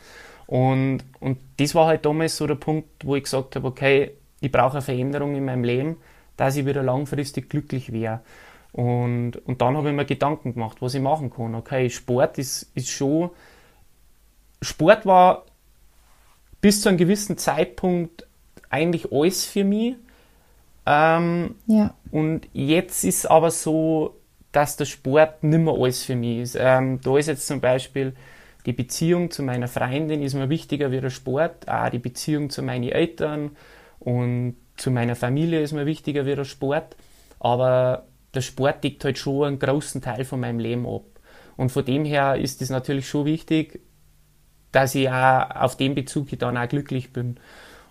Und, 0.47 1.05
und 1.21 1.39
das 1.59 1.75
war 1.75 1.87
halt 1.87 2.05
damals 2.05 2.37
so 2.37 2.47
der 2.47 2.57
Punkt, 2.57 3.05
wo 3.05 3.17
ich 3.17 3.25
gesagt 3.25 3.57
habe, 3.57 3.67
okay, 3.67 4.13
ich 4.41 4.51
brauche 4.51 4.73
eine 4.73 4.83
Veränderung 4.83 5.37
in 5.37 5.45
meinem 5.45 5.65
Leben, 5.65 5.97
dass 6.37 6.57
ich 6.57 6.67
wieder 6.67 6.83
langfristig 6.83 7.49
glücklich 7.49 7.93
wäre. 7.93 8.21
Und, 8.73 9.37
und 9.47 9.61
dann 9.61 9.77
habe 9.77 9.91
ich 9.91 9.95
mir 9.95 10.05
Gedanken 10.05 10.55
gemacht, 10.55 10.79
was 10.81 10.95
ich 10.95 11.01
machen 11.01 11.31
kann. 11.31 11.55
Okay, 11.55 11.91
Sport 11.91 12.39
ist, 12.39 12.71
ist 12.75 12.89
schon. 12.89 13.31
Sport 14.63 15.07
war 15.07 15.45
bis 16.61 16.83
zu 16.83 16.89
einem 16.89 16.99
gewissen 16.99 17.37
Zeitpunkt 17.39 18.27
eigentlich 18.69 19.13
alles 19.13 19.45
für 19.45 19.65
mich. 19.65 19.97
Ähm, 20.87 21.57
ja. 21.67 21.95
Und 22.11 22.49
jetzt 22.53 23.05
ist 23.05 23.27
aber 23.27 23.51
so, 23.51 24.17
dass 24.53 24.77
der 24.77 24.85
Sport 24.85 25.43
nicht 25.43 25.61
mehr 25.61 25.75
alles 25.75 26.03
für 26.05 26.17
mich 26.17 26.39
ist. 26.39 26.57
Ähm, 26.59 27.01
da 27.03 27.19
ist 27.19 27.27
jetzt 27.27 27.47
zum 27.47 27.61
Beispiel 27.61 28.15
die 28.67 28.73
Beziehung 28.73 29.31
zu 29.31 29.43
meiner 29.43 29.69
Freundin 29.69 30.23
ist 30.23 30.35
mir 30.35 30.51
wichtiger 30.51 30.91
wie 30.91 31.01
der 31.01 31.11
Sport. 31.11 31.69
Auch 31.69 31.89
die 31.89 31.99
Beziehung 31.99 32.51
zu 32.51 32.63
meinen 32.63 32.91
Eltern 32.91 33.53
und 33.99 34.57
zu 34.77 34.91
meiner 34.91 35.17
Familie 35.17 35.61
ist 35.61 35.73
mir 35.73 35.87
wichtiger 35.87 36.27
wie 36.27 36.35
der 36.35 36.45
Sport. 36.45 36.97
Aber 37.39 38.05
der 38.35 38.41
Sport 38.41 38.85
deckt 38.85 39.05
halt 39.05 39.19
schon 39.19 39.47
einen 39.47 39.59
großen 39.59 40.01
Teil 40.01 40.25
von 40.25 40.41
meinem 40.41 40.59
Leben 40.59 40.87
ab. 40.87 41.03
Und 41.57 41.71
von 41.71 41.85
dem 41.85 42.05
her 42.05 42.37
ist 42.37 42.63
es 42.63 42.71
natürlich 42.71 43.09
schon 43.09 43.27
wichtig, 43.27 43.81
dass 44.73 44.95
ich 44.95 45.11
auch 45.11 45.51
auf 45.51 45.77
dem 45.77 45.95
Bezug 45.95 46.29
dann 46.39 46.57
auch 46.57 46.69
glücklich 46.69 47.13
bin. 47.13 47.37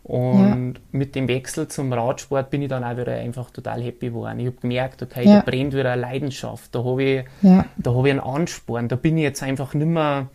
Und 0.03 0.73
ja. 0.73 0.81
mit 0.91 1.13
dem 1.13 1.27
Wechsel 1.27 1.67
zum 1.67 1.91
Radsport 1.93 2.49
bin 2.49 2.61
ich 2.61 2.69
dann 2.69 2.83
auch 2.83 2.97
wieder 2.97 3.13
einfach 3.13 3.51
total 3.51 3.83
happy 3.83 4.07
geworden. 4.07 4.39
Ich 4.39 4.47
habe 4.47 4.55
gemerkt, 4.55 5.03
okay, 5.03 5.25
ja. 5.25 5.35
da 5.35 5.41
brennt 5.41 5.73
wieder 5.73 5.91
eine 5.91 6.01
Leidenschaft, 6.01 6.73
da 6.73 6.83
habe 6.83 7.03
ich, 7.03 7.25
ja. 7.41 7.65
hab 7.85 8.05
ich 8.05 8.11
einen 8.11 8.19
Ansporn, 8.19 8.87
da 8.87 8.95
bin 8.95 9.17
ich 9.17 9.23
jetzt 9.23 9.43
einfach 9.43 9.73
nicht 9.73 9.87
mehr, 9.87 10.29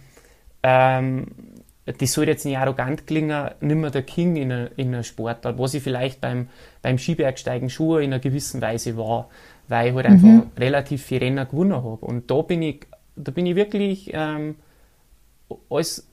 ähm, 0.63 1.27
das 1.87 2.13
soll 2.13 2.29
jetzt 2.29 2.45
nicht 2.45 2.57
arrogant 2.57 3.07
klingen, 3.07 3.51
nicht 3.61 3.77
mehr 3.77 3.91
der 3.91 4.03
King 4.03 4.37
in 4.37 4.51
einer, 4.51 4.71
in 4.77 4.89
einer 4.89 5.03
Sportart, 5.03 5.59
was 5.59 5.75
ich 5.75 5.83
vielleicht 5.83 6.21
beim, 6.21 6.49
beim 6.81 6.99
Skibergsteigen 6.99 7.69
schon 7.69 8.03
in 8.03 8.13
einer 8.13 8.21
gewissen 8.21 8.63
Weise 8.63 8.97
war 8.97 9.29
weil 9.69 9.89
ich 9.89 9.95
halt 9.95 10.07
einfach 10.07 10.29
mhm. 10.29 10.51
relativ 10.59 11.05
viel 11.05 11.19
Rennen 11.19 11.49
gewonnen 11.49 11.77
habe. 11.77 12.05
Und 12.05 12.31
da 12.31 12.43
bin 12.43 12.63
ich, 12.63 12.87
da 13.17 13.33
bin 13.33 13.47
ich 13.47 13.57
wirklich 13.57 14.11
ähm, 14.13 14.57
als, 15.71 16.09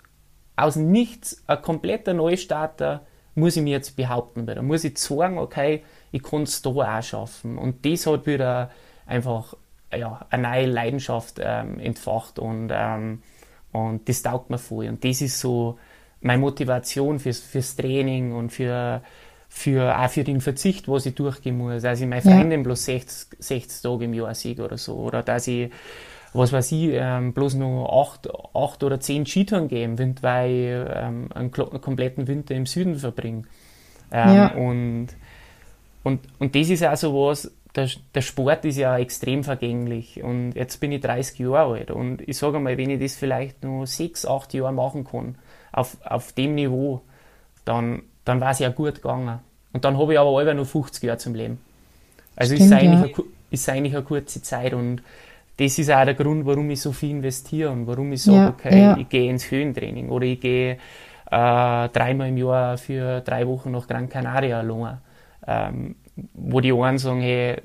aus 0.56 0.76
nichts 0.76 1.44
ein 1.48 1.62
kompletter 1.62 2.14
Neustarter, 2.14 3.06
muss 3.36 3.58
ich 3.58 3.64
mir 3.64 3.72
jetzt 3.72 3.96
behaupten. 3.96 4.48
Weil 4.48 4.56
da 4.56 4.62
muss 4.62 4.84
ich 4.84 4.98
sagen, 4.98 5.38
okay, 5.38 5.84
ich 6.12 6.24
kann 6.24 6.44
es 6.44 6.62
da 6.62 6.70
auch 6.70 7.04
schaffen. 7.04 7.58
Und 7.58 7.86
das 7.86 8.06
hat 8.06 8.26
wieder 8.26 8.72
einfach 9.06 9.56
ja, 9.94 10.26
eine 10.30 10.44
neue 10.44 10.66
Leidenschaft 10.68 11.40
ähm, 11.42 11.80
entfacht 11.80 12.40
und, 12.40 12.70
ähm, 12.72 13.24
und 13.72 14.08
das 14.08 14.22
taugt 14.22 14.50
mir 14.50 14.58
voll. 14.58 14.88
Und 14.88 15.04
das 15.04 15.22
ist 15.22 15.40
so 15.40 15.78
meine 16.22 16.40
Motivation 16.40 17.20
fürs, 17.20 17.40
fürs 17.40 17.76
Training 17.76 18.34
und 18.34 18.52
für, 18.52 19.02
für, 19.50 19.98
auch 20.00 20.10
für 20.10 20.24
den 20.24 20.42
Verzicht, 20.42 20.88
was 20.88 21.06
ich 21.06 21.16
durchgehen 21.16 21.58
muss. 21.58 21.84
Also 21.84 22.04
ich 22.04 22.10
meine 22.10 22.22
Freundin 22.22 22.60
ja. 22.60 22.64
bloß 22.64 22.86
60, 22.86 23.40
60 23.40 23.82
Tage 23.82 24.06
im 24.06 24.14
Jahr 24.14 24.34
sieg 24.36 24.60
oder 24.60 24.78
so. 24.78 24.96
Oder 24.96 25.24
dass 25.24 25.48
ich, 25.48 25.72
was 26.34 26.54
weiß 26.54 26.72
ich, 26.74 26.90
ähm, 26.92 27.34
bloß 27.34 27.56
nur 27.56 27.92
acht, 27.92 28.30
acht 28.54 28.84
oder 28.84 29.00
zehn 29.00 29.26
Skitouren 29.26 29.68
gehen 29.68 29.98
will, 29.98 30.16
weil 30.22 30.52
ich 30.52 30.96
ähm, 30.96 31.30
einen, 31.34 31.54
einen, 31.54 31.82
kompletten 31.82 32.28
Winter 32.28 32.56
im 32.56 32.66
Süden 32.66 32.96
verbringe. 32.96 33.44
Ähm, 34.12 34.36
ja. 34.36 34.54
und, 34.54 35.08
und, 36.04 36.20
und 36.40 36.56
das 36.56 36.70
ist 36.70 36.84
also 36.84 37.14
was, 37.14 37.52
der, 37.76 37.90
der 38.14 38.22
Sport 38.22 38.66
ist 38.66 38.78
ja 38.78 38.98
extrem 38.98 39.44
vergänglich. 39.44 40.22
Und 40.24 40.54
jetzt 40.54 40.80
bin 40.80 40.92
ich 40.92 41.02
30 41.02 41.40
Jahre 41.40 41.76
alt. 41.76 41.92
Und 41.92 42.22
ich 42.28 42.38
sage 42.38 42.60
mal, 42.60 42.78
wenn 42.78 42.90
ich 42.90 43.00
das 43.00 43.16
vielleicht 43.16 43.64
nur 43.64 43.88
sechs, 43.88 44.26
acht 44.26 44.54
Jahre 44.54 44.74
machen 44.74 45.06
kann, 45.06 45.36
auf, 45.72 45.98
auf 46.04 46.34
dem 46.34 46.56
Niveau, 46.56 47.02
dann, 47.66 48.04
dann 48.26 48.42
war 48.42 48.52
es 48.52 48.60
ja 48.60 48.70
gut 48.70 48.96
gegangen. 48.96 49.40
Und 49.74 49.86
dann 49.86 49.98
habe 49.98 50.14
ich 50.14 50.20
aber 50.20 50.38
alle 50.38 50.54
nur 50.54 50.66
50 50.66 51.04
Jahre 51.04 51.18
zum 51.18 51.36
Leben. 51.36 51.60
Also 52.36 52.56
Stimmt, 52.56 52.72
ist, 52.72 52.78
eigentlich 52.78 53.12
ja. 53.12 53.18
eine, 53.18 53.28
ist 53.52 53.70
eigentlich 53.70 53.96
eine 53.96 54.04
kurze 54.04 54.42
Zeit 54.42 54.74
und 54.74 55.02
das 55.58 55.78
ist 55.78 55.92
auch 55.92 56.06
der 56.06 56.16
Grund, 56.16 56.46
warum 56.46 56.70
ich 56.72 56.82
so 56.82 56.92
viel 56.92 57.12
investiere 57.12 57.70
und 57.70 57.86
warum 57.86 58.12
ich 58.14 58.24
sage, 58.24 58.38
ja, 58.38 58.50
okay, 58.50 58.82
ja. 58.82 58.98
ich 58.98 59.10
gehe 59.10 59.30
ins 59.30 59.52
Höhentraining 59.52 60.10
oder 60.10 60.26
ich 60.26 60.40
gehe 60.40 60.72
äh, 60.74 60.78
dreimal 61.90 62.30
im 62.30 62.38
Jahr 62.38 62.78
für 62.78 63.22
drei 63.22 63.46
Wochen 63.48 63.72
nach 63.72 63.88
Gran 63.88 64.10
Canaria 64.10 64.60
allein. 64.60 64.98
Ähm, 65.46 65.96
wo 66.34 66.60
die 66.60 66.74
einen 66.74 66.98
sagen, 66.98 67.22
hey, 67.22 67.58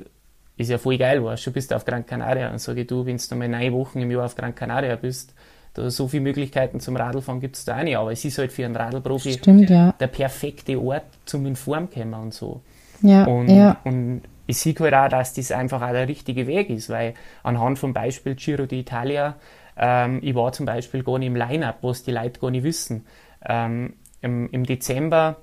ist 0.56 0.70
ja 0.70 0.78
voll 0.78 0.96
geil, 0.96 1.22
weißt 1.22 1.46
du, 1.46 1.52
bist 1.52 1.72
auf 1.72 1.84
Gran 1.84 2.06
Canaria. 2.06 2.50
Und 2.50 2.60
sage 2.60 2.82
ich, 2.82 2.86
du, 2.86 3.04
wenn 3.04 3.18
du 3.18 3.34
mal 3.36 3.48
neun 3.48 3.72
Wochen 3.72 4.00
im 4.00 4.10
Jahr 4.10 4.24
auf 4.24 4.34
Gran 4.34 4.54
Canaria 4.54 4.96
bist, 4.96 5.34
da 5.74 5.90
so 5.90 6.08
viele 6.08 6.22
Möglichkeiten 6.22 6.80
zum 6.80 6.96
Radlfahren 6.96 7.40
gibt 7.40 7.56
es 7.56 7.66
da 7.66 7.78
auch 7.78 7.82
nicht. 7.82 7.96
Aber 7.96 8.12
es 8.12 8.24
ist 8.24 8.38
halt 8.38 8.52
für 8.52 8.64
einen 8.64 8.76
Radlprofi 8.76 9.32
Stimmt, 9.34 9.68
ja. 9.68 9.92
der 9.92 10.06
perfekte 10.06 10.80
Ort 10.80 11.04
zum 11.26 11.44
in 11.44 11.56
Form 11.56 11.90
kommen 11.90 12.14
und 12.14 12.32
so. 12.32 12.62
Ja, 13.02 13.24
Und, 13.24 13.48
ja. 13.48 13.76
und 13.84 14.22
ich 14.46 14.56
sehe 14.56 14.74
halt 14.78 14.94
auch, 14.94 15.08
dass 15.08 15.34
das 15.34 15.52
einfach 15.52 15.82
auch 15.82 15.92
der 15.92 16.08
richtige 16.08 16.46
Weg 16.46 16.70
ist, 16.70 16.88
weil 16.88 17.12
anhand 17.42 17.78
vom 17.78 17.92
Beispiel 17.92 18.36
Giro 18.36 18.62
d'Italia, 18.62 19.34
ähm, 19.76 20.20
ich 20.22 20.34
war 20.34 20.52
zum 20.52 20.64
Beispiel 20.64 21.02
gar 21.02 21.18
nicht 21.18 21.26
im 21.26 21.36
Line-Up, 21.36 21.78
was 21.82 22.04
die 22.04 22.12
Leute 22.12 22.40
gar 22.40 22.50
nicht 22.50 22.64
wissen. 22.64 23.04
Ähm, 23.46 23.94
im, 24.22 24.48
Im 24.50 24.64
Dezember 24.64 25.36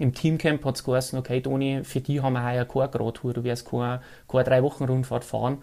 im 0.00 0.14
Teamcamp 0.14 0.64
hat 0.64 0.76
es 0.76 0.84
geheißen, 0.84 1.18
okay, 1.18 1.42
Toni, 1.42 1.84
für 1.84 2.00
die 2.00 2.22
haben 2.22 2.32
wir 2.32 2.42
heuer 2.42 2.64
keine 2.64 2.88
Gradtour, 2.88 3.34
du 3.34 3.44
wirst 3.44 3.68
keine, 3.70 4.00
keine 4.26 4.44
drei 4.44 4.62
Wochen 4.62 4.84
Rundfahrt 4.84 5.24
fahren. 5.24 5.58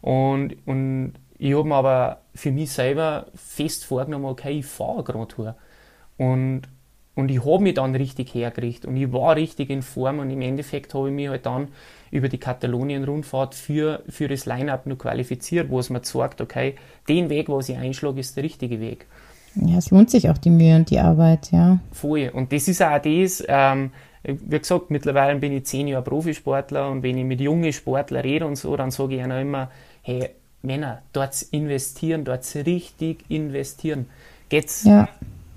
Und, 0.00 0.56
und 0.64 1.14
ich 1.38 1.54
habe 1.54 1.68
mir 1.68 1.74
aber 1.74 2.20
für 2.32 2.52
mich 2.52 2.70
selber 2.70 3.26
fest 3.34 3.84
vorgenommen, 3.84 4.26
okay, 4.26 4.60
ich 4.60 4.66
fahre 4.66 4.98
eine 4.98 5.02
Gradtour. 5.02 5.56
Und, 6.18 6.62
und 7.16 7.30
ich 7.32 7.44
habe 7.44 7.64
mich 7.64 7.74
dann 7.74 7.92
richtig 7.96 8.32
hergerichtet 8.32 8.86
und 8.86 8.96
ich 8.96 9.12
war 9.12 9.34
richtig 9.34 9.70
in 9.70 9.82
Form 9.82 10.20
und 10.20 10.30
im 10.30 10.40
Endeffekt 10.40 10.94
habe 10.94 11.08
ich 11.08 11.14
mich 11.14 11.28
halt 11.28 11.44
dann 11.44 11.68
über 12.12 12.28
die 12.28 12.38
Katalonien-Rundfahrt 12.38 13.56
für, 13.56 14.04
für 14.08 14.28
das 14.28 14.46
Line-Up 14.46 14.86
nur 14.86 14.98
qualifiziert, 14.98 15.68
wo 15.68 15.80
es 15.80 15.90
mir 15.90 16.04
sagt, 16.04 16.40
okay, 16.40 16.76
den 17.08 17.28
Weg, 17.28 17.48
was 17.48 17.68
ich 17.68 17.76
einschlage, 17.76 18.20
ist 18.20 18.36
der 18.36 18.44
richtige 18.44 18.78
Weg. 18.78 19.06
Ja, 19.54 19.78
es 19.78 19.90
lohnt 19.90 20.10
sich 20.10 20.30
auch 20.30 20.38
die 20.38 20.50
Mühe 20.50 20.76
und 20.76 20.90
die 20.90 20.98
Arbeit, 21.00 21.50
ja. 21.52 21.80
Voll. 21.92 22.30
Und 22.32 22.52
das 22.52 22.68
ist 22.68 22.82
auch 22.82 22.98
das, 23.00 23.42
ähm, 23.48 23.90
wie 24.22 24.58
gesagt, 24.58 24.90
mittlerweile 24.90 25.38
bin 25.38 25.52
ich 25.52 25.64
zehn 25.64 25.88
Jahre 25.88 26.04
Profisportler 26.04 26.90
und 26.90 27.02
wenn 27.02 27.18
ich 27.18 27.24
mit 27.24 27.40
jungen 27.40 27.72
Sportlern 27.72 28.22
rede 28.22 28.46
und 28.46 28.56
so, 28.56 28.76
dann 28.76 28.90
sage 28.90 29.16
ich 29.16 29.20
ihnen 29.22 29.40
immer, 29.40 29.70
hey, 30.02 30.30
Männer, 30.62 31.02
dort 31.12 31.40
investieren, 31.50 32.24
dort 32.24 32.44
richtig 32.54 33.24
investieren. 33.28 34.06
Geht's, 34.50 34.84
Ja. 34.84 35.08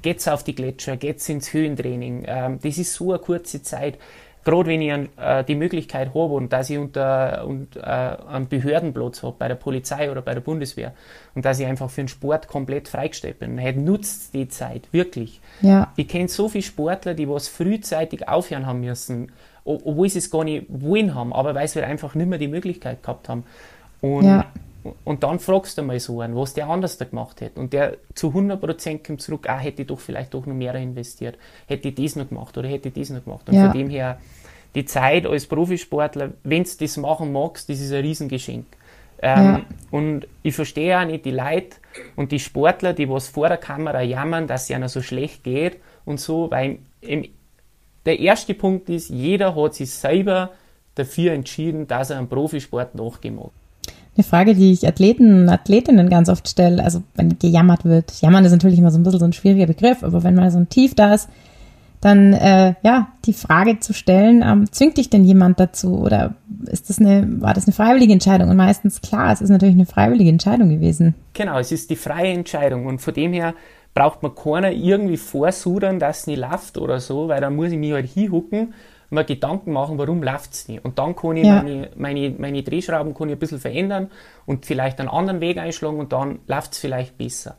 geht's 0.01 0.27
auf 0.27 0.43
die 0.43 0.55
Gletscher, 0.55 0.95
geht's 0.97 1.27
ins 1.29 1.51
Höhentraining. 1.53 2.23
Ähm, 2.25 2.59
das 2.63 2.77
ist 2.77 2.93
so 2.93 3.11
eine 3.11 3.19
kurze 3.19 3.61
Zeit. 3.63 3.97
Gerade 4.43 4.69
wenn 4.69 4.81
ich 4.81 4.91
an, 4.91 5.09
äh, 5.17 5.43
die 5.43 5.55
Möglichkeit 5.55 6.09
habe 6.09 6.33
und 6.33 6.51
dass 6.51 6.69
ich 6.69 6.77
unter 6.77 7.45
und, 7.47 7.75
äh, 7.77 7.81
einen 7.81 8.47
Behördenplatz 8.47 9.23
habe, 9.23 9.35
bei 9.39 9.47
der 9.47 9.55
Polizei 9.55 10.11
oder 10.11 10.21
bei 10.21 10.33
der 10.33 10.41
Bundeswehr, 10.41 10.93
und 11.35 11.45
dass 11.45 11.59
ich 11.59 11.65
einfach 11.65 11.89
für 11.89 12.01
den 12.01 12.07
Sport 12.09 12.47
komplett 12.47 12.87
freigestellt 12.87 13.39
bin, 13.39 13.59
halt 13.61 13.77
nutzt 13.77 14.33
die 14.33 14.47
Zeit, 14.49 14.87
wirklich. 14.91 15.39
Ja, 15.61 15.91
Ich 15.95 16.07
kenne 16.07 16.27
so 16.27 16.49
viele 16.49 16.63
Sportler, 16.63 17.13
die 17.13 17.29
was 17.29 17.47
frühzeitig 17.47 18.27
aufhören 18.27 18.65
haben 18.65 18.81
müssen, 18.81 19.31
obwohl 19.65 20.09
sie 20.09 20.19
es 20.19 20.29
gar 20.29 20.43
nicht 20.43 20.65
wollen 20.67 21.15
haben, 21.15 21.31
aber 21.31 21.55
weil 21.55 21.67
sie 21.67 21.79
halt 21.79 21.89
einfach 21.89 22.15
nicht 22.15 22.27
mehr 22.27 22.39
die 22.39 22.49
Möglichkeit 22.49 23.01
gehabt 23.01 23.29
haben. 23.29 23.43
Und, 24.01 24.25
Ja. 24.25 24.45
Und 25.05 25.23
dann 25.23 25.39
fragst 25.39 25.77
du 25.77 25.83
mal 25.83 25.99
so 25.99 26.21
einen, 26.21 26.35
was 26.35 26.53
der 26.53 26.67
anders 26.67 26.97
da 26.97 27.05
gemacht 27.05 27.41
hätte. 27.41 27.59
Und 27.59 27.73
der 27.73 27.97
zu 28.15 28.29
100% 28.29 29.05
kommt 29.05 29.21
zurück, 29.21 29.47
ah, 29.49 29.57
hätte 29.57 29.83
ich 29.83 29.87
doch 29.87 29.99
vielleicht 29.99 30.33
doch 30.33 30.45
noch 30.45 30.53
mehr 30.55 30.75
investiert, 30.75 31.37
hätte 31.67 31.89
ich 31.89 31.95
das 31.95 32.15
noch 32.15 32.27
gemacht 32.29 32.57
oder 32.57 32.67
hätte 32.67 32.89
ich 32.89 32.93
das 32.95 33.09
noch 33.09 33.23
gemacht. 33.23 33.47
Und 33.47 33.55
Ja. 33.55 33.65
von 33.69 33.77
dem 33.77 33.89
her, 33.89 34.19
die 34.75 34.85
Zeit 34.85 35.25
als 35.25 35.45
Profisportler, 35.45 36.31
wenn 36.43 36.63
du 36.63 36.69
das 36.79 36.97
machen 36.97 37.31
magst, 37.31 37.69
das 37.69 37.79
ist 37.79 37.91
ein 37.93 38.01
Riesengeschenk. 38.01 38.65
Ähm, 39.21 39.45
Ja. 39.45 39.61
Und 39.91 40.27
ich 40.41 40.53
verstehe 40.55 40.99
auch 40.99 41.05
nicht 41.05 41.23
die 41.23 41.31
Leute 41.31 41.77
und 42.17 42.31
die 42.31 42.39
Sportler, 42.39 42.91
die 42.93 43.07
was 43.09 43.29
vor 43.29 43.47
der 43.47 43.57
Kamera 43.57 44.01
jammern, 44.01 44.47
dass 44.47 44.63
es 44.63 44.69
ihnen 44.71 44.89
so 44.89 45.01
schlecht 45.01 45.43
geht 45.43 45.77
und 46.03 46.19
so, 46.19 46.51
weil 46.51 46.79
im, 47.01 47.29
der 48.05 48.19
erste 48.19 48.53
Punkt 48.53 48.89
ist, 48.89 49.09
jeder 49.09 49.55
hat 49.55 49.75
sich 49.75 49.91
selber 49.91 50.49
dafür 50.95 51.31
entschieden, 51.31 51.87
dass 51.87 52.09
er 52.09 52.17
einen 52.17 52.27
Profisport 52.27 52.95
nachgehen 52.95 53.37
mag. 53.37 53.51
Eine 54.15 54.23
Frage, 54.23 54.53
die 54.53 54.71
ich 54.71 54.87
Athleten 54.87 55.43
und 55.43 55.49
Athletinnen 55.49 56.09
ganz 56.09 56.29
oft 56.29 56.47
stelle, 56.47 56.83
also 56.83 57.01
wenn 57.15 57.37
gejammert 57.39 57.83
wird. 57.85 58.21
Jammern 58.21 58.45
ist 58.45 58.51
natürlich 58.51 58.79
immer 58.79 58.91
so 58.91 58.99
ein 58.99 59.03
bisschen 59.03 59.19
so 59.19 59.25
ein 59.25 59.33
schwieriger 59.33 59.67
Begriff, 59.67 60.03
aber 60.03 60.23
wenn 60.23 60.35
mal 60.35 60.51
so 60.51 60.59
ein 60.59 60.69
Tief 60.69 60.93
da 60.93 61.13
ist, 61.13 61.29
dann 62.03 62.33
äh, 62.33 62.75
ja 62.83 63.07
die 63.25 63.33
Frage 63.33 63.79
zu 63.79 63.93
stellen, 63.93 64.43
ähm, 64.45 64.71
zwingt 64.71 64.97
dich 64.97 65.09
denn 65.09 65.23
jemand 65.23 65.59
dazu 65.59 65.99
oder 65.99 66.35
ist 66.65 66.89
das 66.89 66.99
eine, 66.99 67.25
war 67.41 67.53
das 67.53 67.65
eine 67.65 67.73
freiwillige 67.73 68.13
Entscheidung? 68.13 68.49
Und 68.49 68.57
meistens 68.57 69.01
klar, 69.01 69.31
es 69.31 69.41
ist 69.41 69.49
natürlich 69.49 69.75
eine 69.75 69.85
freiwillige 69.85 70.29
Entscheidung 70.29 70.69
gewesen. 70.69 71.15
Genau, 71.33 71.57
es 71.59 71.71
ist 71.71 71.89
die 71.89 71.95
freie 71.95 72.33
Entscheidung 72.33 72.85
und 72.85 72.99
von 72.99 73.13
dem 73.13 73.33
her 73.33 73.53
braucht 73.93 74.21
man 74.21 74.35
keiner 74.35 74.71
irgendwie 74.71 75.17
vorsudern, 75.17 75.99
dass 75.99 76.21
es 76.21 76.27
nicht 76.27 76.39
läuft 76.39 76.77
oder 76.77 76.99
so, 76.99 77.27
weil 77.29 77.41
dann 77.41 77.55
muss 77.55 77.71
ich 77.71 77.77
mich 77.77 77.93
halt 77.93 78.09
hinhucken, 78.09 78.73
mir 79.13 79.23
Gedanken 79.23 79.71
machen, 79.71 79.97
warum 79.97 80.21
läuft 80.23 80.53
es 80.53 80.67
nicht. 80.67 80.83
Und 80.83 80.99
dann 80.99 81.15
kann 81.15 81.37
ich 81.37 81.45
Ja. 81.47 81.55
meine, 81.61 81.89
meine, 81.95 82.29
meine 82.37 82.63
Drehschrauben 82.63 83.13
kann 83.13 83.29
ich 83.29 83.35
ein 83.35 83.39
bisschen 83.39 83.59
verändern 83.59 84.11
und 84.45 84.65
vielleicht 84.65 84.99
einen 84.99 85.09
anderen 85.09 85.39
Weg 85.41 85.57
einschlagen 85.57 85.99
und 85.99 86.11
dann 86.11 86.39
läuft 86.47 86.73
es 86.73 86.79
vielleicht 86.79 87.17
besser. 87.17 87.55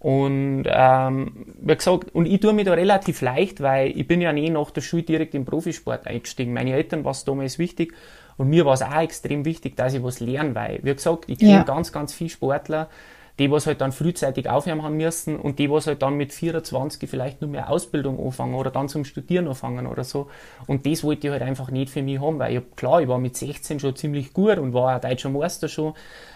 Und 0.00 0.64
ähm, 0.66 1.46
wie 1.62 1.74
gesagt, 1.76 2.14
und 2.14 2.26
ich 2.26 2.40
tue 2.40 2.52
mir 2.52 2.64
da 2.64 2.74
relativ 2.74 3.22
leicht, 3.22 3.62
weil 3.62 3.96
ich 3.98 4.06
bin 4.06 4.20
ja 4.20 4.32
nie 4.34 4.50
nach 4.50 4.70
der 4.70 4.82
Schule 4.82 5.02
direkt 5.02 5.34
im 5.34 5.46
Profisport 5.46 6.06
eingestiegen. 6.06 6.52
Meine 6.52 6.74
Eltern 6.74 7.04
war 7.04 7.12
es 7.12 7.24
damals 7.24 7.58
wichtig 7.58 7.94
und 8.36 8.48
mir 8.50 8.66
war 8.66 8.74
es 8.74 8.82
auch 8.82 9.00
extrem 9.00 9.46
wichtig, 9.46 9.76
dass 9.76 9.94
ich 9.94 10.02
was 10.02 10.20
lerne, 10.20 10.54
weil, 10.54 10.80
wie 10.82 10.92
gesagt, 10.94 11.24
ich 11.28 11.38
kenne 11.38 11.52
Ja. 11.52 11.62
ganz, 11.62 11.90
ganz 11.90 12.12
viele 12.12 12.28
Sportler, 12.28 12.90
die 13.38 13.50
was 13.50 13.66
halt 13.66 13.80
dann 13.80 13.92
frühzeitig 13.92 14.48
aufhören 14.48 14.82
haben 14.82 14.96
müssen 14.96 15.36
und 15.36 15.58
die 15.58 15.70
was 15.70 15.86
halt 15.86 16.02
dann 16.02 16.14
mit 16.14 16.32
24 16.32 17.08
vielleicht 17.10 17.40
nur 17.40 17.50
mehr 17.50 17.68
Ausbildung 17.68 18.24
anfangen 18.24 18.54
oder 18.54 18.70
dann 18.70 18.88
zum 18.88 19.04
Studieren 19.04 19.48
anfangen 19.48 19.86
oder 19.86 20.04
so. 20.04 20.28
Und 20.66 20.86
das 20.86 21.02
wollte 21.02 21.26
ich 21.26 21.32
halt 21.32 21.42
einfach 21.42 21.70
nicht 21.70 21.90
für 21.90 22.02
mich 22.02 22.20
haben, 22.20 22.38
weil 22.38 22.56
ich 22.56 22.76
klar, 22.76 23.02
ich 23.02 23.08
war 23.08 23.18
mit 23.18 23.36
16 23.36 23.80
schon 23.80 23.96
ziemlich 23.96 24.32
gut 24.32 24.58
und 24.58 24.72
war 24.72 24.96
auch 24.96 25.00
deutscher 25.00 25.30
Meister 25.30 25.68
schon 25.68 25.94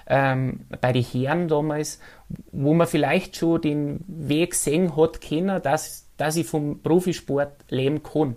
ähm, 0.08 0.60
bei 0.80 0.92
den 0.92 1.04
Herren 1.04 1.46
damals, 1.46 2.00
wo 2.50 2.74
man 2.74 2.86
vielleicht 2.86 3.36
schon 3.36 3.60
den 3.60 4.04
Weg 4.08 4.54
sehen 4.54 4.96
hat 4.96 5.20
können, 5.20 5.62
dass, 5.62 6.08
dass 6.16 6.36
ich 6.36 6.46
vom 6.46 6.82
Profisport 6.82 7.52
leben 7.68 8.02
kann. 8.02 8.36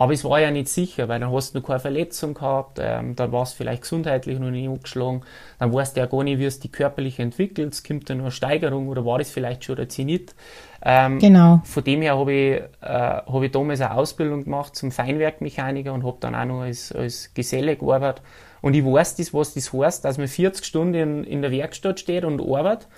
Aber 0.00 0.14
es 0.14 0.24
war 0.24 0.40
ja 0.40 0.50
nicht 0.50 0.68
sicher, 0.68 1.08
weil 1.08 1.20
dann 1.20 1.30
hast 1.30 1.54
du 1.54 1.58
noch 1.58 1.66
keine 1.66 1.78
Verletzung 1.78 2.32
gehabt, 2.32 2.78
ähm, 2.80 3.16
dann 3.16 3.32
war 3.32 3.42
es 3.42 3.52
vielleicht 3.52 3.82
gesundheitlich 3.82 4.38
noch 4.38 4.50
nicht 4.50 4.66
angeschlagen, 4.66 5.20
dann 5.58 5.74
weißt 5.74 5.94
du 5.94 6.00
ja 6.00 6.06
gar 6.06 6.24
nicht, 6.24 6.38
wie 6.38 6.46
es 6.46 6.58
die 6.58 6.70
körperlich 6.70 7.18
entwickelt, 7.18 7.74
es 7.74 7.84
kommt 7.84 8.08
dann 8.08 8.16
noch 8.16 8.24
eine 8.24 8.30
Steigerung 8.30 8.88
oder 8.88 9.04
war 9.04 9.18
das 9.18 9.30
vielleicht 9.30 9.62
schon 9.62 9.76
der 9.76 9.90
Zenit. 9.90 10.34
Ähm, 10.82 11.18
Genau. 11.18 11.60
Von 11.64 11.84
dem 11.84 12.00
her 12.00 12.16
habe 12.16 12.32
ich, 12.32 12.54
äh, 12.80 12.88
hab 12.88 13.42
ich 13.42 13.52
damals 13.52 13.82
eine 13.82 13.94
Ausbildung 13.94 14.44
gemacht 14.44 14.74
zum 14.74 14.90
Feinwerkmechaniker 14.90 15.92
und 15.92 16.06
habe 16.06 16.16
dann 16.20 16.34
auch 16.34 16.46
noch 16.46 16.60
als, 16.62 16.92
als 16.92 17.34
Geselle 17.34 17.76
gearbeitet. 17.76 18.22
Und 18.62 18.72
ich 18.72 18.82
weiß 18.82 19.16
das, 19.16 19.34
was 19.34 19.52
das 19.52 19.70
heißt, 19.70 20.06
dass 20.06 20.16
man 20.16 20.28
40 20.28 20.64
Stunden 20.64 20.94
in, 20.94 21.24
in 21.24 21.42
der 21.42 21.50
Werkstatt 21.50 22.00
steht 22.00 22.24
und 22.24 22.40
arbeitet 22.40 22.88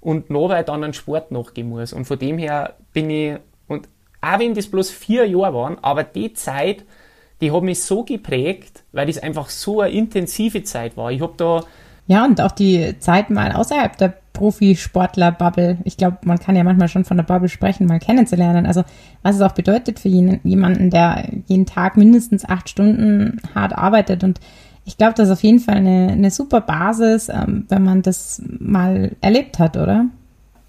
und 0.00 0.30
nachher 0.30 0.62
dann 0.62 0.84
einen 0.84 0.92
Sport 0.92 1.32
nachgehen 1.32 1.68
muss. 1.68 1.92
Und 1.92 2.04
von 2.04 2.20
dem 2.20 2.38
her 2.38 2.74
bin 2.92 3.10
ich, 3.10 3.38
auch 4.22 4.38
wenn 4.38 4.54
das 4.54 4.68
bloß 4.68 4.90
vier 4.90 5.26
Jahre 5.28 5.54
waren, 5.54 5.76
aber 5.82 6.04
die 6.04 6.32
Zeit, 6.32 6.84
die 7.40 7.50
hat 7.50 7.62
mich 7.62 7.82
so 7.82 8.04
geprägt, 8.04 8.84
weil 8.92 9.06
das 9.06 9.18
einfach 9.18 9.50
so 9.50 9.80
eine 9.80 9.92
intensive 9.92 10.62
Zeit 10.62 10.96
war. 10.96 11.10
Ich 11.10 11.20
habe 11.20 11.34
da, 11.36 11.64
Ja, 12.06 12.24
und 12.24 12.40
auch 12.40 12.52
die 12.52 12.98
Zeit 13.00 13.30
mal 13.30 13.52
außerhalb 13.52 13.96
der 13.98 14.14
Profisportler-Bubble. 14.32 15.78
Ich 15.84 15.96
glaube, 15.96 16.18
man 16.24 16.38
kann 16.38 16.56
ja 16.56 16.64
manchmal 16.64 16.88
schon 16.88 17.04
von 17.04 17.16
der 17.16 17.24
Bubble 17.24 17.48
sprechen, 17.48 17.86
mal 17.86 17.98
kennenzulernen. 17.98 18.64
Also, 18.64 18.82
was 19.22 19.36
es 19.36 19.42
auch 19.42 19.52
bedeutet 19.52 19.98
für 20.00 20.08
jemanden, 20.08 20.90
der 20.90 21.28
jeden 21.46 21.66
Tag 21.66 21.96
mindestens 21.96 22.48
acht 22.48 22.68
Stunden 22.70 23.40
hart 23.54 23.76
arbeitet. 23.76 24.24
Und 24.24 24.40
ich 24.84 24.96
glaube, 24.96 25.14
das 25.14 25.28
ist 25.28 25.32
auf 25.32 25.42
jeden 25.42 25.60
Fall 25.60 25.76
eine, 25.76 26.12
eine 26.12 26.30
super 26.30 26.60
Basis, 26.60 27.28
ähm, 27.28 27.66
wenn 27.68 27.84
man 27.84 28.02
das 28.02 28.42
mal 28.46 29.12
erlebt 29.20 29.58
hat, 29.58 29.76
oder? 29.76 30.06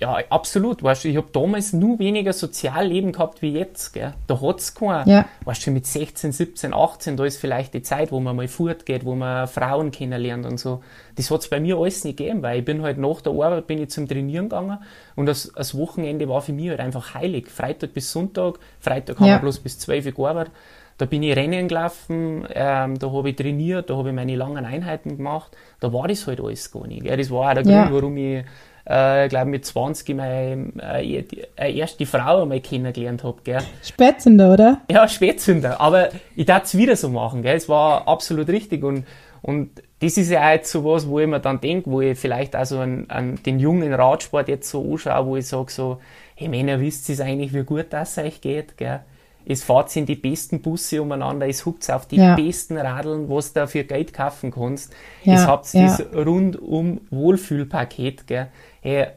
Ja, 0.04 0.18
absolut, 0.30 0.84
weißt 0.84 1.06
du, 1.06 1.08
ich 1.10 1.16
habe 1.18 1.28
damals 1.32 1.72
nur 1.72 1.98
weniger 1.98 2.34
Sozialleben 2.34 3.12
gehabt 3.14 3.42
wie 3.42 3.54
jetzt, 3.54 3.94
gell. 3.94 4.14
Da 4.28 4.42
hat's 4.42 4.76
kein, 4.76 5.08
Ja. 5.08 5.26
weißt 5.46 5.66
du, 5.68 5.72
mit 5.72 5.86
16, 5.88 6.32
17, 6.34 6.74
18, 6.74 7.16
da 7.18 7.24
ist 7.24 7.38
vielleicht 7.38 7.74
die 7.74 7.82
Zeit, 7.82 8.12
wo 8.12 8.20
man 8.20 8.36
mal 8.36 8.48
fortgeht, 8.48 9.06
wo 9.06 9.16
man 9.16 9.48
Frauen 9.48 9.92
kennenlernt 9.92 10.46
und 10.46 10.60
so. 10.60 10.82
Das 11.16 11.32
hat's 11.32 11.48
bei 11.48 11.60
mir 11.60 11.78
alles 11.78 12.04
nicht 12.04 12.18
gegeben, 12.18 12.42
weil 12.44 12.60
ich 12.60 12.66
bin 12.66 12.82
halt 12.82 12.98
nach 12.98 13.22
der 13.22 13.32
Arbeit 13.34 13.68
bin 13.68 13.82
ich 13.82 13.90
zum 13.92 14.08
Trainieren 14.08 14.50
gegangen 14.50 14.80
und 15.16 15.26
das, 15.26 15.52
das 15.56 15.78
Wochenende 15.78 16.28
war 16.28 16.42
für 16.42 16.54
mich 16.54 16.70
halt 16.70 16.80
einfach 16.82 17.14
heilig. 17.14 17.48
Freitag 17.50 17.94
bis 17.94 18.12
Sonntag, 18.12 18.60
Freitag 18.80 19.20
haben 19.20 19.28
Ja. 19.28 19.36
wir 19.36 19.40
bloß 19.42 19.60
bis 19.60 19.80
12 19.80 20.06
Uhr 20.08 20.12
gearbeitet. 20.12 20.52
Da 21.00 21.06
bin 21.06 21.24
ich 21.24 21.36
Rennen 21.36 21.68
gelaufen, 21.68 22.46
ähm, 22.54 23.00
da 23.00 23.12
habe 23.12 23.30
ich 23.32 23.36
trainiert, 23.36 23.90
da 23.90 23.98
habe 23.98 24.10
ich 24.10 24.16
meine 24.16 24.36
langen 24.36 24.64
Einheiten 24.64 25.18
gemacht. 25.18 25.52
Da 25.80 25.92
war 25.92 26.08
das 26.08 26.28
halt 26.28 26.40
alles 26.40 26.72
gar 26.72 26.86
nicht. 26.86 27.04
Gell? 27.04 27.18
Das 27.18 27.32
war 27.32 27.50
auch 27.50 27.54
der 27.56 27.64
Ja. 27.66 27.84
Grund, 27.86 27.96
warum 27.96 28.18
ich, 28.18 28.44
äh, 28.86 29.28
glaube 29.30 29.50
mit 29.50 29.66
20 29.66 30.16
meine 30.16 30.72
äh, 30.82 31.24
äh, 31.56 31.78
erst 31.78 32.00
die 32.00 32.06
Frau 32.06 32.42
einmal 32.42 32.60
kennengelernt 32.60 33.24
habe. 33.24 33.42
Gell? 33.44 33.62
Spätzünder, 33.82 34.52
oder? 34.54 34.82
Ja, 34.92 35.08
Spätzünder. 35.08 35.80
Aber 35.80 36.10
ich 36.36 36.46
darf 36.46 36.64
es 36.64 36.78
wieder 36.78 36.96
so 36.96 37.10
machen. 37.10 37.44
Gell? 37.44 37.56
Es 37.56 37.70
war 37.70 38.08
absolut 38.08 38.50
richtig. 38.50 38.84
Und, 38.84 39.06
und 39.42 39.82
das 40.00 40.18
ist 40.18 40.30
ja 40.30 40.46
auch 40.46 40.52
jetzt 40.52 40.72
so 40.72 40.84
was, 40.84 41.08
wo 41.08 41.20
ich 41.20 41.28
mir 41.28 41.40
dann 41.40 41.62
denke, 41.62 41.90
wo 41.90 42.02
ich 42.02 42.20
vielleicht 42.20 42.56
also 42.56 42.80
an, 42.80 43.06
an 43.08 43.40
den 43.46 43.60
jungen 43.60 43.94
Radsport 43.94 44.50
jetzt 44.50 44.70
so 44.70 44.84
anschaue, 44.92 45.26
wo 45.26 45.38
ich 45.38 45.48
sage 45.48 45.72
so, 45.72 46.00
hey 46.36 46.50
Männer, 46.50 46.82
wisst 46.82 47.08
ihr 47.08 47.20
eigentlich, 47.24 47.54
wie 47.54 47.64
gut 47.64 47.88
das 47.92 48.18
euch 48.18 48.42
geht? 48.42 48.78
Gell? 48.78 49.00
Es 49.46 49.64
fahrt 49.64 49.96
in 49.96 50.06
die 50.06 50.16
besten 50.16 50.62
Busse 50.62 51.02
umeinander, 51.02 51.48
es 51.48 51.66
huckt 51.66 51.90
auf 51.92 52.08
die 52.08 52.18
Ja. 52.18 52.36
besten 52.36 52.78
Radeln, 52.78 53.30
was 53.30 53.54
du 53.54 53.68
für 53.68 53.84
Geld 53.84 54.14
kaufen 54.14 54.52
kannst. 54.52 54.94
Ja, 55.24 55.34
es 55.34 55.48
habt 55.48 55.74
ja. 55.74 55.84
das 55.84 56.04
rundum 56.14 57.02
Wohlfühlpaket, 57.10 58.28
gell. 58.28 58.48
Hey, 58.82 59.08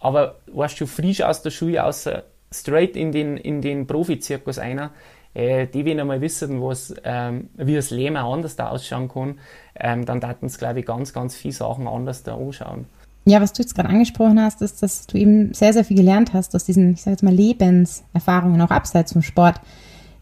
aber 0.00 0.36
warst 0.52 0.80
du 0.80 0.86
frisch 0.86 1.22
aus 1.22 1.42
der 1.42 1.50
Schule 1.50 1.84
aus, 1.84 2.08
straight 2.52 2.96
in 2.96 3.12
den, 3.12 3.36
in 3.36 3.60
den 3.62 3.86
Profizirkus 3.86 4.58
einer, 4.58 4.90
äh, 5.34 5.66
die 5.66 5.84
wenn 5.84 5.98
einmal 5.98 6.20
wissen, 6.20 6.62
was, 6.62 6.94
ähm, 7.04 7.48
wie 7.54 7.74
das 7.74 7.90
Leben 7.90 8.16
anders 8.16 8.56
da 8.56 8.68
ausschauen 8.68 9.08
kann, 9.08 9.38
ähm, 9.74 10.06
dann 10.06 10.20
daten 10.20 10.46
es, 10.46 10.58
glaube 10.58 10.80
ich, 10.80 10.86
ganz, 10.86 11.12
ganz 11.12 11.34
viele 11.36 11.54
Sachen 11.54 11.88
anders 11.88 12.22
da 12.22 12.36
anschauen. 12.36 12.86
Ja, 13.26 13.40
was 13.40 13.52
du 13.52 13.62
jetzt 13.62 13.74
gerade 13.74 13.88
angesprochen 13.88 14.40
hast, 14.40 14.60
ist, 14.60 14.82
dass 14.82 15.06
du 15.06 15.16
eben 15.16 15.54
sehr, 15.54 15.72
sehr 15.72 15.84
viel 15.84 15.96
gelernt 15.96 16.34
hast 16.34 16.54
aus 16.54 16.64
diesen, 16.64 16.92
ich 16.92 17.02
sage 17.02 17.12
jetzt 17.12 17.22
mal, 17.22 17.34
Lebenserfahrungen, 17.34 18.60
auch 18.60 18.70
abseits 18.70 19.12
vom 19.12 19.22
Sport, 19.22 19.60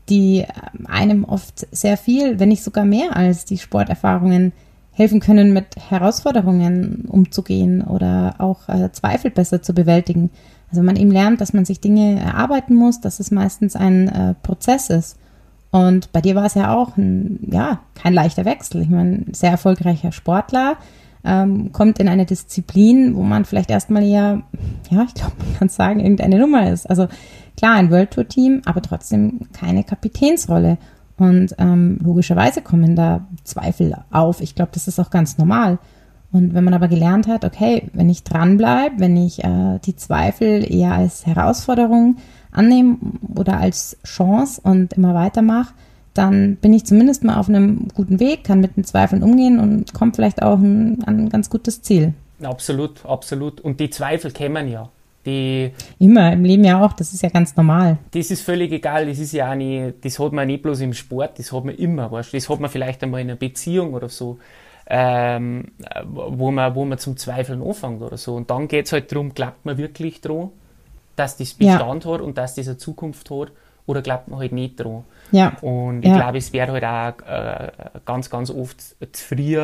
die 0.08 0.38
ähm, 0.38 0.86
einem 0.86 1.24
oft 1.24 1.66
sehr 1.72 1.96
viel, 1.96 2.38
wenn 2.38 2.48
nicht 2.48 2.62
sogar 2.62 2.84
mehr 2.84 3.16
als 3.16 3.44
die 3.44 3.58
Sporterfahrungen 3.58 4.52
helfen 4.92 5.20
können, 5.20 5.52
mit 5.52 5.66
Herausforderungen 5.88 7.06
umzugehen 7.08 7.82
oder 7.82 8.36
auch 8.38 8.68
äh, 8.68 8.92
Zweifel 8.92 9.30
besser 9.30 9.62
zu 9.62 9.74
bewältigen. 9.74 10.30
Also 10.70 10.82
man 10.82 10.96
eben 10.96 11.10
lernt, 11.10 11.40
dass 11.40 11.52
man 11.52 11.64
sich 11.64 11.80
Dinge 11.80 12.20
erarbeiten 12.20 12.74
muss, 12.74 13.00
dass 13.00 13.18
es 13.18 13.30
meistens 13.30 13.74
ein 13.74 14.08
äh, 14.08 14.34
Prozess 14.42 14.90
ist. 14.90 15.16
Und 15.70 16.12
bei 16.12 16.20
dir 16.20 16.34
war 16.34 16.44
es 16.44 16.54
ja 16.54 16.74
auch 16.74 16.96
ein, 16.98 17.40
ja, 17.50 17.80
kein 17.94 18.12
leichter 18.12 18.44
Wechsel. 18.44 18.82
Ich 18.82 18.90
meine, 18.90 19.24
sehr 19.32 19.50
erfolgreicher 19.50 20.12
Sportler, 20.12 20.76
ähm, 21.24 21.72
kommt 21.72 21.98
in 21.98 22.08
eine 22.08 22.26
Disziplin, 22.26 23.14
wo 23.14 23.22
man 23.22 23.44
vielleicht 23.44 23.70
erstmal 23.70 24.02
eher, 24.02 24.42
ja, 24.90 25.04
ich 25.06 25.14
glaube, 25.14 25.34
man 25.38 25.54
kann 25.58 25.68
sagen, 25.68 26.00
irgendeine 26.00 26.38
Nummer 26.38 26.70
ist. 26.70 26.88
Also 26.88 27.08
klar, 27.56 27.74
ein 27.74 27.90
World 27.90 28.10
Tour 28.12 28.28
Team, 28.28 28.62
aber 28.64 28.82
trotzdem 28.82 29.40
keine 29.52 29.84
Kapitänsrolle. 29.84 30.78
Und 31.16 31.54
ähm, 31.58 31.98
logischerweise 32.02 32.62
kommen 32.62 32.96
da 32.96 33.26
Zweifel 33.44 33.96
auf. 34.10 34.40
Ich 34.40 34.54
glaube, 34.54 34.72
das 34.74 34.88
ist 34.88 34.98
auch 34.98 35.10
ganz 35.10 35.38
normal. 35.38 35.78
Und 36.32 36.54
wenn 36.54 36.64
man 36.64 36.74
aber 36.74 36.88
gelernt 36.88 37.28
hat, 37.28 37.44
okay, 37.44 37.90
wenn 37.92 38.08
ich 38.08 38.24
dranbleibe, 38.24 38.98
wenn 38.98 39.16
ich 39.16 39.44
äh, 39.44 39.78
die 39.84 39.96
Zweifel 39.96 40.64
eher 40.72 40.92
als 40.92 41.26
Herausforderung 41.26 42.16
annehme 42.50 42.96
oder 43.36 43.58
als 43.58 43.98
Chance 44.04 44.60
und 44.64 44.94
immer 44.94 45.14
weitermache, 45.14 45.74
dann 46.14 46.56
bin 46.56 46.72
ich 46.74 46.84
zumindest 46.84 47.24
mal 47.24 47.38
auf 47.38 47.48
einem 47.48 47.88
guten 47.94 48.20
Weg, 48.20 48.44
kann 48.44 48.60
mit 48.60 48.76
den 48.76 48.84
Zweifeln 48.84 49.22
umgehen 49.22 49.58
und 49.58 49.94
komme 49.94 50.12
vielleicht 50.14 50.42
auch 50.42 50.58
ein, 50.58 51.02
an 51.04 51.20
ein 51.20 51.28
ganz 51.28 51.48
gutes 51.50 51.82
Ziel. 51.82 52.14
Absolut, 52.42 53.04
absolut. 53.06 53.60
Und 53.60 53.80
die 53.80 53.90
Zweifel 53.90 54.30
kämen 54.30 54.68
ja. 54.68 54.88
Die, 55.24 55.70
Immer, 56.00 56.32
im 56.32 56.44
Leben 56.44 56.64
ja 56.64 56.84
auch, 56.84 56.92
das 56.94 57.12
ist 57.12 57.22
ja 57.22 57.28
ganz 57.28 57.54
normal. 57.54 57.98
das 58.12 58.32
ist 58.32 58.42
völlig 58.42 58.72
egal, 58.72 59.06
das 59.06 59.20
ist 59.20 59.32
ja 59.32 59.52
auch 59.52 59.54
nicht, 59.54 60.04
das 60.04 60.18
hat 60.18 60.32
man 60.32 60.48
nicht 60.48 60.62
bloß 60.64 60.80
im 60.80 60.92
Sport, 60.92 61.38
das 61.38 61.52
hat 61.52 61.64
man 61.64 61.76
immer, 61.76 62.10
weißt 62.10 62.32
du, 62.32 62.36
das 62.36 62.48
hat 62.48 62.58
man 62.58 62.68
vielleicht 62.68 63.04
einmal 63.04 63.20
in 63.20 63.28
einer 63.30 63.36
Beziehung 63.38 63.94
oder 63.94 64.08
so, 64.08 64.38
ähm, 64.88 65.66
wo, 66.04 66.50
man, 66.50 66.74
wo 66.74 66.84
man 66.84 66.98
zum 66.98 67.16
Zweifeln 67.16 67.62
anfängt 67.62 68.02
oder 68.02 68.16
so. 68.16 68.34
Und 68.34 68.50
dann 68.50 68.66
geht 68.66 68.86
es 68.86 68.92
halt 68.92 69.12
darum, 69.12 69.32
glaubt 69.32 69.64
man 69.64 69.78
wirklich 69.78 70.20
dran, 70.20 70.48
dass 71.14 71.36
das 71.36 71.54
Ja. 71.60 71.76
Bestand 71.76 72.04
hat 72.04 72.20
und 72.20 72.36
dass 72.36 72.56
das 72.56 72.66
eine 72.66 72.78
Zukunft 72.78 73.30
hat, 73.30 73.52
oder 73.86 74.02
glaubt 74.02 74.28
man 74.28 74.40
halt 74.40 74.52
nicht 74.52 74.76
dran. 74.80 75.04
Ja, 75.30 75.56
Und 75.60 76.02
ich 76.02 76.08
Ja. 76.10 76.16
glaube, 76.16 76.38
es 76.38 76.52
wird 76.52 76.68
halt 76.70 76.84
auch 76.84 77.26
äh, 77.26 77.72
ganz, 78.04 78.30
ganz 78.30 78.50
oft 78.50 78.80
zu 78.80 79.24
früh 79.24 79.58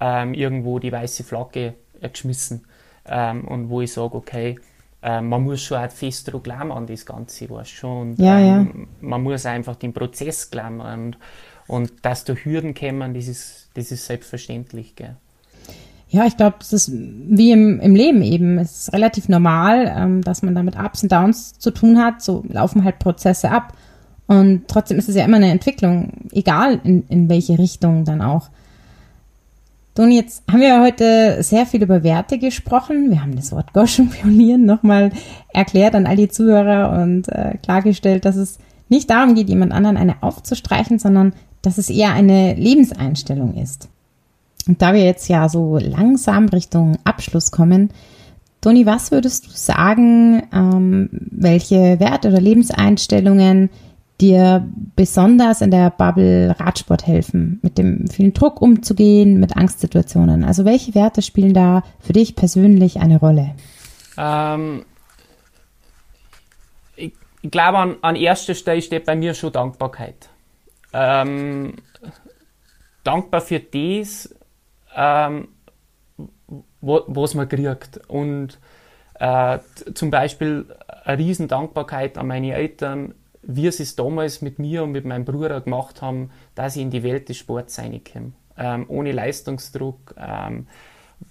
ähm, 0.00 0.34
irgendwo 0.34 0.78
die 0.78 0.92
weiße 0.92 1.24
Flagge 1.24 1.74
äh, 2.00 2.08
geschmissen. 2.08 2.64
Ähm, 3.06 3.46
und 3.46 3.68
wo 3.70 3.80
ich 3.80 3.92
sage, 3.92 4.14
okay, 4.14 4.58
äh, 5.02 5.20
man 5.20 5.42
muss 5.42 5.62
schon 5.62 5.78
auch 5.78 5.90
fest 5.90 6.28
daran 6.28 6.42
glauben 6.42 6.72
an 6.72 6.86
das 6.86 7.06
Ganze, 7.06 7.48
weißt 7.48 7.70
schon. 7.70 8.10
Und, 8.12 8.18
Ja, 8.18 8.38
ja. 8.38 8.60
ähm, 8.60 8.88
Man 9.00 9.22
muss 9.22 9.46
einfach 9.46 9.76
den 9.76 9.92
Prozess 9.92 10.50
glauben. 10.50 10.80
Und, 10.80 11.18
und 11.66 11.92
dass 12.04 12.24
da 12.24 12.34
Hürden 12.34 12.74
kommen, 12.74 13.14
das 13.14 13.28
ist, 13.28 13.70
das 13.74 13.90
ist 13.90 14.06
selbstverständlich. 14.06 14.94
Gell? 14.96 15.16
Ja, 16.08 16.24
ich 16.24 16.36
glaube, 16.36 16.56
das 16.60 16.72
ist 16.72 16.92
wie 16.92 17.50
im, 17.50 17.80
im 17.80 17.94
Leben 17.94 18.22
eben. 18.22 18.58
Es 18.58 18.82
ist 18.82 18.92
relativ 18.92 19.28
normal, 19.28 19.92
ähm, 19.94 20.22
dass 20.22 20.42
man 20.42 20.54
da 20.54 20.62
mit 20.62 20.78
Ups 20.78 21.02
und 21.02 21.10
Downs 21.10 21.58
zu 21.58 21.72
tun 21.72 21.98
hat. 21.98 22.22
So 22.22 22.44
laufen 22.48 22.84
halt 22.84 22.98
Prozesse 23.00 23.50
ab. 23.50 23.72
Und 24.26 24.68
trotzdem 24.68 24.98
ist 24.98 25.08
es 25.08 25.16
ja 25.16 25.24
immer 25.24 25.36
eine 25.36 25.50
Entwicklung, 25.50 26.12
egal 26.32 26.80
in, 26.84 27.06
in 27.08 27.28
welche 27.28 27.58
Richtung 27.58 28.04
dann 28.04 28.22
auch. 28.22 28.50
Toni, 29.94 30.16
jetzt 30.16 30.42
haben 30.50 30.60
wir 30.60 30.82
heute 30.82 31.42
sehr 31.42 31.64
viel 31.64 31.82
über 31.82 32.02
Werte 32.02 32.38
gesprochen. 32.38 33.10
Wir 33.10 33.22
haben 33.22 33.34
das 33.34 33.50
Wort 33.52 33.72
Goschenpionieren 33.72 34.64
nochmal 34.66 35.10
erklärt 35.52 35.94
an 35.94 36.06
all 36.06 36.16
die 36.16 36.28
Zuhörer 36.28 37.00
und 37.02 37.28
äh, 37.28 37.56
klargestellt, 37.62 38.24
dass 38.24 38.36
es 38.36 38.58
nicht 38.88 39.10
darum 39.10 39.34
geht, 39.34 39.48
jemand 39.48 39.72
anderen 39.72 39.96
eine 39.96 40.22
aufzustreichen, 40.22 40.98
sondern 40.98 41.32
dass 41.62 41.78
es 41.78 41.88
eher 41.88 42.12
eine 42.12 42.54
Lebenseinstellung 42.54 43.54
ist. 43.54 43.88
Und 44.66 44.82
da 44.82 44.94
wir 44.94 45.04
jetzt 45.04 45.28
ja 45.28 45.48
so 45.48 45.78
langsam 45.78 46.48
Richtung 46.48 46.98
Abschluss 47.04 47.50
kommen, 47.50 47.90
Toni, 48.60 48.84
was 48.84 49.12
würdest 49.12 49.46
du 49.46 49.50
sagen, 49.50 50.42
ähm, 50.52 51.08
welche 51.12 52.00
Werte 52.00 52.28
oder 52.28 52.40
Lebenseinstellungen 52.40 53.70
dir 54.20 54.66
besonders 54.96 55.60
in 55.60 55.70
der 55.70 55.90
Bubble 55.90 56.56
Radsport 56.58 57.06
helfen, 57.06 57.60
mit 57.62 57.78
dem 57.78 58.08
vielen 58.08 58.32
Druck 58.32 58.60
umzugehen, 58.60 59.38
mit 59.38 59.56
Angstsituationen? 59.56 60.42
Also 60.42 60.64
welche 60.64 60.94
Werte 60.94 61.22
spielen 61.22 61.54
da 61.54 61.84
für 62.00 62.12
dich 62.12 62.34
persönlich 62.34 62.98
eine 62.98 63.20
Rolle? 63.20 63.54
Ähm, 64.16 64.84
ich, 66.96 67.12
ich 67.42 67.50
glaube, 67.50 67.78
an, 67.78 67.96
an 68.02 68.16
erster 68.16 68.54
Stelle 68.54 68.82
steht 68.82 69.04
bei 69.04 69.14
mir 69.14 69.34
schon 69.34 69.52
Dankbarkeit. 69.52 70.30
Ähm, 70.92 71.74
dankbar 73.04 73.42
für 73.42 73.60
das, 73.60 74.34
ähm, 74.96 75.48
wo, 76.80 77.02
was 77.06 77.34
man 77.34 77.48
kriegt. 77.48 78.00
Und 78.08 78.58
äh, 79.14 79.58
zum 79.94 80.10
Beispiel 80.10 80.66
eine 81.04 81.18
riesen 81.18 81.48
Dankbarkeit 81.48 82.18
an 82.18 82.26
meine 82.26 82.54
Eltern, 82.54 83.14
wie 83.42 83.70
sie 83.70 83.84
es 83.84 83.94
damals 83.94 84.42
mit 84.42 84.58
mir 84.58 84.82
und 84.82 84.92
mit 84.92 85.04
meinem 85.04 85.24
Bruder 85.24 85.60
gemacht 85.60 86.02
haben, 86.02 86.30
dass 86.54 86.76
ich 86.76 86.82
in 86.82 86.90
die 86.90 87.02
Welt 87.02 87.28
des 87.28 87.36
Sports 87.36 87.78
reinkomme. 87.78 88.32
Ähm, 88.58 88.86
ohne 88.88 89.12
Leistungsdruck, 89.12 90.14
ähm, 90.18 90.66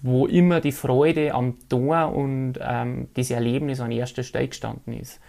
wo 0.00 0.26
immer 0.26 0.60
die 0.60 0.72
Freude 0.72 1.34
am 1.34 1.58
Tor 1.68 2.14
und 2.14 2.54
ähm, 2.60 3.08
das 3.14 3.30
Erlebnis 3.30 3.80
an 3.80 3.90
erster 3.90 4.22
Stelle 4.22 4.48
gestanden 4.48 4.94
ist. 4.94 5.20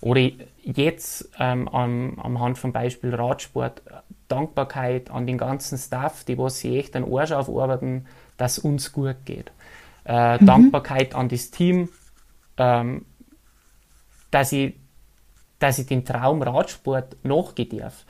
Oder 0.00 0.30
jetzt 0.62 1.30
ähm, 1.40 1.68
am, 1.68 2.18
am 2.20 2.40
Hand 2.40 2.58
vom 2.58 2.72
Beispiel 2.72 3.14
Radsport, 3.14 3.82
Dankbarkeit 4.28 5.10
an 5.10 5.26
den 5.26 5.38
ganzen 5.38 5.78
Staff, 5.78 6.24
die 6.24 6.38
was 6.38 6.60
sich 6.60 6.76
echt 6.76 6.96
einen 6.96 7.12
Arsch 7.12 7.32
aufarbeiten, 7.32 8.06
dass 8.36 8.58
uns 8.58 8.92
gut 8.92 9.16
geht. 9.24 9.50
Äh, 10.04 10.38
Dankbarkeit 10.44 11.14
an 11.14 11.28
das 11.28 11.50
Team, 11.50 11.88
ähm, 12.56 13.04
dass 14.30 14.52
ich, 14.52 14.74
dass 15.58 15.78
ich 15.78 15.86
den 15.86 16.04
Traum 16.04 16.42
Radsport 16.42 17.16
nachgehen 17.24 17.78
darf. 17.78 18.04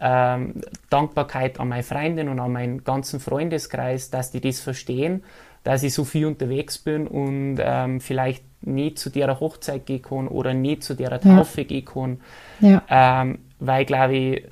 Ähm, 0.00 0.62
Dankbarkeit 0.88 1.60
an 1.60 1.68
meine 1.68 1.82
Freundin 1.82 2.28
und 2.28 2.40
an 2.40 2.52
meinen 2.52 2.84
ganzen 2.84 3.20
Freundeskreis, 3.20 4.10
dass 4.10 4.30
die 4.30 4.40
das 4.40 4.60
verstehen, 4.60 5.22
dass 5.62 5.82
ich 5.82 5.92
so 5.92 6.04
viel 6.04 6.26
unterwegs 6.26 6.78
bin 6.78 7.06
und 7.06 7.58
ähm, 7.60 8.00
vielleicht 8.00 8.44
nicht 8.62 8.98
zu 8.98 9.10
der 9.10 9.40
Hochzeit 9.40 9.86
gehen 9.86 10.02
kann 10.02 10.28
oder 10.28 10.54
nicht 10.54 10.82
zu 10.82 10.94
der 10.94 11.20
Taufe 11.20 11.64
gehen 11.64 11.84
kann, 11.84 12.20
Ja, 12.60 12.82
ähm, 12.88 13.40
weil, 13.58 13.84
glaube 13.84 14.16
ich, 14.16 14.44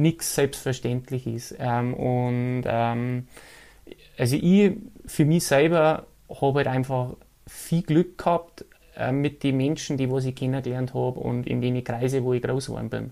nichts 0.00 0.34
selbstverständlich 0.34 1.26
ist. 1.26 1.54
Ähm, 1.58 1.94
und 1.94 2.64
ähm, 2.66 3.28
also 4.16 4.36
ich 4.36 4.72
für 5.06 5.24
mich 5.24 5.44
selber 5.44 6.06
habe 6.28 6.58
halt 6.58 6.66
einfach 6.68 7.16
viel 7.46 7.82
Glück 7.82 8.18
gehabt 8.18 8.64
äh, 8.96 9.12
mit 9.12 9.42
den 9.42 9.56
Menschen, 9.56 9.96
die 9.96 10.10
was 10.10 10.24
ich 10.24 10.34
kennengelernt 10.34 10.94
habe 10.94 11.20
und 11.20 11.46
in 11.46 11.60
den 11.60 11.82
Kreise, 11.82 12.22
wo 12.22 12.32
ich 12.34 12.42
groß 12.42 12.66
geworden 12.66 12.90
bin. 12.90 13.10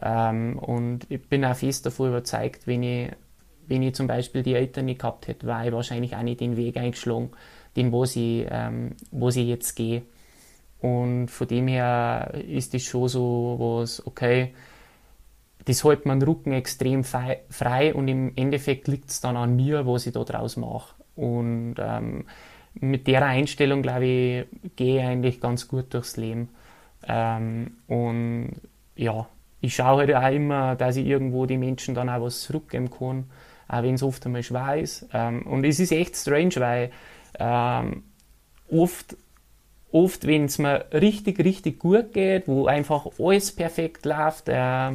Ähm, 0.00 0.58
und 0.58 1.06
ich 1.10 1.22
bin 1.28 1.44
auch 1.44 1.56
fest 1.56 1.86
davon 1.86 2.08
überzeugt, 2.08 2.66
wenn 2.66 2.82
ich, 2.82 3.10
wenn 3.66 3.82
ich 3.82 3.94
zum 3.94 4.06
Beispiel 4.06 4.42
die 4.42 4.54
Eltern 4.54 4.86
nicht 4.86 5.00
gehabt 5.00 5.28
hätte, 5.28 5.46
war 5.46 5.66
ich 5.66 5.72
wahrscheinlich 5.72 6.14
auch 6.16 6.22
nicht 6.22 6.40
den 6.40 6.56
Weg 6.56 6.76
eingeschlagen, 6.76 7.30
den 7.76 7.92
wo 7.92 8.04
ich, 8.04 8.46
ähm, 8.50 8.92
wo 9.10 9.28
ich 9.28 9.36
jetzt 9.36 9.74
gehe. 9.74 10.02
Und 10.80 11.28
von 11.28 11.48
dem 11.48 11.68
her 11.68 12.34
ist 12.46 12.74
das 12.74 12.82
schon 12.82 13.08
so 13.08 13.56
was, 13.58 14.06
okay, 14.06 14.52
das 15.64 15.84
hält 15.84 16.06
meinen 16.06 16.22
Rücken 16.22 16.52
extrem 16.52 17.02
frei 17.04 17.94
und 17.94 18.08
im 18.08 18.32
Endeffekt 18.36 18.88
liegt 18.88 19.10
es 19.10 19.20
dann 19.20 19.36
an 19.36 19.56
mir, 19.56 19.86
was 19.86 20.06
ich 20.06 20.12
da 20.12 20.22
draus 20.22 20.56
mache. 20.56 20.94
Und 21.16 21.76
ähm, 21.78 22.26
mit 22.74 23.06
der 23.06 23.24
Einstellung, 23.24 23.82
glaube 23.82 24.04
ich, 24.04 24.46
gehe 24.76 25.00
ich 25.00 25.06
eigentlich 25.06 25.40
ganz 25.40 25.66
gut 25.66 25.92
durchs 25.92 26.16
Leben. 26.16 26.50
Ähm, 27.08 27.78
und 27.88 28.60
ja, 28.94 29.26
ich 29.60 29.74
schaue 29.74 30.06
halt 30.06 30.14
auch 30.14 30.30
immer, 30.30 30.76
dass 30.76 30.96
ich 30.96 31.06
irgendwo 31.06 31.46
die 31.46 31.56
Menschen 31.56 31.94
dann 31.94 32.08
auch 32.08 32.20
was 32.20 32.42
zurückgeben 32.42 32.90
kann, 32.90 33.24
auch 33.66 33.82
wenn 33.82 33.94
es 33.94 34.02
oft 34.02 34.24
einmal 34.26 34.42
schwer 34.42 34.76
ist. 34.76 35.08
Ähm, 35.12 35.42
und 35.46 35.64
es 35.64 35.80
ist 35.80 35.90
echt 35.90 36.16
strange, 36.16 36.56
weil 36.56 36.90
ähm, 37.38 38.04
oft 38.70 39.16
oft, 39.92 40.26
wenn 40.26 40.44
es 40.44 40.58
mir 40.58 40.84
richtig, 40.92 41.38
richtig 41.38 41.78
gut 41.78 42.12
geht, 42.12 42.48
wo 42.48 42.66
einfach 42.66 43.06
alles 43.18 43.52
perfekt 43.54 44.04
läuft, 44.04 44.48
äh, 44.48 44.92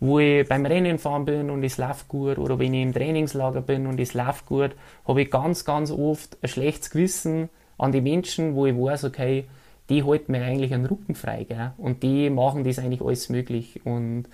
wo 0.00 0.18
ich 0.18 0.48
beim 0.48 0.66
Rennen 0.66 0.98
fahren 0.98 1.24
bin 1.24 1.50
und 1.50 1.62
es 1.62 1.78
läuft 1.78 2.08
gut, 2.08 2.38
oder 2.38 2.58
wenn 2.58 2.74
ich 2.74 2.82
im 2.82 2.92
Trainingslager 2.92 3.62
bin 3.62 3.86
und 3.86 3.98
es 4.00 4.14
läuft 4.14 4.46
gut, 4.46 4.76
habe 5.06 5.22
ich 5.22 5.30
ganz, 5.30 5.64
ganz 5.64 5.90
oft 5.90 6.36
ein 6.42 6.48
schlechtes 6.48 6.90
Gewissen 6.90 7.48
an 7.78 7.92
die 7.92 8.00
Menschen, 8.00 8.54
wo 8.54 8.66
ich 8.66 8.74
weiß, 8.74 9.04
okay, 9.04 9.46
die 9.88 10.02
halten 10.02 10.32
mir 10.32 10.42
eigentlich 10.42 10.74
einen 10.74 10.86
Rücken 10.86 11.14
frei, 11.14 11.44
gell? 11.44 11.72
und 11.78 12.02
die 12.02 12.28
machen 12.30 12.64
das 12.64 12.78
eigentlich 12.78 13.00
alles 13.00 13.28
möglich. 13.28 13.80
Und 13.84 14.24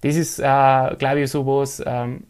das 0.00 0.16
ist, 0.16 0.38
äh, 0.38 0.42
glaube 0.96 1.20
ich, 1.20 1.30
sowas, 1.30 1.82
ähm, 1.84 2.24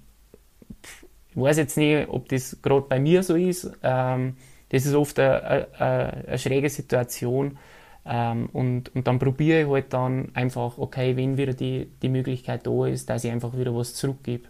ich 1.30 1.40
weiß 1.40 1.56
jetzt 1.58 1.76
nicht, 1.76 2.08
ob 2.08 2.28
das 2.28 2.58
gerade 2.62 2.86
bei 2.88 2.98
mir 2.98 3.22
so 3.22 3.36
ist, 3.36 3.70
ähm, 3.82 4.36
das 4.70 4.86
ist 4.86 4.94
oft 4.94 5.18
eine, 5.18 5.68
eine, 5.78 6.24
eine 6.26 6.38
schräge 6.38 6.70
Situation. 6.70 7.58
Ähm, 8.04 8.48
und, 8.52 8.94
und 8.94 9.06
dann 9.06 9.18
probiere 9.18 9.62
ich 9.62 9.68
halt 9.68 9.92
dann 9.92 10.30
einfach, 10.34 10.78
okay, 10.78 11.16
wenn 11.16 11.36
wieder 11.36 11.54
die, 11.54 11.88
die 12.02 12.08
Möglichkeit 12.08 12.66
da 12.66 12.86
ist, 12.86 13.08
dass 13.08 13.24
ich 13.24 13.30
einfach 13.30 13.56
wieder 13.56 13.74
was 13.74 13.94
zurückgebe, 13.94 14.44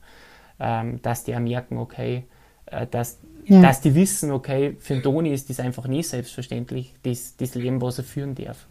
ähm, 0.58 1.00
dass 1.02 1.24
die 1.24 1.34
auch 1.34 1.40
merken, 1.40 1.76
okay, 1.76 2.24
äh, 2.66 2.86
dass, 2.86 3.18
ja. 3.44 3.60
dass 3.60 3.80
die 3.82 3.94
wissen, 3.94 4.30
okay, 4.30 4.76
für 4.78 4.94
den 4.94 5.02
Toni 5.02 5.32
ist 5.32 5.50
das 5.50 5.60
einfach 5.60 5.86
nie 5.86 6.02
selbstverständlich, 6.02 6.94
das, 7.02 7.36
das 7.36 7.54
Leben, 7.54 7.82
was 7.82 7.98
er 7.98 8.04
führen 8.04 8.34
darf. 8.34 8.66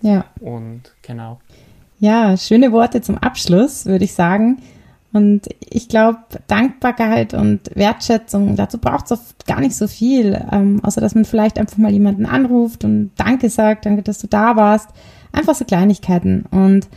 Ja. 0.00 0.24
Und 0.40 0.82
genau. 1.02 1.40
Ja, 1.98 2.36
schöne 2.36 2.72
Worte 2.72 3.00
zum 3.00 3.18
Abschluss, 3.18 3.86
würde 3.86 4.04
ich 4.04 4.14
sagen. 4.14 4.58
Und 5.14 5.42
ich 5.60 5.88
glaube, 5.88 6.18
Dankbarkeit 6.48 7.34
und 7.34 7.60
Wertschätzung, 7.72 8.56
dazu 8.56 8.78
braucht 8.78 9.04
es 9.04 9.12
oft 9.12 9.46
gar 9.46 9.60
nicht 9.60 9.76
so 9.76 9.86
viel, 9.86 10.44
ähm, 10.50 10.80
außer 10.82 11.00
dass 11.00 11.14
man 11.14 11.24
vielleicht 11.24 11.56
einfach 11.60 11.76
mal 11.76 11.92
jemanden 11.92 12.26
anruft 12.26 12.82
und 12.84 13.12
Danke 13.16 13.48
sagt, 13.48 13.86
danke, 13.86 14.02
dass 14.02 14.18
du 14.18 14.26
da 14.26 14.56
warst. 14.56 14.88
Einfach 15.30 15.54
so 15.54 15.64
Kleinigkeiten. 15.64 16.46
Und 16.50 16.88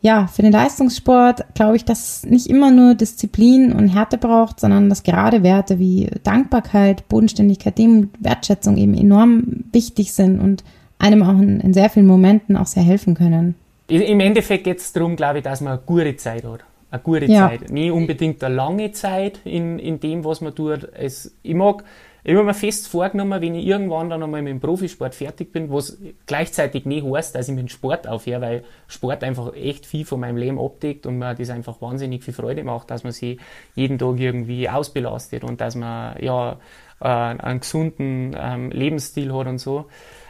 ja, 0.00 0.26
für 0.26 0.40
den 0.40 0.52
Leistungssport 0.52 1.44
glaube 1.52 1.76
ich, 1.76 1.84
dass 1.84 2.24
nicht 2.24 2.46
immer 2.46 2.70
nur 2.70 2.94
Disziplin 2.94 3.74
und 3.74 3.88
Härte 3.88 4.16
braucht, 4.16 4.58
sondern 4.58 4.88
dass 4.88 5.02
gerade 5.02 5.42
Werte 5.42 5.78
wie 5.78 6.10
Dankbarkeit, 6.22 7.06
Bodenständigkeit, 7.08 7.76
Demut, 7.76 8.08
Wertschätzung 8.20 8.78
eben 8.78 8.94
enorm 8.94 9.64
wichtig 9.70 10.14
sind 10.14 10.40
und 10.40 10.64
einem 10.98 11.22
auch 11.22 11.38
in, 11.38 11.60
in 11.60 11.74
sehr 11.74 11.90
vielen 11.90 12.06
Momenten 12.06 12.56
auch 12.56 12.66
sehr 12.66 12.82
helfen 12.82 13.14
können. 13.14 13.54
Im 13.88 14.20
Endeffekt 14.20 14.64
geht 14.64 14.78
es 14.78 14.94
darum, 14.94 15.14
glaube 15.14 15.38
ich, 15.38 15.44
dass 15.44 15.60
man 15.60 15.74
eine 15.74 15.82
gute 15.84 16.16
Zeit 16.16 16.44
hat 16.44 16.64
eine 16.94 17.02
gute 17.02 17.26
ja. 17.26 17.48
Zeit. 17.48 17.70
Nie 17.70 17.90
unbedingt 17.90 18.42
eine 18.42 18.54
lange 18.54 18.92
Zeit 18.92 19.40
in, 19.44 19.78
in 19.78 20.00
dem, 20.00 20.24
was 20.24 20.40
man 20.40 20.54
tut. 20.54 20.88
Es, 20.94 21.36
ich 21.42 21.54
mag, 21.54 21.84
ich 22.22 22.34
habe 22.34 22.44
mir 22.44 22.54
fest 22.54 22.88
vorgenommen, 22.88 23.40
wenn 23.42 23.54
ich 23.54 23.66
irgendwann 23.66 24.08
dann 24.10 24.22
einmal 24.22 24.42
mit 24.42 24.52
dem 24.52 24.60
Profisport 24.60 25.14
fertig 25.14 25.52
bin, 25.52 25.70
was 25.70 25.98
gleichzeitig 26.26 26.86
nicht 26.86 27.04
heißt, 27.04 27.34
dass 27.34 27.48
ich 27.48 27.54
mit 27.54 27.64
dem 27.64 27.68
Sport 27.68 28.06
aufhöre, 28.06 28.40
weil 28.40 28.64
Sport 28.86 29.24
einfach 29.24 29.54
echt 29.54 29.86
viel 29.86 30.04
von 30.04 30.20
meinem 30.20 30.36
Leben 30.36 30.58
abdeckt 30.58 31.06
und 31.06 31.18
mir 31.18 31.34
das 31.34 31.50
einfach 31.50 31.82
wahnsinnig 31.82 32.22
viel 32.22 32.34
Freude 32.34 32.62
macht, 32.62 32.90
dass 32.90 33.02
man 33.02 33.12
sich 33.12 33.38
jeden 33.74 33.98
Tag 33.98 34.18
irgendwie 34.18 34.68
ausbelastet 34.68 35.42
und 35.42 35.60
dass 35.60 35.74
man 35.74 36.16
ja 36.22 36.58
äh, 37.00 37.06
einen 37.06 37.60
gesunden 37.60 38.36
ähm, 38.38 38.70
Lebensstil 38.70 39.34
hat 39.34 39.48
und 39.48 39.58
so. 39.58 39.86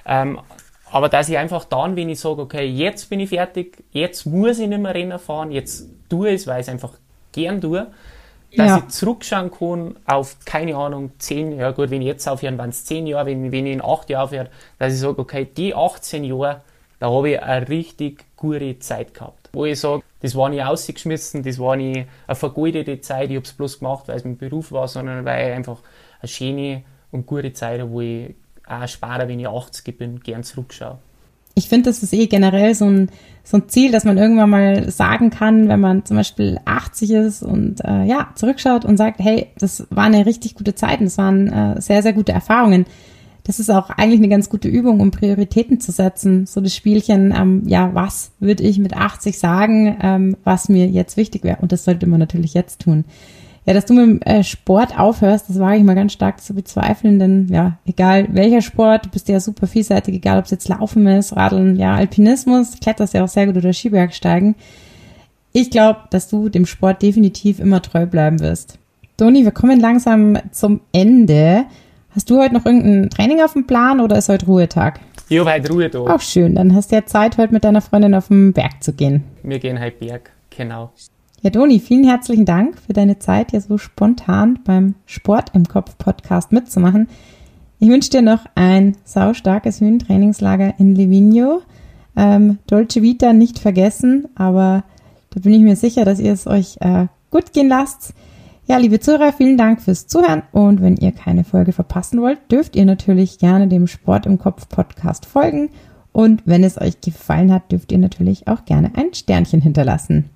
Ähm, 0.07 0.39
aber 0.95 1.09
dass 1.09 1.29
ich 1.29 1.37
einfach 1.37 1.65
dann, 1.65 1.97
wenn 1.97 2.09
ich 2.09 2.21
sage, 2.21 2.41
okay, 2.41 2.65
jetzt 2.65 3.11
bin 3.11 3.19
ich 3.19 3.31
fertig, 3.31 3.83
jetzt 3.91 4.27
muss 4.27 4.61
ich 4.61 4.69
nicht 4.69 4.81
mehr 4.81 4.95
Rennen 4.95 5.19
fahren, 5.19 5.51
jetzt 5.51 5.89
tue 6.09 6.29
ich 6.29 6.35
es, 6.37 6.47
weil 6.47 6.61
ich 6.61 6.69
es 6.69 6.73
einfach 6.73 6.93
gern 7.33 7.61
tue, 7.61 7.89
dass 8.57 8.69
ja. 8.69 8.79
ich 8.79 8.89
zurückschauen 8.91 9.51
kann 9.51 9.97
auf, 10.07 10.37
keine 10.45 10.77
Ahnung, 10.77 11.11
zehn, 11.19 11.59
ja 11.59 11.73
gut, 11.73 11.91
wenn 11.91 12.01
ich 12.01 12.07
jetzt 12.07 12.29
aufhören, 12.29 12.59
waren 12.59 12.71
es 12.71 12.85
zehn 12.85 13.09
Jahre, 13.09 13.27
wenn, 13.27 13.51
wenn 13.51 13.67
ich 13.67 13.73
in 13.73 13.83
acht 13.83 14.09
Jahren 14.09 14.27
aufhöre, 14.27 14.51
dass 14.79 14.95
ich 14.95 15.01
sage, 15.01 15.19
okay, 15.19 15.49
die 15.57 15.75
18 15.75 16.23
Jahre, 16.23 16.61
da 17.01 17.11
habe 17.11 17.31
ich 17.31 17.43
eine 17.43 17.69
richtig 17.69 18.25
gute 18.37 18.79
Zeit 18.79 19.15
gehabt. 19.15 19.51
Wo 19.53 19.65
ich 19.65 19.81
sage, 19.81 20.05
das 20.21 20.37
war 20.37 20.49
nicht 20.49 20.63
ausgeschmissen, 20.63 21.43
das 21.43 21.59
war 21.59 21.75
nicht 21.75 22.07
eine 22.29 22.37
vergeudete 22.37 23.01
Zeit, 23.01 23.31
ich 23.31 23.37
habe 23.37 23.47
es 23.47 23.53
bloß 23.53 23.81
gemacht, 23.81 24.07
weil 24.07 24.19
es 24.19 24.25
mein 24.25 24.37
Beruf 24.37 24.71
war, 24.71 24.87
sondern 24.87 25.25
weil 25.25 25.49
ich 25.49 25.57
einfach 25.57 25.79
eine 26.21 26.29
schöne 26.29 26.85
und 27.11 27.27
gute 27.27 27.53
Zeit 27.53 27.81
habe, 27.81 27.91
wo 27.91 28.01
ich 28.01 28.37
auch 28.67 28.89
später, 28.89 29.29
wenn 29.29 29.41
ich 29.41 29.49
80 29.49 29.97
bin, 29.97 30.21
gern 30.21 30.43
zurückschaue. 30.43 30.99
Ich 31.57 31.69
finde, 31.69 31.91
das 31.91 32.03
ist 32.03 32.12
eh 32.12 32.27
generell 32.27 32.75
so 32.75 32.87
ein, 32.87 33.11
so 33.45 33.59
ein 33.59 33.69
Ziel, 33.69 33.93
dass 33.93 34.05
man 34.05 34.19
irgendwann 34.19 34.51
mal 34.51 34.91
sagen 34.91 35.31
kann, 35.31 35.69
wenn 35.69 35.79
man 35.79 36.05
zum 36.05 36.17
Beispiel 36.17 36.59
80 36.65 37.11
ist 37.12 37.43
und 37.43 37.85
äh, 37.85 38.05
ja, 38.05 38.31
zurückschaut 38.35 38.85
und 38.85 38.97
sagt, 38.97 39.21
hey, 39.21 39.49
das 39.59 39.87
war 39.91 40.05
eine 40.05 40.27
richtig 40.27 40.57
gute 40.57 40.75
Zeit 40.75 40.99
und 40.99 41.07
das 41.07 41.19
waren 41.19 41.53
äh, 41.53 41.81
sehr, 41.81 42.03
sehr 42.03 42.12
gute 42.12 42.33
Erfahrungen. 42.33 42.87
Das 43.45 43.61
ist 43.61 43.71
auch 43.71 43.91
eigentlich 43.91 44.21
eine 44.21 44.31
ganz 44.31 44.49
gute 44.49 44.69
Übung, 44.69 45.01
um 45.01 45.11
Prioritäten 45.11 45.79
zu 45.79 45.93
setzen. 45.93 46.47
So 46.47 46.61
das 46.62 46.75
Spielchen, 46.75 47.33
ähm, 47.37 47.62
ja, 47.67 47.95
was 47.95 48.33
würde 48.41 48.65
ich 48.65 48.79
mit 48.79 48.97
80 48.97 49.39
sagen, 49.39 49.99
ähm, 50.01 50.37
was 50.45 50.71
mir 50.71 50.89
jetzt 50.89 51.17
wichtig 51.19 51.45
wäre? 51.45 51.59
Und 51.61 51.71
das 51.71 51.85
sollte 51.85 52.07
man 52.07 52.19
natürlich 52.19 52.55
jetzt 52.55 52.81
tun. 52.81 53.05
Ja, 53.67 53.73
dass 53.73 53.87
du 53.87 53.95
mit 53.95 54.05
dem 54.05 54.23
äh, 54.23 54.45
Sport 54.45 54.99
aufhörst, 54.99 55.49
das 55.49 55.59
wage 55.59 55.79
ich 55.79 55.85
mal 55.85 55.95
ganz 55.95 56.12
stark 56.12 56.43
zu 56.43 56.55
bezweifeln, 56.55 57.19
denn 57.19 57.49
ja, 57.49 57.79
egal 57.87 58.27
welcher 58.31 58.61
Sport, 58.61 59.07
du 59.07 59.11
bist 59.11 59.29
ja 59.29 59.41
super 59.41 59.67
vielseitig, 59.67 60.15
egal 60.15 60.39
ob 60.39 60.45
es 60.45 60.51
jetzt 60.51 60.69
Laufen 60.69 61.07
ist, 61.07 61.35
Radeln, 61.35 61.77
ja, 61.77 61.95
Alpinismus, 61.95 62.79
kletterst 62.81 63.15
ja 63.15 63.25
auch 63.25 63.29
sehr 63.29 63.47
gut 63.47 63.57
oder 63.57 63.73
Skibergsteigen. 63.73 64.55
Ich 65.53 65.71
glaube, 65.71 66.01
dass 66.11 66.29
du 66.29 66.49
dem 66.51 66.67
Sport 66.67 67.01
definitiv 67.01 67.59
immer 67.59 67.81
treu 67.81 68.07
bleiben 68.07 68.41
wirst. 68.41 68.79
Toni, 69.17 69.45
wir 69.45 69.53
kommen 69.53 69.81
langsam 69.81 70.37
zum 70.51 70.81
Ende. 70.93 71.65
Hast 72.11 72.29
du 72.29 72.41
heute 72.41 72.55
noch 72.55 72.67
irgendein 72.67 73.09
Training 73.09 73.41
auf 73.41 73.55
dem 73.55 73.67
Plan 73.67 74.01
oder 74.01 74.19
ist 74.19 74.29
heute 74.29 74.47
Ruhetag? 74.47 75.01
Ich 75.29 75.39
habe 75.39 75.53
heute 75.53 75.73
Ruhetag. 75.73 76.11
Auch 76.11 76.21
schön, 76.21 76.55
dann 76.55 76.75
hast 76.75 76.91
du 76.91 76.97
ja 76.97 77.07
Zeit, 77.07 77.39
heute 77.39 77.53
mit 77.53 77.65
deiner 77.65 77.81
Freundin 77.81 78.15
auf 78.15 78.29
den 78.29 78.53
Berg 78.53 78.83
zu 78.83 78.93
gehen. 78.93 79.25
Wir 79.43 79.59
gehen 79.59 79.81
heute 79.81 79.97
Berg, 79.97 80.31
genau. 80.51 80.91
Ja, 81.45 81.51
Doni, 81.51 81.79
vielen 81.79 82.05
herzlichen 82.05 82.47
Dank 82.47 82.79
für 82.79 82.95
deine 82.95 83.19
Zeit, 83.19 83.51
hier 83.51 83.61
so 83.61 83.77
spontan 83.77 84.61
beim 84.65 84.95
Sport 85.05 85.51
im 85.53 85.69
Kopf 85.69 85.99
Podcast 85.99 86.53
mitzumachen. 86.53 87.07
Ich 87.79 87.91
wünsche 87.91 88.09
dir 88.09 88.23
noch 88.23 88.47
ein 88.55 88.97
saustarkes 89.05 89.83
Höhentrainingslager 89.83 90.73
in 90.79 90.95
Livigno. 90.95 91.61
Ähm, 92.17 92.61
Dolce 92.67 93.03
Vita 93.03 93.35
nicht 93.35 93.59
vergessen, 93.59 94.27
aber 94.35 94.85
da 95.35 95.41
bin 95.41 95.53
ich 95.53 95.61
mir 95.61 95.77
sicher, 95.77 96.07
dass 96.07 96.19
ihr 96.19 96.33
es 96.33 96.47
euch 96.47 96.79
äh, 96.81 97.09
gut 97.31 97.53
gehen 97.53 97.69
lasst. 97.69 98.15
Ja, 98.67 98.79
liebe 98.79 98.99
Zuhörer, 98.99 99.35
vielen 99.35 99.59
Dank 99.59 99.83
fürs 99.83 100.07
Zuhören 100.07 100.45
und 100.51 100.81
wenn 100.81 100.97
ihr 100.97 101.13
keine 101.13 101.45
Folge 101.45 101.73
verpassen 101.73 102.23
wollt, 102.23 102.39
dürft 102.51 102.75
ihr 102.75 102.87
natürlich 102.87 103.37
gerne 103.39 103.69
dem 103.69 103.87
Sport 103.87 104.25
im 104.25 104.39
Kopf 104.39 104.67
Podcast 104.71 105.27
folgen 105.27 105.69
und 106.11 106.41
wenn 106.47 106.65
es 106.65 106.81
euch 106.81 107.03
gefallen 107.03 107.53
hat, 107.53 107.71
dürft 107.71 107.93
ihr 107.93 107.99
natürlich 107.99 108.49
auch 108.49 108.65
gerne 108.65 108.93
ein 108.97 109.13
Sternchen 109.13 109.61
hinterlassen. 109.61 110.31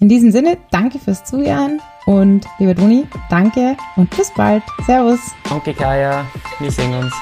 In 0.00 0.08
diesem 0.08 0.30
Sinne, 0.30 0.58
danke 0.70 1.00
fürs 1.00 1.24
Zuhören 1.24 1.80
und 2.06 2.46
lieber 2.60 2.74
Doni, 2.74 3.08
danke 3.30 3.76
und 3.96 4.08
bis 4.16 4.32
bald. 4.32 4.62
Servus. 4.86 5.18
Danke 5.48 5.74
Kaya, 5.74 6.24
wir 6.60 6.70
sehen 6.70 6.94
uns. 6.94 7.12